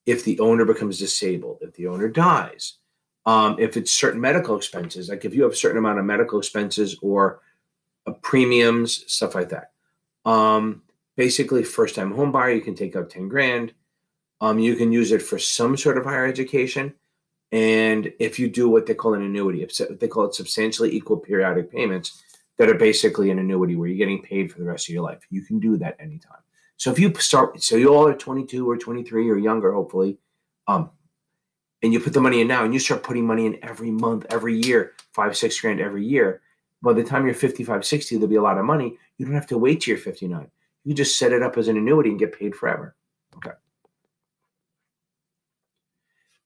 If 0.05 0.23
the 0.23 0.39
owner 0.39 0.65
becomes 0.65 0.99
disabled, 0.99 1.59
if 1.61 1.73
the 1.73 1.87
owner 1.87 2.07
dies, 2.07 2.77
um, 3.25 3.57
if 3.59 3.75
it's 3.75 3.91
certain 3.91 4.21
medical 4.21 4.55
expenses, 4.55 5.09
like 5.09 5.25
if 5.25 5.33
you 5.33 5.43
have 5.43 5.53
a 5.53 5.55
certain 5.55 5.77
amount 5.77 5.99
of 5.99 6.05
medical 6.05 6.37
expenses 6.37 6.97
or 7.01 7.41
uh, 8.05 8.13
premiums, 8.21 9.11
stuff 9.11 9.33
like 9.33 9.49
that. 9.49 9.71
Um, 10.25 10.83
basically, 11.15 11.63
first 11.63 11.95
time 11.95 12.11
home 12.11 12.31
buyer, 12.31 12.51
you 12.51 12.61
can 12.61 12.75
take 12.75 12.95
out 12.95 13.09
10 13.09 13.27
grand. 13.27 13.73
Um, 14.41 14.59
you 14.59 14.75
can 14.75 14.91
use 14.91 15.11
it 15.11 15.21
for 15.21 15.39
some 15.39 15.75
sort 15.77 15.97
of 15.97 16.03
higher 16.03 16.25
education. 16.25 16.93
And 17.51 18.11
if 18.19 18.37
you 18.37 18.49
do 18.49 18.69
what 18.69 18.85
they 18.85 18.93
call 18.93 19.13
an 19.13 19.23
annuity, 19.23 19.67
they 19.99 20.07
call 20.07 20.25
it 20.25 20.35
substantially 20.35 20.93
equal 20.93 21.17
periodic 21.17 21.71
payments 21.71 22.21
that 22.57 22.69
are 22.69 22.75
basically 22.75 23.31
an 23.31 23.39
annuity 23.39 23.75
where 23.75 23.87
you're 23.87 23.97
getting 23.97 24.21
paid 24.21 24.51
for 24.51 24.59
the 24.59 24.65
rest 24.65 24.87
of 24.87 24.93
your 24.93 25.03
life. 25.03 25.19
You 25.29 25.41
can 25.41 25.59
do 25.59 25.77
that 25.77 25.95
anytime. 25.99 26.41
So 26.77 26.91
if 26.91 26.99
you 26.99 27.13
start, 27.15 27.61
so 27.63 27.75
you 27.75 27.93
all 27.93 28.07
are 28.07 28.13
22 28.13 28.69
or 28.69 28.77
23 28.77 29.29
or 29.29 29.37
younger, 29.37 29.73
hopefully, 29.73 30.17
um, 30.67 30.89
and 31.81 31.93
you 31.93 31.99
put 31.99 32.13
the 32.13 32.21
money 32.21 32.41
in 32.41 32.47
now 32.47 32.63
and 32.63 32.73
you 32.73 32.79
start 32.79 33.03
putting 33.03 33.25
money 33.25 33.45
in 33.45 33.59
every 33.63 33.91
month, 33.91 34.25
every 34.29 34.55
year, 34.55 34.93
five, 35.13 35.37
six 35.37 35.59
grand 35.59 35.79
every 35.79 36.05
year. 36.05 36.41
By 36.81 36.93
the 36.93 37.03
time 37.03 37.25
you're 37.25 37.35
55, 37.35 37.85
60, 37.85 38.15
there'll 38.15 38.27
be 38.27 38.35
a 38.35 38.41
lot 38.41 38.57
of 38.57 38.65
money. 38.65 38.97
You 39.17 39.25
don't 39.25 39.35
have 39.35 39.47
to 39.47 39.57
wait 39.57 39.81
till 39.81 39.93
you're 39.93 40.03
59. 40.03 40.49
You 40.83 40.93
just 40.93 41.17
set 41.17 41.31
it 41.31 41.41
up 41.41 41.57
as 41.57 41.67
an 41.67 41.77
annuity 41.77 42.09
and 42.09 42.19
get 42.19 42.37
paid 42.37 42.55
forever. 42.55 42.95
Okay. 43.37 43.55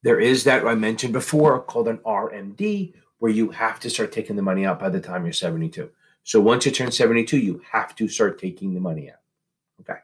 There 0.04 0.20
is 0.20 0.46
that 0.46 0.66
I 0.66 0.76
mentioned 0.76 1.14
before 1.14 1.62
called 1.62 1.88
an 1.88 1.98
RMD, 2.00 2.94
where 3.18 3.32
you 3.32 3.50
have 3.50 3.80
to 3.82 3.90
start 3.90 4.12
taking 4.12 4.36
the 4.36 4.42
money 4.42 4.66
out 4.66 4.80
by 4.80 4.90
the 4.90 5.02
time 5.02 5.26
you're 5.26 5.34
72. 5.34 5.90
So 6.24 6.40
once 6.40 6.66
you 6.66 6.72
turn 6.72 6.92
72, 6.92 7.38
you 7.38 7.62
have 7.72 7.96
to 7.96 8.08
start 8.08 8.40
taking 8.40 8.74
the 8.74 8.80
money 8.80 9.10
out. 9.10 9.20
Okay. 9.82 10.00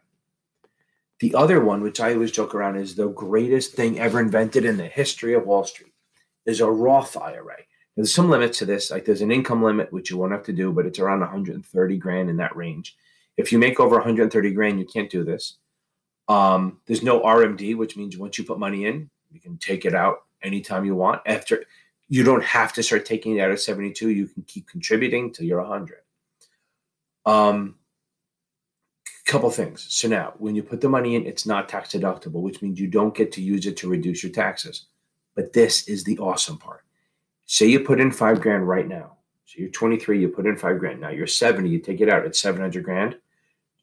The 1.19 1.36
other 1.36 1.63
one, 1.63 1.82
which 1.82 1.99
I 1.99 2.13
always 2.13 2.32
joke 2.32 2.54
around, 2.54 2.78
is 2.78 2.95
the 2.95 3.08
greatest 3.08 3.73
thing 3.73 3.99
ever 3.99 4.19
invented 4.19 4.65
in 4.65 4.78
the 4.78 4.88
history 4.88 5.34
of 5.34 5.45
Wall 5.45 5.63
Street, 5.63 5.93
is 6.45 6.62
a 6.62 6.69
Roth 6.69 7.15
IRA. 7.17 7.58
There's 7.95 8.13
some 8.13 8.30
limits 8.30 8.60
to 8.60 8.65
this. 8.65 8.91
Like 8.91 9.06
there's 9.06 9.21
an 9.21 9.32
income 9.32 9.63
limit, 9.63 9.93
which 9.93 10.10
you 10.10 10.17
won't 10.17 10.34
have 10.34 10.43
to 10.43 10.54
do, 10.54 10.73
but 10.73 10.86
it's 10.86 10.99
around 10.99 11.21
130 11.21 11.97
grand 11.97 12.30
in 12.30 12.38
that 12.38 12.56
range. 12.56 12.97
If 13.38 13.51
you 13.51 13.60
make 13.60 13.80
over 13.80 13.95
130 13.95 14.51
grand, 14.51 14.80
you 14.80 14.86
can't 14.86 15.10
do 15.10 15.23
this. 15.23 15.58
Um, 16.28 16.82
there's 16.86 17.04
no 17.04 17.21
RMD, 17.21 17.78
which 17.78 17.95
means 17.95 18.17
once 18.17 18.38
you 18.38 18.43
put 18.43 18.60
money 18.60 18.86
in, 18.86 19.10
you 19.32 19.39
can 19.39 19.58
take 19.58 19.86
it 19.86 19.95
out 19.95 20.23
anytime 20.41 20.86
you 20.86 20.95
want. 20.95 21.21
After 21.25 21.63
you 22.08 22.23
don't 22.23 22.43
have 22.43 22.73
to 22.73 22.84
start 22.84 23.06
taking 23.06 23.38
it 23.38 23.41
out 23.41 23.51
at 23.51 23.60
72. 23.60 24.10
You 24.10 24.28
can 24.28 24.43
keep 24.43 24.67
contributing 24.67 25.32
till 25.32 25.45
you're 25.45 25.62
100. 25.62 25.97
Um, 27.25 27.75
couple 29.25 29.49
things. 29.49 29.85
So 29.89 30.07
now, 30.07 30.33
when 30.38 30.55
you 30.55 30.63
put 30.63 30.81
the 30.81 30.89
money 30.89 31.15
in, 31.15 31.25
it's 31.25 31.45
not 31.45 31.67
tax 31.67 31.91
deductible, 31.93 32.41
which 32.41 32.61
means 32.61 32.79
you 32.79 32.88
don't 32.88 33.15
get 33.15 33.31
to 33.33 33.41
use 33.41 33.65
it 33.65 33.77
to 33.77 33.89
reduce 33.89 34.23
your 34.23 34.31
taxes. 34.31 34.85
But 35.35 35.53
this 35.53 35.88
is 35.88 36.03
the 36.03 36.17
awesome 36.19 36.57
part. 36.57 36.83
Say 37.45 37.67
you 37.67 37.79
put 37.79 37.99
in 37.99 38.11
five 38.11 38.41
grand 38.41 38.67
right 38.67 38.88
now. 38.88 39.17
So 39.45 39.55
you're 39.59 39.69
23, 39.69 40.19
you 40.19 40.29
put 40.29 40.47
in 40.47 40.55
five 40.55 40.79
grand. 40.79 41.01
Now 41.01 41.09
you're 41.09 41.27
70, 41.27 41.69
you 41.69 41.79
take 41.79 42.01
it 42.01 42.09
out 42.09 42.25
it's 42.25 42.39
700 42.39 42.83
grand. 42.83 43.17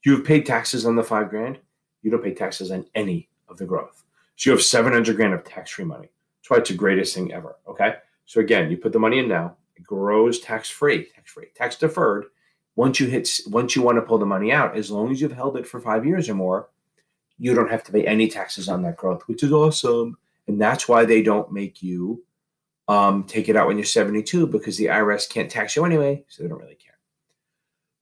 You've 0.05 0.25
paid 0.25 0.47
taxes 0.47 0.87
on 0.87 0.97
the 0.97 1.05
five 1.05 1.31
grand. 1.31 1.59
You 2.03 2.11
don't 2.11 2.25
pay 2.25 2.35
taxes 2.35 2.71
on 2.71 2.87
any 2.95 3.29
of 3.49 3.59
the 3.59 3.67
growth. 3.67 4.03
So 4.37 4.51
you 4.51 4.57
have 4.57 4.65
700 4.65 5.15
grand 5.15 5.35
of 5.35 5.45
tax 5.45 5.71
free 5.71 5.85
money. 5.85 6.11
That's 6.41 6.51
why 6.51 6.57
it's 6.59 6.71
the 6.71 6.77
greatest 6.77 7.15
thing 7.15 7.33
ever. 7.33 7.57
Okay. 7.69 7.95
So 8.27 8.41
again, 8.41 8.71
you 8.71 8.77
put 8.77 8.93
the 8.93 8.99
money 8.99 9.19
in 9.19 9.29
now, 9.29 9.57
it 9.77 9.85
grows 9.85 10.41
tax 10.41 10.69
free, 10.69 11.07
tax 11.15 11.31
free, 11.31 11.47
tax 11.55 11.77
deferred. 11.77 12.27
Once 12.75 13.01
you 13.01 13.07
hit, 13.07 13.29
once 13.47 13.77
you 13.77 13.83
want 13.83 13.97
to 13.97 14.03
pull 14.03 14.19
the 14.19 14.27
money 14.27 14.51
out, 14.51 14.77
as 14.77 14.91
long 14.91 15.11
as 15.11 15.21
you've 15.21 15.33
held 15.33 15.57
it 15.57 15.67
for 15.67 15.81
five 15.81 16.07
years 16.07 16.29
or 16.29 16.35
more, 16.35 16.69
you 17.39 17.55
don't 17.55 17.71
have 17.71 17.85
to 17.85 17.93
pay 17.93 18.07
any 18.07 18.29
taxes 18.29 18.69
on 18.69 18.83
that 18.83 18.97
growth, 18.97 19.23
which 19.27 19.43
is 19.43 19.53
awesome. 19.53 20.17
And 20.47 20.61
that's 20.61 20.89
why 20.89 21.05
they 21.05 21.23
don't 21.23 21.53
make 21.53 21.83
you 21.83 22.23
um, 22.89 23.25
take 23.25 23.49
it 23.49 23.57
out 23.57 23.67
when 23.67 23.79
you're 23.79 23.85
72 23.85 24.47
because 24.47 24.77
the 24.77 24.87
IRS 24.87 25.29
can't 25.29 25.51
tax 25.51 25.77
you 25.77 25.85
anyway, 25.85 26.25
so 26.29 26.43
they 26.43 26.49
don't 26.49 26.61
really 26.61 26.75
care. 26.75 26.99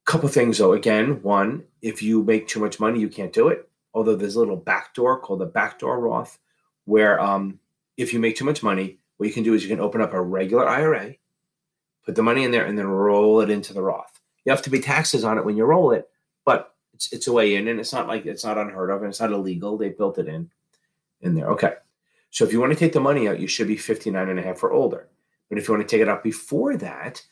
Couple 0.05 0.29
things 0.29 0.59
though. 0.59 0.73
Again, 0.73 1.23
one, 1.23 1.65
if 1.83 2.03
you 2.03 2.23
make 2.23 2.49
too 2.49 2.61
much 2.61 2.81
money, 2.81 3.01
you 3.01 3.09
can't 3.09 3.33
do 3.33 3.49
it. 3.49 3.69
Although 3.93 4.17
there's 4.17 4.37
a 4.37 4.39
little 4.39 4.57
backdoor 4.57 5.21
called 5.21 5.41
the 5.41 5.47
backdoor 5.47 6.01
Roth, 6.01 6.39
where 6.85 7.21
um, 7.21 7.59
if 7.97 8.13
you 8.13 8.19
make 8.19 8.37
too 8.37 8.45
much 8.45 8.63
money, 8.63 8.99
what 9.17 9.27
you 9.27 9.33
can 9.33 9.43
do 9.43 9.55
is 9.55 9.63
you 9.63 9.69
can 9.69 9.81
open 9.81 10.01
up 10.01 10.13
a 10.13 10.21
regular 10.21 10.69
IRA, 10.69 11.15
put 12.05 12.15
the 12.15 12.23
money 12.23 12.45
in 12.45 12.51
there, 12.51 12.65
and 12.65 12.79
then 12.79 12.87
roll 12.87 13.41
it 13.41 13.51
into 13.51 13.75
the 13.75 13.83
Roth. 13.83 14.20
You 14.51 14.57
have 14.57 14.65
to 14.65 14.71
pay 14.71 14.81
taxes 14.81 15.25
on 15.25 15.39
it 15.39 15.45
when 15.45 15.57
you 15.57 15.65
roll 15.65 15.93
it, 15.93 16.09
but 16.45 16.75
it's, 16.93 17.13
it's 17.13 17.29
a 17.29 17.33
way 17.33 17.55
in, 17.55 17.69
and 17.69 17.79
it's 17.79 17.93
not 17.93 18.09
like 18.09 18.27
it's 18.27 18.45
not 18.45 18.59
unheard 18.59 18.91
of, 18.91 19.03
and 19.03 19.11
it's 19.11 19.21
not 19.21 19.33
illegal. 19.33 19.77
They 19.77 19.91
built 19.91 20.19
it 20.19 20.29
in 20.29 20.51
in 21.21 21.35
there. 21.35 21.51
Okay. 21.51 21.75
So 22.31 22.45
if 22.45 22.53
you 22.53 22.61
want 22.61 22.73
to 22.73 22.79
take 22.79 22.93
the 22.93 23.01
money 23.01 23.29
out, 23.29 23.41
you 23.41 23.49
should 23.49 23.67
be 23.67 23.77
59 23.77 24.29
and 24.29 24.39
a 24.39 24.43
half 24.43 24.63
or 24.63 24.73
older. 24.73 25.09
But 25.49 25.59
if 25.59 25.67
you 25.67 25.75
want 25.75 25.87
to 25.87 25.91
take 25.91 26.03
it 26.03 26.09
out 26.09 26.23
before 26.23 26.77
that, 26.77 27.23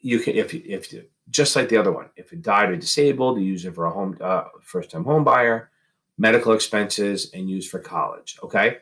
you 0.00 0.20
can 0.20 0.34
if 0.36 0.54
if 0.54 0.94
just 1.30 1.56
like 1.56 1.68
the 1.68 1.76
other 1.76 1.92
one, 1.92 2.10
if 2.16 2.32
you 2.32 2.38
died 2.38 2.70
or 2.70 2.76
disabled, 2.76 3.38
you 3.38 3.46
use 3.46 3.64
it 3.64 3.74
for 3.74 3.86
a 3.86 3.90
home 3.90 4.16
uh, 4.20 4.44
first 4.62 4.90
time 4.90 5.04
home 5.04 5.24
buyer, 5.24 5.70
medical 6.18 6.52
expenses, 6.52 7.30
and 7.34 7.50
use 7.50 7.68
for 7.68 7.78
college. 7.78 8.38
Okay 8.42 8.78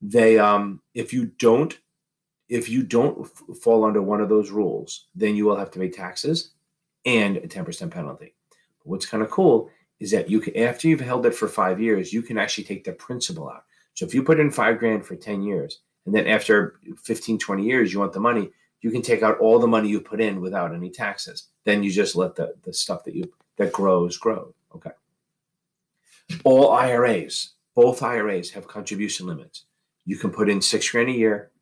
they 0.00 0.38
um 0.38 0.80
if 0.94 1.12
you 1.12 1.26
don't 1.26 1.78
if 2.48 2.68
you 2.68 2.82
don't 2.82 3.20
f- 3.20 3.56
fall 3.58 3.84
under 3.84 4.00
one 4.00 4.20
of 4.20 4.28
those 4.28 4.50
rules 4.50 5.06
then 5.14 5.34
you 5.34 5.44
will 5.44 5.56
have 5.56 5.70
to 5.70 5.78
pay 5.78 5.88
taxes 5.88 6.52
and 7.04 7.36
a 7.38 7.48
10% 7.48 7.90
penalty. 7.90 8.34
What's 8.84 9.06
kind 9.06 9.22
of 9.22 9.30
cool 9.30 9.70
is 10.00 10.10
that 10.12 10.30
you 10.30 10.40
can 10.40 10.56
after 10.56 10.88
you've 10.88 11.00
held 11.00 11.26
it 11.26 11.34
for 11.34 11.48
five 11.48 11.80
years 11.80 12.12
you 12.12 12.22
can 12.22 12.38
actually 12.38 12.64
take 12.64 12.84
the 12.84 12.92
principal 12.92 13.48
out. 13.48 13.64
So 13.94 14.06
if 14.06 14.14
you 14.14 14.22
put 14.22 14.40
in 14.40 14.50
five 14.50 14.78
grand 14.78 15.04
for 15.04 15.16
10 15.16 15.42
years 15.42 15.80
and 16.06 16.14
then 16.14 16.26
after 16.26 16.80
15 17.02 17.38
20 17.38 17.64
years 17.64 17.92
you 17.92 17.98
want 17.98 18.12
the 18.12 18.20
money 18.20 18.50
you 18.80 18.90
can 18.90 19.02
take 19.02 19.22
out 19.22 19.38
all 19.40 19.58
the 19.58 19.66
money 19.66 19.88
you 19.88 20.00
put 20.00 20.20
in 20.20 20.40
without 20.40 20.74
any 20.74 20.88
taxes. 20.88 21.48
Then 21.64 21.82
you 21.82 21.90
just 21.90 22.14
let 22.14 22.36
the, 22.36 22.54
the 22.62 22.72
stuff 22.72 23.04
that 23.04 23.14
you 23.14 23.30
that 23.56 23.72
grows 23.72 24.16
grow 24.16 24.54
okay? 24.74 24.92
All 26.44 26.70
iras 26.70 27.54
both 27.78 28.02
iras 28.02 28.50
have 28.50 28.66
contribution 28.66 29.28
limits. 29.28 29.66
You 30.04 30.16
can 30.16 30.30
put 30.30 30.50
in 30.50 30.60
six 30.60 30.90
grand 30.90 31.10
a 31.10 31.12
year, 31.12 31.52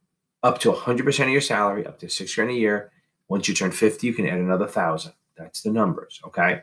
up 0.42 0.58
to 0.60 0.72
100% 0.72 1.24
of 1.24 1.28
your 1.28 1.42
salary, 1.42 1.84
up 1.84 1.98
to 1.98 2.08
six 2.08 2.34
grand 2.34 2.52
a 2.52 2.54
year. 2.54 2.90
Once 3.28 3.48
you 3.48 3.54
turn 3.54 3.70
50, 3.70 4.06
you 4.06 4.14
can 4.14 4.26
add 4.26 4.38
another 4.38 4.66
thousand. 4.66 5.12
That's 5.36 5.62
the 5.62 5.70
numbers, 5.70 6.20
okay? 6.26 6.62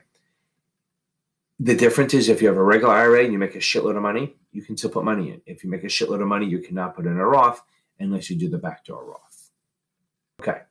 The 1.60 1.76
difference 1.76 2.14
is 2.14 2.30
if 2.30 2.42
you 2.42 2.48
have 2.48 2.58
a 2.58 2.64
regular 2.64 2.94
IRA 2.94 3.24
and 3.24 3.34
you 3.34 3.40
make 3.40 3.56
a 3.56 3.60
shitload 3.60 3.96
of 3.96 4.02
money, 4.02 4.36
you 4.52 4.62
can 4.62 4.76
still 4.76 4.90
put 4.90 5.04
money 5.04 5.32
in. 5.32 5.42
If 5.46 5.64
you 5.64 5.70
make 5.70 5.84
a 5.84 5.88
shitload 5.88 6.22
of 6.22 6.28
money, 6.28 6.46
you 6.46 6.60
cannot 6.60 6.96
put 6.96 7.06
in 7.06 7.18
a 7.18 7.26
Roth 7.26 7.62
unless 8.00 8.30
you 8.30 8.36
do 8.36 8.50
the 8.50 8.58
backdoor 8.58 9.06
Roth. 9.06 9.50
Okay. 10.42 10.62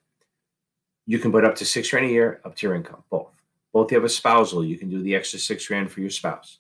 You 1.07 1.19
can 1.19 1.33
put 1.33 1.45
up 1.45 1.55
to 1.57 1.65
six 1.65 1.91
grand 1.91 2.07
a 2.07 2.09
year 2.09 2.41
up 2.45 2.57
to 2.57 2.67
your 2.67 2.77
income, 2.77 3.05
both. 3.11 3.33
Both 3.73 3.91
you 3.91 3.97
have 3.97 4.05
a 4.05 4.09
spousal, 4.09 4.65
you 4.65 4.77
can 4.77 4.91
do 4.91 5.03
the 5.03 5.15
extra 5.15 5.39
six 5.39 5.67
grand 5.67 5.91
for 5.91 6.01
your 6.01 6.11
spouse. 6.11 6.59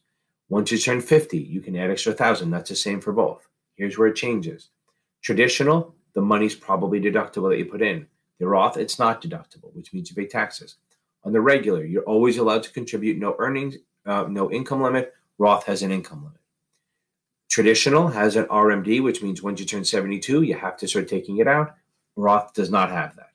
Once 0.49 0.71
you 0.73 0.79
turn 0.79 1.01
50, 1.01 1.39
you 1.39 1.61
can 1.61 1.77
add 1.77 1.91
extra 1.91 2.13
thousand. 2.13 2.51
That's 2.51 2.71
the 2.71 2.77
same 2.77 3.01
for 3.01 3.13
both. 3.13 3.49
Here's 3.75 3.99
where 3.99 4.09
it 4.09 4.17
changes. 4.17 4.71
Traditional, 5.23 5.95
the 6.15 6.23
money's 6.23 6.55
probably 6.55 7.01
deductible 7.01 7.51
that 7.51 7.59
you 7.59 7.67
put 7.67 7.83
in. 7.83 8.07
The 8.39 8.49
Roth, 8.49 8.77
it's 8.77 8.99
not 8.99 9.23
deductible, 9.23 9.75
which 9.75 9.93
means 9.93 10.11
you 10.11 10.17
pay 10.17 10.27
taxes. 10.27 10.77
On 11.25 11.33
the 11.33 11.41
regular, 11.41 11.85
you're 11.85 12.03
always 12.03 12.39
allowed 12.39 12.63
to 12.65 12.73
contribute 12.73 13.19
no 13.19 13.37
earnings, 13.39 13.77
uh, 14.07 14.27
no 14.29 14.51
income 14.51 14.83
limit. 14.83 15.15
Roth 15.39 15.65
has 15.67 15.83
an 15.83 15.93
income 15.93 16.25
limit. 16.25 16.39
Traditional 17.49 18.09
has 18.09 18.37
an 18.37 18.47
RMD, 18.47 19.03
which 19.03 19.23
means 19.23 19.43
once 19.43 19.61
you 19.61 19.67
turn 19.67 19.85
72, 19.85 20.43
you 20.43 20.55
have 20.55 20.77
to 20.79 20.89
start 20.89 21.09
taking 21.09 21.39
it 21.39 21.47
out. 21.47 21.75
Roth 22.17 22.55
does 22.55 22.71
not 22.71 22.91
have 22.91 23.15
that. 23.17 23.31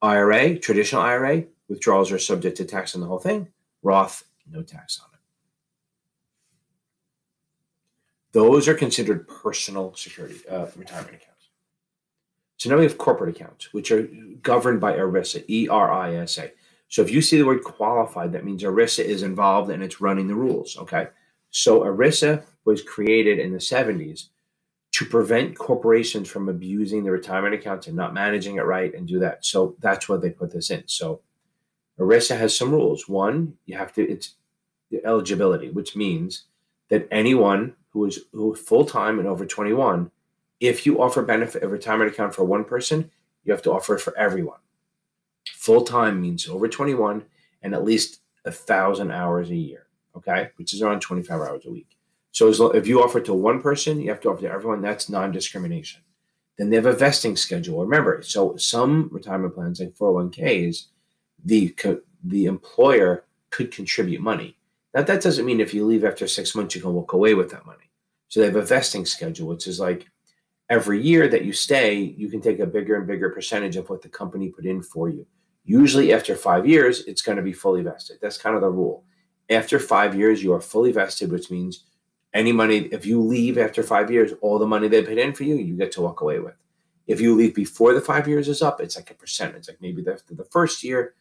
IRA, 0.00 0.58
traditional 0.58 1.02
IRA, 1.02 1.44
withdrawals 1.68 2.12
are 2.12 2.18
subject 2.18 2.56
to 2.58 2.64
tax 2.64 2.94
on 2.94 3.00
the 3.00 3.06
whole 3.06 3.18
thing. 3.18 3.48
Roth, 3.82 4.24
no 4.50 4.62
tax 4.62 5.00
on 5.00 5.08
it. 5.12 5.18
Those 8.32 8.68
are 8.68 8.74
considered 8.74 9.26
personal 9.26 9.94
security 9.94 10.36
uh, 10.48 10.66
retirement 10.76 11.16
accounts. 11.16 11.48
So 12.58 12.70
now 12.70 12.76
we 12.76 12.84
have 12.84 12.98
corporate 12.98 13.34
accounts, 13.34 13.72
which 13.72 13.90
are 13.90 14.02
governed 14.42 14.80
by 14.80 14.92
ERISA, 14.92 15.44
E 15.48 15.68
R 15.68 15.92
I 15.92 16.14
S 16.16 16.38
A. 16.38 16.52
So 16.88 17.02
if 17.02 17.10
you 17.10 17.20
see 17.20 17.36
the 17.36 17.46
word 17.46 17.62
qualified, 17.62 18.32
that 18.32 18.44
means 18.44 18.62
ERISA 18.62 19.04
is 19.04 19.22
involved 19.22 19.70
and 19.70 19.82
it's 19.82 20.00
running 20.00 20.26
the 20.26 20.34
rules. 20.34 20.76
Okay. 20.78 21.08
So 21.50 21.80
ERISA 21.80 22.44
was 22.64 22.82
created 22.82 23.38
in 23.38 23.52
the 23.52 23.58
70s 23.58 24.28
to 24.92 25.04
prevent 25.04 25.56
corporations 25.56 26.28
from 26.28 26.48
abusing 26.48 27.04
the 27.04 27.10
retirement 27.10 27.54
accounts 27.54 27.86
and 27.86 27.96
not 27.96 28.14
managing 28.14 28.56
it 28.56 28.62
right 28.62 28.94
and 28.94 29.06
do 29.06 29.18
that. 29.20 29.44
So 29.44 29.76
that's 29.80 30.08
what 30.08 30.22
they 30.22 30.30
put 30.30 30.52
this 30.52 30.70
in. 30.70 30.84
So 30.86 31.20
ERISA 31.98 32.38
has 32.38 32.56
some 32.56 32.70
rules. 32.70 33.08
One, 33.08 33.54
you 33.66 33.76
have 33.76 33.92
to, 33.94 34.08
it's 34.08 34.34
eligibility, 35.04 35.70
which 35.70 35.94
means 35.94 36.44
that 36.88 37.06
anyone 37.10 37.74
who 37.90 38.06
is 38.06 38.20
who 38.32 38.54
full 38.54 38.84
time 38.84 39.18
and 39.18 39.28
over 39.28 39.44
21, 39.44 40.10
if 40.60 40.86
you 40.86 41.00
offer 41.02 41.22
benefit 41.22 41.62
a 41.62 41.68
retirement 41.68 42.10
account 42.10 42.34
for 42.34 42.44
one 42.44 42.64
person, 42.64 43.10
you 43.44 43.52
have 43.52 43.62
to 43.62 43.72
offer 43.72 43.96
it 43.96 44.00
for 44.00 44.16
everyone. 44.16 44.58
Full 45.58 45.82
time 45.82 46.20
means 46.20 46.48
over 46.48 46.68
21 46.68 47.24
and 47.62 47.74
at 47.74 47.82
least 47.82 48.20
a 48.44 48.52
thousand 48.52 49.10
hours 49.10 49.50
a 49.50 49.56
year, 49.56 49.88
okay, 50.16 50.50
which 50.54 50.72
is 50.72 50.80
around 50.80 51.00
25 51.00 51.40
hours 51.40 51.66
a 51.66 51.70
week. 51.70 51.98
So 52.30 52.48
as, 52.48 52.60
if 52.60 52.86
you 52.86 53.02
offer 53.02 53.18
it 53.18 53.24
to 53.24 53.34
one 53.34 53.60
person, 53.60 54.00
you 54.00 54.08
have 54.10 54.20
to 54.20 54.30
offer 54.30 54.46
it 54.46 54.48
to 54.48 54.54
everyone. 54.54 54.82
That's 54.82 55.08
non-discrimination. 55.08 56.02
Then 56.56 56.70
they 56.70 56.76
have 56.76 56.86
a 56.86 56.92
vesting 56.92 57.36
schedule. 57.36 57.84
Remember, 57.84 58.22
so 58.22 58.56
some 58.56 59.08
retirement 59.10 59.56
plans 59.56 59.80
like 59.80 59.94
401ks, 59.94 60.84
the 61.44 61.74
the 62.22 62.44
employer 62.44 63.24
could 63.50 63.72
contribute 63.72 64.20
money. 64.20 64.56
Now 64.94 65.02
that 65.02 65.22
doesn't 65.22 65.44
mean 65.44 65.60
if 65.60 65.74
you 65.74 65.84
leave 65.84 66.04
after 66.04 66.28
six 66.28 66.54
months 66.54 66.76
you 66.76 66.80
can 66.80 66.94
walk 66.94 67.14
away 67.14 67.34
with 67.34 67.50
that 67.50 67.66
money. 67.66 67.90
So 68.28 68.38
they 68.38 68.46
have 68.46 68.56
a 68.56 68.62
vesting 68.62 69.06
schedule, 69.06 69.48
which 69.48 69.66
is 69.66 69.80
like 69.80 70.06
every 70.70 71.02
year 71.02 71.26
that 71.26 71.44
you 71.44 71.52
stay, 71.52 71.98
you 72.00 72.28
can 72.28 72.40
take 72.40 72.60
a 72.60 72.66
bigger 72.66 72.94
and 72.94 73.08
bigger 73.08 73.30
percentage 73.30 73.74
of 73.74 73.90
what 73.90 74.02
the 74.02 74.08
company 74.08 74.50
put 74.50 74.64
in 74.64 74.82
for 74.82 75.08
you. 75.08 75.26
Usually 75.68 76.14
after 76.14 76.34
five 76.34 76.66
years, 76.66 77.04
it's 77.06 77.20
going 77.20 77.36
to 77.36 77.42
be 77.42 77.52
fully 77.52 77.82
vested. 77.82 78.16
That's 78.22 78.38
kind 78.38 78.56
of 78.56 78.62
the 78.62 78.70
rule. 78.70 79.04
After 79.50 79.78
five 79.78 80.14
years, 80.14 80.42
you 80.42 80.54
are 80.54 80.62
fully 80.62 80.92
vested, 80.92 81.30
which 81.30 81.50
means 81.50 81.84
any 82.32 82.52
money, 82.52 82.88
if 82.90 83.04
you 83.04 83.20
leave 83.20 83.58
after 83.58 83.82
five 83.82 84.10
years, 84.10 84.32
all 84.40 84.58
the 84.58 84.66
money 84.66 84.88
they 84.88 85.02
put 85.02 85.18
in 85.18 85.34
for 85.34 85.44
you, 85.44 85.56
you 85.56 85.76
get 85.76 85.92
to 85.92 86.00
walk 86.00 86.22
away 86.22 86.38
with. 86.38 86.54
If 87.06 87.20
you 87.20 87.34
leave 87.34 87.54
before 87.54 87.92
the 87.92 88.00
five 88.00 88.26
years 88.26 88.48
is 88.48 88.62
up, 88.62 88.80
it's 88.80 88.96
like 88.96 89.10
a 89.10 89.14
percentage. 89.14 89.68
Like 89.68 89.82
maybe 89.82 90.02
after 90.10 90.34
the 90.34 90.46
first 90.46 90.82
year, 90.82 91.14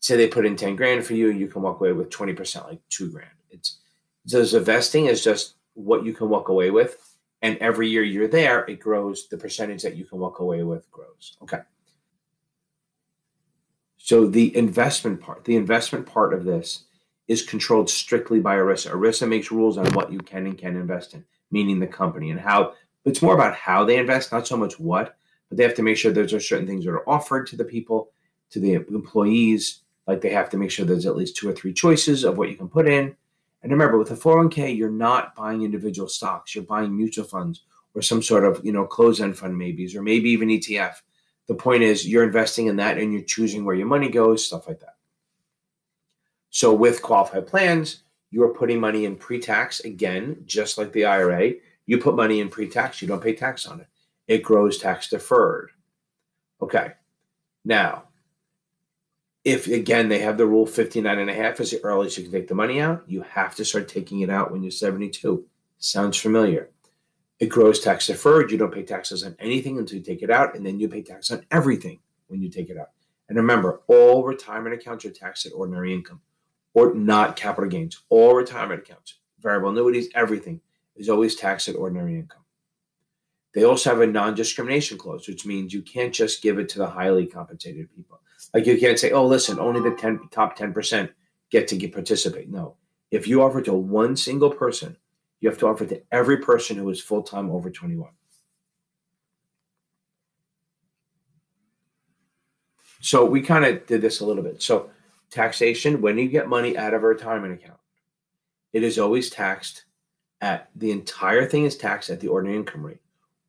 say 0.00 0.14
they 0.14 0.28
put 0.28 0.44
in 0.44 0.56
10 0.56 0.76
grand 0.76 1.06
for 1.06 1.14
you, 1.14 1.30
you 1.30 1.46
can 1.46 1.62
walk 1.62 1.80
away 1.80 1.92
with 1.92 2.10
20%, 2.10 2.66
like 2.66 2.80
two 2.90 3.10
grand. 3.10 3.30
It's 3.48 3.78
a 4.34 4.60
vesting 4.60 5.06
is 5.06 5.24
just 5.24 5.54
what 5.72 6.04
you 6.04 6.12
can 6.12 6.28
walk 6.28 6.50
away 6.50 6.70
with. 6.70 7.16
And 7.40 7.56
every 7.58 7.88
year 7.88 8.02
you're 8.02 8.28
there, 8.28 8.66
it 8.66 8.78
grows. 8.78 9.26
The 9.28 9.38
percentage 9.38 9.82
that 9.84 9.96
you 9.96 10.04
can 10.04 10.18
walk 10.18 10.40
away 10.40 10.64
with 10.64 10.90
grows. 10.90 11.38
Okay. 11.42 11.60
So 14.02 14.26
the 14.26 14.56
investment 14.56 15.20
part, 15.20 15.44
the 15.44 15.56
investment 15.56 16.06
part 16.06 16.32
of 16.32 16.44
this 16.44 16.84
is 17.28 17.42
controlled 17.42 17.90
strictly 17.90 18.40
by 18.40 18.56
ERISA. 18.56 18.90
ERISA 18.92 19.28
makes 19.28 19.52
rules 19.52 19.76
on 19.76 19.86
what 19.92 20.10
you 20.10 20.18
can 20.18 20.46
and 20.46 20.56
can 20.56 20.74
invest 20.74 21.12
in, 21.12 21.24
meaning 21.50 21.78
the 21.78 21.86
company 21.86 22.30
and 22.30 22.40
how. 22.40 22.72
It's 23.04 23.20
more 23.20 23.34
about 23.34 23.54
how 23.54 23.84
they 23.84 23.98
invest, 23.98 24.32
not 24.32 24.46
so 24.46 24.56
much 24.56 24.80
what, 24.80 25.16
but 25.48 25.58
they 25.58 25.64
have 25.64 25.74
to 25.74 25.82
make 25.82 25.98
sure 25.98 26.10
there's 26.12 26.48
certain 26.48 26.66
things 26.66 26.86
that 26.86 26.92
are 26.92 27.08
offered 27.08 27.46
to 27.48 27.56
the 27.56 27.64
people, 27.64 28.10
to 28.50 28.58
the 28.58 28.72
employees. 28.72 29.80
Like 30.06 30.22
they 30.22 30.30
have 30.30 30.48
to 30.50 30.56
make 30.56 30.70
sure 30.70 30.86
there's 30.86 31.06
at 31.06 31.16
least 31.16 31.36
two 31.36 31.48
or 31.48 31.52
three 31.52 31.72
choices 31.72 32.24
of 32.24 32.38
what 32.38 32.48
you 32.48 32.56
can 32.56 32.68
put 32.68 32.88
in. 32.88 33.14
And 33.62 33.70
remember, 33.70 33.98
with 33.98 34.10
a 34.10 34.16
401k, 34.16 34.76
you're 34.76 34.90
not 34.90 35.36
buying 35.36 35.62
individual 35.62 36.08
stocks. 36.08 36.54
You're 36.54 36.64
buying 36.64 36.96
mutual 36.96 37.26
funds 37.26 37.62
or 37.94 38.00
some 38.00 38.22
sort 38.22 38.44
of, 38.44 38.64
you 38.64 38.72
know, 38.72 38.86
closed-end 38.86 39.36
fund 39.36 39.56
maybe, 39.56 39.86
or 39.94 40.02
maybe 40.02 40.30
even 40.30 40.48
ETF. 40.48 41.02
The 41.50 41.56
point 41.56 41.82
is 41.82 42.06
you're 42.06 42.22
investing 42.22 42.68
in 42.68 42.76
that 42.76 42.96
and 42.96 43.12
you're 43.12 43.22
choosing 43.22 43.64
where 43.64 43.74
your 43.74 43.88
money 43.88 44.08
goes, 44.08 44.46
stuff 44.46 44.68
like 44.68 44.78
that. 44.78 44.94
So 46.50 46.72
with 46.72 47.02
qualified 47.02 47.48
plans, 47.48 48.04
you 48.30 48.44
are 48.44 48.54
putting 48.54 48.78
money 48.78 49.04
in 49.04 49.16
pre-tax 49.16 49.80
again, 49.80 50.44
just 50.46 50.78
like 50.78 50.92
the 50.92 51.06
IRA. 51.06 51.54
You 51.86 51.98
put 51.98 52.14
money 52.14 52.38
in 52.38 52.50
pre-tax, 52.50 53.02
you 53.02 53.08
don't 53.08 53.20
pay 53.20 53.34
tax 53.34 53.66
on 53.66 53.80
it. 53.80 53.88
It 54.28 54.44
grows 54.44 54.78
tax 54.78 55.08
deferred. 55.08 55.72
Okay. 56.62 56.92
Now, 57.64 58.04
if 59.42 59.66
again 59.66 60.08
they 60.08 60.20
have 60.20 60.38
the 60.38 60.46
rule 60.46 60.66
59 60.66 61.18
and 61.18 61.30
a 61.30 61.34
half 61.34 61.58
is 61.58 61.72
the 61.72 61.82
earliest 61.82 62.16
you 62.16 62.22
can 62.22 62.32
take 62.32 62.46
the 62.46 62.54
money 62.54 62.78
out 62.78 63.02
you 63.08 63.22
have 63.22 63.54
to 63.54 63.64
start 63.64 63.88
taking 63.88 64.20
it 64.20 64.28
out 64.28 64.52
when 64.52 64.62
you're 64.62 64.70
72 64.70 65.46
sounds 65.78 66.18
familiar 66.18 66.68
it 67.40 67.48
grows 67.48 67.80
tax 67.80 68.06
deferred. 68.06 68.50
You 68.50 68.58
don't 68.58 68.72
pay 68.72 68.82
taxes 68.82 69.24
on 69.24 69.34
anything 69.40 69.78
until 69.78 69.96
you 69.96 70.04
take 70.04 70.22
it 70.22 70.30
out 70.30 70.54
and 70.54 70.64
then 70.64 70.78
you 70.78 70.88
pay 70.88 71.02
tax 71.02 71.30
on 71.30 71.44
everything 71.50 71.98
when 72.28 72.42
you 72.42 72.50
take 72.50 72.68
it 72.68 72.76
out. 72.76 72.90
And 73.28 73.36
remember 73.36 73.80
all 73.86 74.22
retirement 74.24 74.74
accounts 74.74 75.04
are 75.06 75.10
taxed 75.10 75.46
at 75.46 75.52
ordinary 75.52 75.94
income 75.94 76.20
or 76.74 76.94
not 76.94 77.36
capital 77.36 77.70
gains. 77.70 78.02
All 78.10 78.34
retirement 78.34 78.82
accounts 78.82 79.16
variable 79.40 79.70
annuities 79.70 80.10
everything 80.14 80.60
is 80.96 81.08
always 81.08 81.34
taxed 81.34 81.68
at 81.68 81.76
ordinary 81.76 82.14
income. 82.14 82.42
They 83.54 83.64
also 83.64 83.90
have 83.90 84.00
a 84.02 84.06
non-discrimination 84.06 84.98
clause 84.98 85.26
which 85.26 85.46
means 85.46 85.72
you 85.72 85.82
can't 85.82 86.12
just 86.12 86.42
give 86.42 86.58
it 86.58 86.68
to 86.70 86.78
the 86.78 86.88
highly 86.88 87.26
compensated 87.26 87.88
people. 87.96 88.20
Like 88.52 88.66
you 88.66 88.78
can't 88.78 88.98
say, 88.98 89.12
"Oh, 89.12 89.26
listen, 89.26 89.58
only 89.58 89.80
the 89.80 89.96
10, 89.96 90.28
top 90.30 90.56
ten 90.56 90.72
percent 90.72 91.10
get 91.50 91.68
to 91.68 91.76
get 91.76 91.92
participate." 91.92 92.48
No, 92.48 92.76
if 93.10 93.26
you 93.26 93.42
offer 93.42 93.62
to 93.62 93.72
one 93.74 94.16
single 94.16 94.50
person, 94.50 94.96
you 95.40 95.48
have 95.48 95.58
to 95.58 95.66
offer 95.66 95.86
to 95.86 96.02
every 96.12 96.38
person 96.38 96.76
who 96.76 96.88
is 96.90 97.00
full 97.00 97.22
time 97.22 97.50
over 97.50 97.70
twenty 97.70 97.96
one. 97.96 98.12
So 103.00 103.24
we 103.24 103.40
kind 103.40 103.64
of 103.64 103.86
did 103.86 104.02
this 104.02 104.20
a 104.20 104.26
little 104.26 104.42
bit. 104.42 104.62
So 104.62 104.90
taxation, 105.30 106.02
when 106.02 106.18
you 106.18 106.28
get 106.28 106.48
money 106.48 106.76
out 106.76 106.94
of 106.94 107.02
a 107.02 107.06
retirement 107.06 107.54
account, 107.54 107.80
it 108.72 108.82
is 108.82 108.98
always 108.98 109.30
taxed 109.30 109.84
at 110.40 110.70
the 110.74 110.90
entire 110.90 111.46
thing 111.46 111.64
is 111.64 111.76
taxed 111.76 112.10
at 112.10 112.20
the 112.20 112.28
ordinary 112.28 112.58
income 112.58 112.84
rate. 112.84 113.00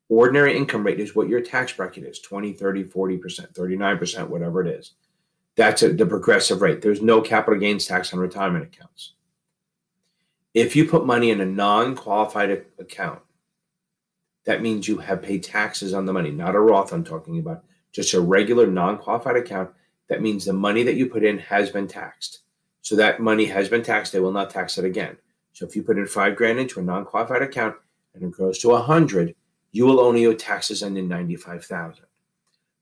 Ordinary 0.09 0.57
income 0.57 0.85
rate 0.85 0.99
is 0.99 1.15
what 1.15 1.29
your 1.29 1.41
tax 1.41 1.71
bracket 1.71 2.03
is 2.03 2.19
20, 2.19 2.53
30, 2.53 2.83
40%, 2.83 3.53
39%, 3.53 4.27
whatever 4.27 4.61
it 4.65 4.67
is. 4.67 4.91
That's 5.55 5.83
a, 5.83 5.93
the 5.93 6.05
progressive 6.05 6.61
rate. 6.61 6.81
There's 6.81 7.01
no 7.01 7.21
capital 7.21 7.59
gains 7.59 7.85
tax 7.85 8.13
on 8.13 8.19
retirement 8.19 8.65
accounts. 8.65 9.13
If 10.53 10.75
you 10.75 10.85
put 10.85 11.05
money 11.05 11.31
in 11.31 11.39
a 11.39 11.45
non 11.45 11.95
qualified 11.95 12.65
account, 12.77 13.21
that 14.45 14.61
means 14.61 14.87
you 14.87 14.97
have 14.97 15.21
paid 15.21 15.43
taxes 15.43 15.93
on 15.93 16.05
the 16.05 16.13
money, 16.13 16.31
not 16.31 16.55
a 16.55 16.59
Roth 16.59 16.91
I'm 16.91 17.03
talking 17.03 17.39
about, 17.39 17.63
just 17.91 18.13
a 18.13 18.19
regular 18.19 18.67
non 18.67 18.97
qualified 18.97 19.37
account. 19.37 19.71
That 20.09 20.21
means 20.21 20.43
the 20.43 20.53
money 20.53 20.83
that 20.83 20.95
you 20.95 21.07
put 21.07 21.23
in 21.23 21.37
has 21.37 21.69
been 21.69 21.87
taxed. 21.87 22.39
So 22.81 22.95
that 22.97 23.21
money 23.21 23.45
has 23.45 23.69
been 23.69 23.83
taxed. 23.83 24.11
They 24.11 24.19
will 24.19 24.33
not 24.33 24.49
tax 24.49 24.77
it 24.77 24.83
again. 24.83 25.17
So 25.53 25.65
if 25.65 25.75
you 25.75 25.83
put 25.83 25.97
in 25.97 26.05
five 26.05 26.35
grand 26.35 26.59
into 26.59 26.79
a 26.79 26.83
non 26.83 27.05
qualified 27.05 27.43
account 27.43 27.75
and 28.13 28.23
it 28.23 28.31
grows 28.31 28.59
to 28.59 28.71
a 28.71 28.81
hundred, 28.81 29.35
you 29.71 29.85
will 29.85 30.01
only 30.01 30.25
owe 30.25 30.33
taxes 30.33 30.83
on 30.83 30.95
the 30.95 31.01
95,000. 31.01 32.03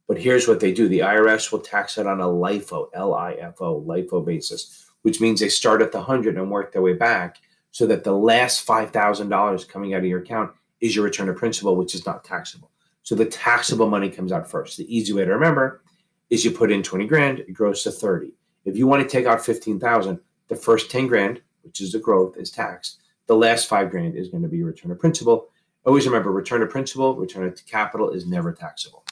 But 0.08 0.18
here's 0.18 0.48
what 0.48 0.60
they 0.60 0.74
do. 0.74 0.88
The 0.88 1.00
IRS 1.00 1.52
will 1.52 1.60
tax 1.60 2.00
it 2.00 2.08
on 2.08 2.20
a 2.20 2.26
LIFO, 2.26 2.90
L-I-F-O, 2.96 3.82
LIFO 3.82 4.26
basis, 4.26 4.88
which 5.04 5.22
means 5.22 5.40
they 5.40 5.50
start 5.50 5.84
at 5.84 5.92
the 5.92 6.00
100 6.00 6.36
and 6.36 6.50
work 6.50 6.72
their 6.72 6.82
way 6.82 6.94
back 6.94 7.38
so 7.72 7.86
that 7.88 8.04
the 8.04 8.14
last 8.14 8.68
$5,000 8.68 9.70
coming 9.70 9.94
out 9.94 10.00
of 10.00 10.06
your 10.06 10.22
account 10.22 10.52
is 10.82 10.96
your 10.96 11.06
return 11.06 11.30
of 11.30 11.36
principal, 11.36 11.76
which 11.76 11.96
is 11.96 12.06
not 12.06 12.24
taxable. 12.24 12.72
So 13.04 13.16
the 13.16 13.26
taxable 13.26 13.90
money 13.90 14.10
comes 14.10 14.32
out 14.32 14.50
first. 14.50 14.78
The 14.78 14.96
easy 14.96 15.14
way 15.14 15.26
to 15.26 15.32
remember 15.32 15.82
is 16.30 16.46
you 16.46 16.52
put 16.52 16.72
in 16.72 16.84
20 16.84 17.08
grand, 17.08 17.40
it 17.40 17.54
grows 17.54 17.84
to 17.84 17.92
30. 17.92 18.32
If 18.66 18.78
you 18.78 18.88
want 18.88 19.04
to 19.04 19.10
take 19.10 19.26
out 19.26 19.44
15,000, 19.44 20.20
the 20.48 20.56
first 20.56 20.92
10 20.92 21.08
grand, 21.08 21.42
which 21.64 21.82
is 21.82 21.92
the 21.92 22.00
growth, 22.00 22.38
is 22.38 22.52
taxed. 22.52 23.00
The 23.28 23.36
last 23.36 23.68
five 23.68 23.92
grand 23.92 24.16
is 24.16 24.30
going 24.30 24.44
to 24.44 24.50
be 24.50 24.58
your 24.58 24.68
return 24.68 24.92
of 24.92 25.00
principal. 25.00 25.50
Always 25.86 26.06
remember 26.06 26.32
return 26.32 26.62
to 26.62 26.68
principal, 26.68 27.16
return 27.16 27.54
to 27.54 27.64
capital 27.66 28.10
is 28.10 28.28
never 28.28 28.54
taxable. 28.54 29.06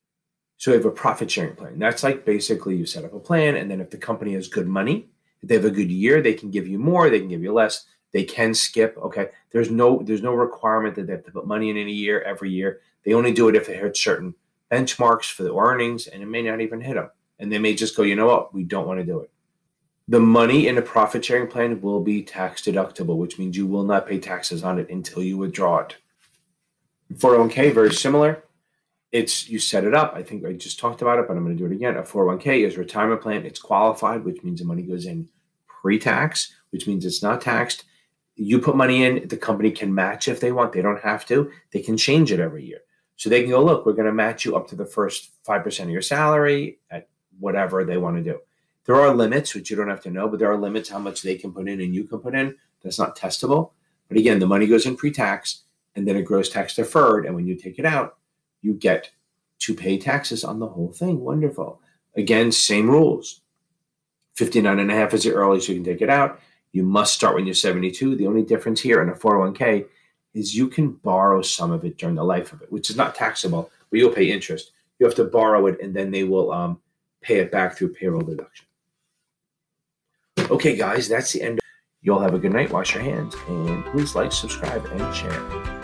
So 0.58 0.72
we 0.72 0.78
have 0.78 0.86
a 0.86 0.91
profit 0.91 1.30
sharing 1.30 1.55
plan. 1.55 1.78
That's 1.78 2.03
like 2.03 2.26
basically 2.26 2.76
you 2.76 2.86
set 2.86 3.05
up 3.05 3.14
a 3.14 3.20
plan, 3.20 3.55
and 3.55 3.70
then 3.70 3.80
if 3.80 3.91
the 3.91 3.97
company 3.97 4.34
has 4.34 4.47
good 4.47 4.68
money, 4.68 5.08
if 5.41 5.49
they 5.49 5.55
have 5.55 5.66
a 5.66 5.72
good 5.72 5.91
year, 5.91 6.22
they 6.22 6.34
can 6.34 6.49
give 6.49 6.68
you 6.68 6.80
more, 6.80 7.10
they 7.10 7.20
can 7.20 7.30
give 7.30 7.43
you 7.43 7.53
less. 7.53 7.86
They 8.14 8.24
can 8.24 8.53
skip. 8.53 8.97
Okay, 8.97 9.30
there's 9.51 9.70
no 9.70 10.01
there's 10.03 10.22
no 10.22 10.34
requirement 10.34 10.95
that 10.95 11.08
they 11.08 11.14
have 11.14 11.26
to 11.26 11.32
put 11.32 11.47
money 11.47 11.70
in 11.70 11.78
in 11.78 11.88
a 11.88 11.91
year 11.91 12.22
every 12.22 12.51
year. 12.51 12.82
They 13.03 13.14
only 13.14 13.32
do 13.32 13.49
it 13.49 13.55
if 13.55 13.70
it 13.70 13.82
hits 13.82 14.01
certain 14.01 14.36
benchmarks 14.72 15.32
for 15.32 15.43
the 15.43 15.55
earnings, 15.55 16.08
and 16.08 16.22
it 16.22 16.28
may 16.28 16.41
not 16.41 16.62
even 16.62 16.82
hit 16.82 16.95
them. 16.95 17.10
And 17.39 17.51
they 17.51 17.60
may 17.60 17.74
just 17.74 17.95
go, 17.95 18.03
you 18.03 18.16
know 18.16 18.28
what, 18.28 18.53
we 18.53 18.64
don't 18.64 18.88
want 18.88 18.99
to 18.99 19.05
do 19.05 19.20
it. 19.22 19.30
The 20.10 20.20
money 20.20 20.68
in 20.68 20.78
a 20.78 20.82
profit 20.82 21.24
sharing 21.24 21.47
plan 21.47 21.82
will 21.82 22.01
be 22.01 22.24
tax 22.24 22.64
deductible, 22.64 23.18
which 23.18 23.38
means 23.38 23.58
you 23.58 23.68
will 23.68 23.84
not 23.84 24.08
pay 24.08 24.20
taxes 24.20 24.64
on 24.64 24.80
it 24.80 24.89
until 24.89 25.22
you 25.22 25.38
withdraw 25.38 25.80
it. 25.80 25.97
401k, 27.14 27.74
very 27.74 27.93
similar. 27.93 28.43
It's 29.12 29.49
you 29.49 29.60
set 29.60 29.84
it 29.84 29.93
up. 29.93 30.14
I 30.16 30.24
think 30.24 30.45
I 30.45 30.53
just 30.53 30.80
talked 30.80 31.01
about 31.01 31.20
it, 31.20 31.28
but 31.28 31.38
I'm 31.38 31.43
going 31.43 31.55
to 31.55 31.62
do 31.62 31.70
it 31.70 31.76
again. 31.76 31.97
A 31.97 32.03
401k 32.03 32.66
is 32.66 32.76
a 32.76 32.80
retirement 32.80 33.22
plan. 33.22 33.45
It's 33.45 33.60
qualified, 33.60 34.24
which 34.24 34.43
means 34.43 34.60
the 34.60 34.66
money 34.66 34.82
goes 34.82 35.05
in 35.05 35.30
pre-tax, 35.68 36.53
which 36.72 36.88
means 36.88 37.05
it's 37.05 37.24
not 37.24 37.41
taxed. 37.41 37.86
You 38.39 38.59
put 38.59 38.75
money 38.75 39.03
in, 39.03 39.27
the 39.27 39.38
company 39.38 39.71
can 39.71 39.93
match 39.93 40.27
if 40.27 40.39
they 40.39 40.51
want. 40.51 40.71
They 40.71 40.81
don't 40.81 41.01
have 41.01 41.25
to. 41.25 41.51
They 41.71 41.81
can 41.81 41.97
change 41.97 42.31
it 42.31 42.39
every 42.39 42.63
year. 42.65 42.79
So 43.15 43.29
they 43.29 43.41
can 43.41 43.49
go, 43.49 43.63
look, 43.63 43.85
we're 43.85 43.93
going 43.93 44.05
to 44.05 44.13
match 44.13 44.45
you 44.45 44.55
up 44.55 44.67
to 44.67 44.75
the 44.75 44.85
first 44.85 45.31
5% 45.43 45.83
of 45.83 45.89
your 45.89 46.03
salary 46.03 46.79
at 46.91 47.09
whatever 47.39 47.83
they 47.83 47.97
want 47.97 48.17
to 48.17 48.23
do. 48.23 48.39
There 48.85 48.95
are 48.95 49.13
limits, 49.13 49.53
which 49.53 49.69
you 49.69 49.75
don't 49.75 49.89
have 49.89 50.03
to 50.03 50.11
know, 50.11 50.29
but 50.29 50.39
there 50.39 50.51
are 50.51 50.57
limits 50.57 50.89
how 50.89 50.99
much 50.99 51.21
they 51.21 51.35
can 51.35 51.51
put 51.51 51.67
in 51.67 51.81
and 51.81 51.93
you 51.93 52.03
can 52.05 52.19
put 52.19 52.35
in. 52.35 52.55
That's 52.83 52.99
not 52.99 53.17
testable. 53.17 53.71
But 54.07 54.17
again, 54.17 54.39
the 54.39 54.47
money 54.47 54.67
goes 54.67 54.85
in 54.85 54.95
pre 54.95 55.11
tax 55.11 55.63
and 55.95 56.07
then 56.07 56.15
it 56.15 56.23
grows 56.23 56.47
tax 56.47 56.75
deferred. 56.75 57.25
And 57.25 57.35
when 57.35 57.47
you 57.47 57.55
take 57.55 57.79
it 57.79 57.85
out, 57.85 58.17
you 58.61 58.73
get 58.73 59.09
to 59.59 59.73
pay 59.73 59.97
taxes 59.97 60.43
on 60.43 60.59
the 60.59 60.67
whole 60.67 60.91
thing. 60.93 61.19
Wonderful. 61.19 61.81
Again, 62.15 62.51
same 62.51 62.89
rules. 62.89 63.41
59 64.35 64.79
and 64.79 64.91
a 64.91 64.95
half 64.95 65.13
is 65.15 65.23
the 65.23 65.33
earliest 65.33 65.67
you 65.67 65.75
can 65.75 65.83
take 65.83 66.01
it 66.01 66.09
out. 66.09 66.39
You 66.78 66.84
must 66.84 67.15
start 67.15 67.34
when 67.34 67.47
you're 67.47 67.55
72. 67.55 68.15
The 68.15 68.28
only 68.28 68.43
difference 68.43 68.80
here 68.80 69.01
in 69.01 69.09
a 69.09 69.13
401k 69.13 69.88
is 70.36 70.55
you 70.55 70.67
can 70.67 70.91
borrow 70.91 71.41
some 71.41 71.71
of 71.71 71.84
it 71.84 71.97
during 71.97 72.13
the 72.13 72.23
life 72.23 72.53
of 72.53 72.61
it, 72.61 72.71
which 72.71 72.91
is 72.91 72.95
not 72.95 73.15
taxable, 73.15 73.71
but 73.89 73.97
you'll 73.97 74.13
pay 74.13 74.30
interest. 74.30 74.73
You 74.99 75.07
have 75.07 75.15
to 75.15 75.23
borrow 75.23 75.65
it, 75.65 75.82
and 75.82 75.95
then 75.95 76.11
they 76.11 76.23
will 76.23 76.51
um, 76.51 76.80
pay 77.19 77.39
it 77.39 77.51
back 77.51 77.75
through 77.75 77.93
payroll 77.93 78.21
deduction. 78.21 78.67
Okay, 80.51 80.75
guys, 80.75 81.09
that's 81.09 81.34
the 81.34 81.41
end. 81.41 81.59
You 82.03 82.13
all 82.13 82.19
have 82.19 82.36
a 82.36 82.39
good 82.39 82.53
night. 82.53 82.71
Wash 82.71 82.93
your 82.93 83.03
hands, 83.03 83.34
and 83.47 83.84
please 83.86 84.13
like, 84.13 84.32
subscribe, 84.32 84.86
and 84.86 85.15
share. 85.15 85.76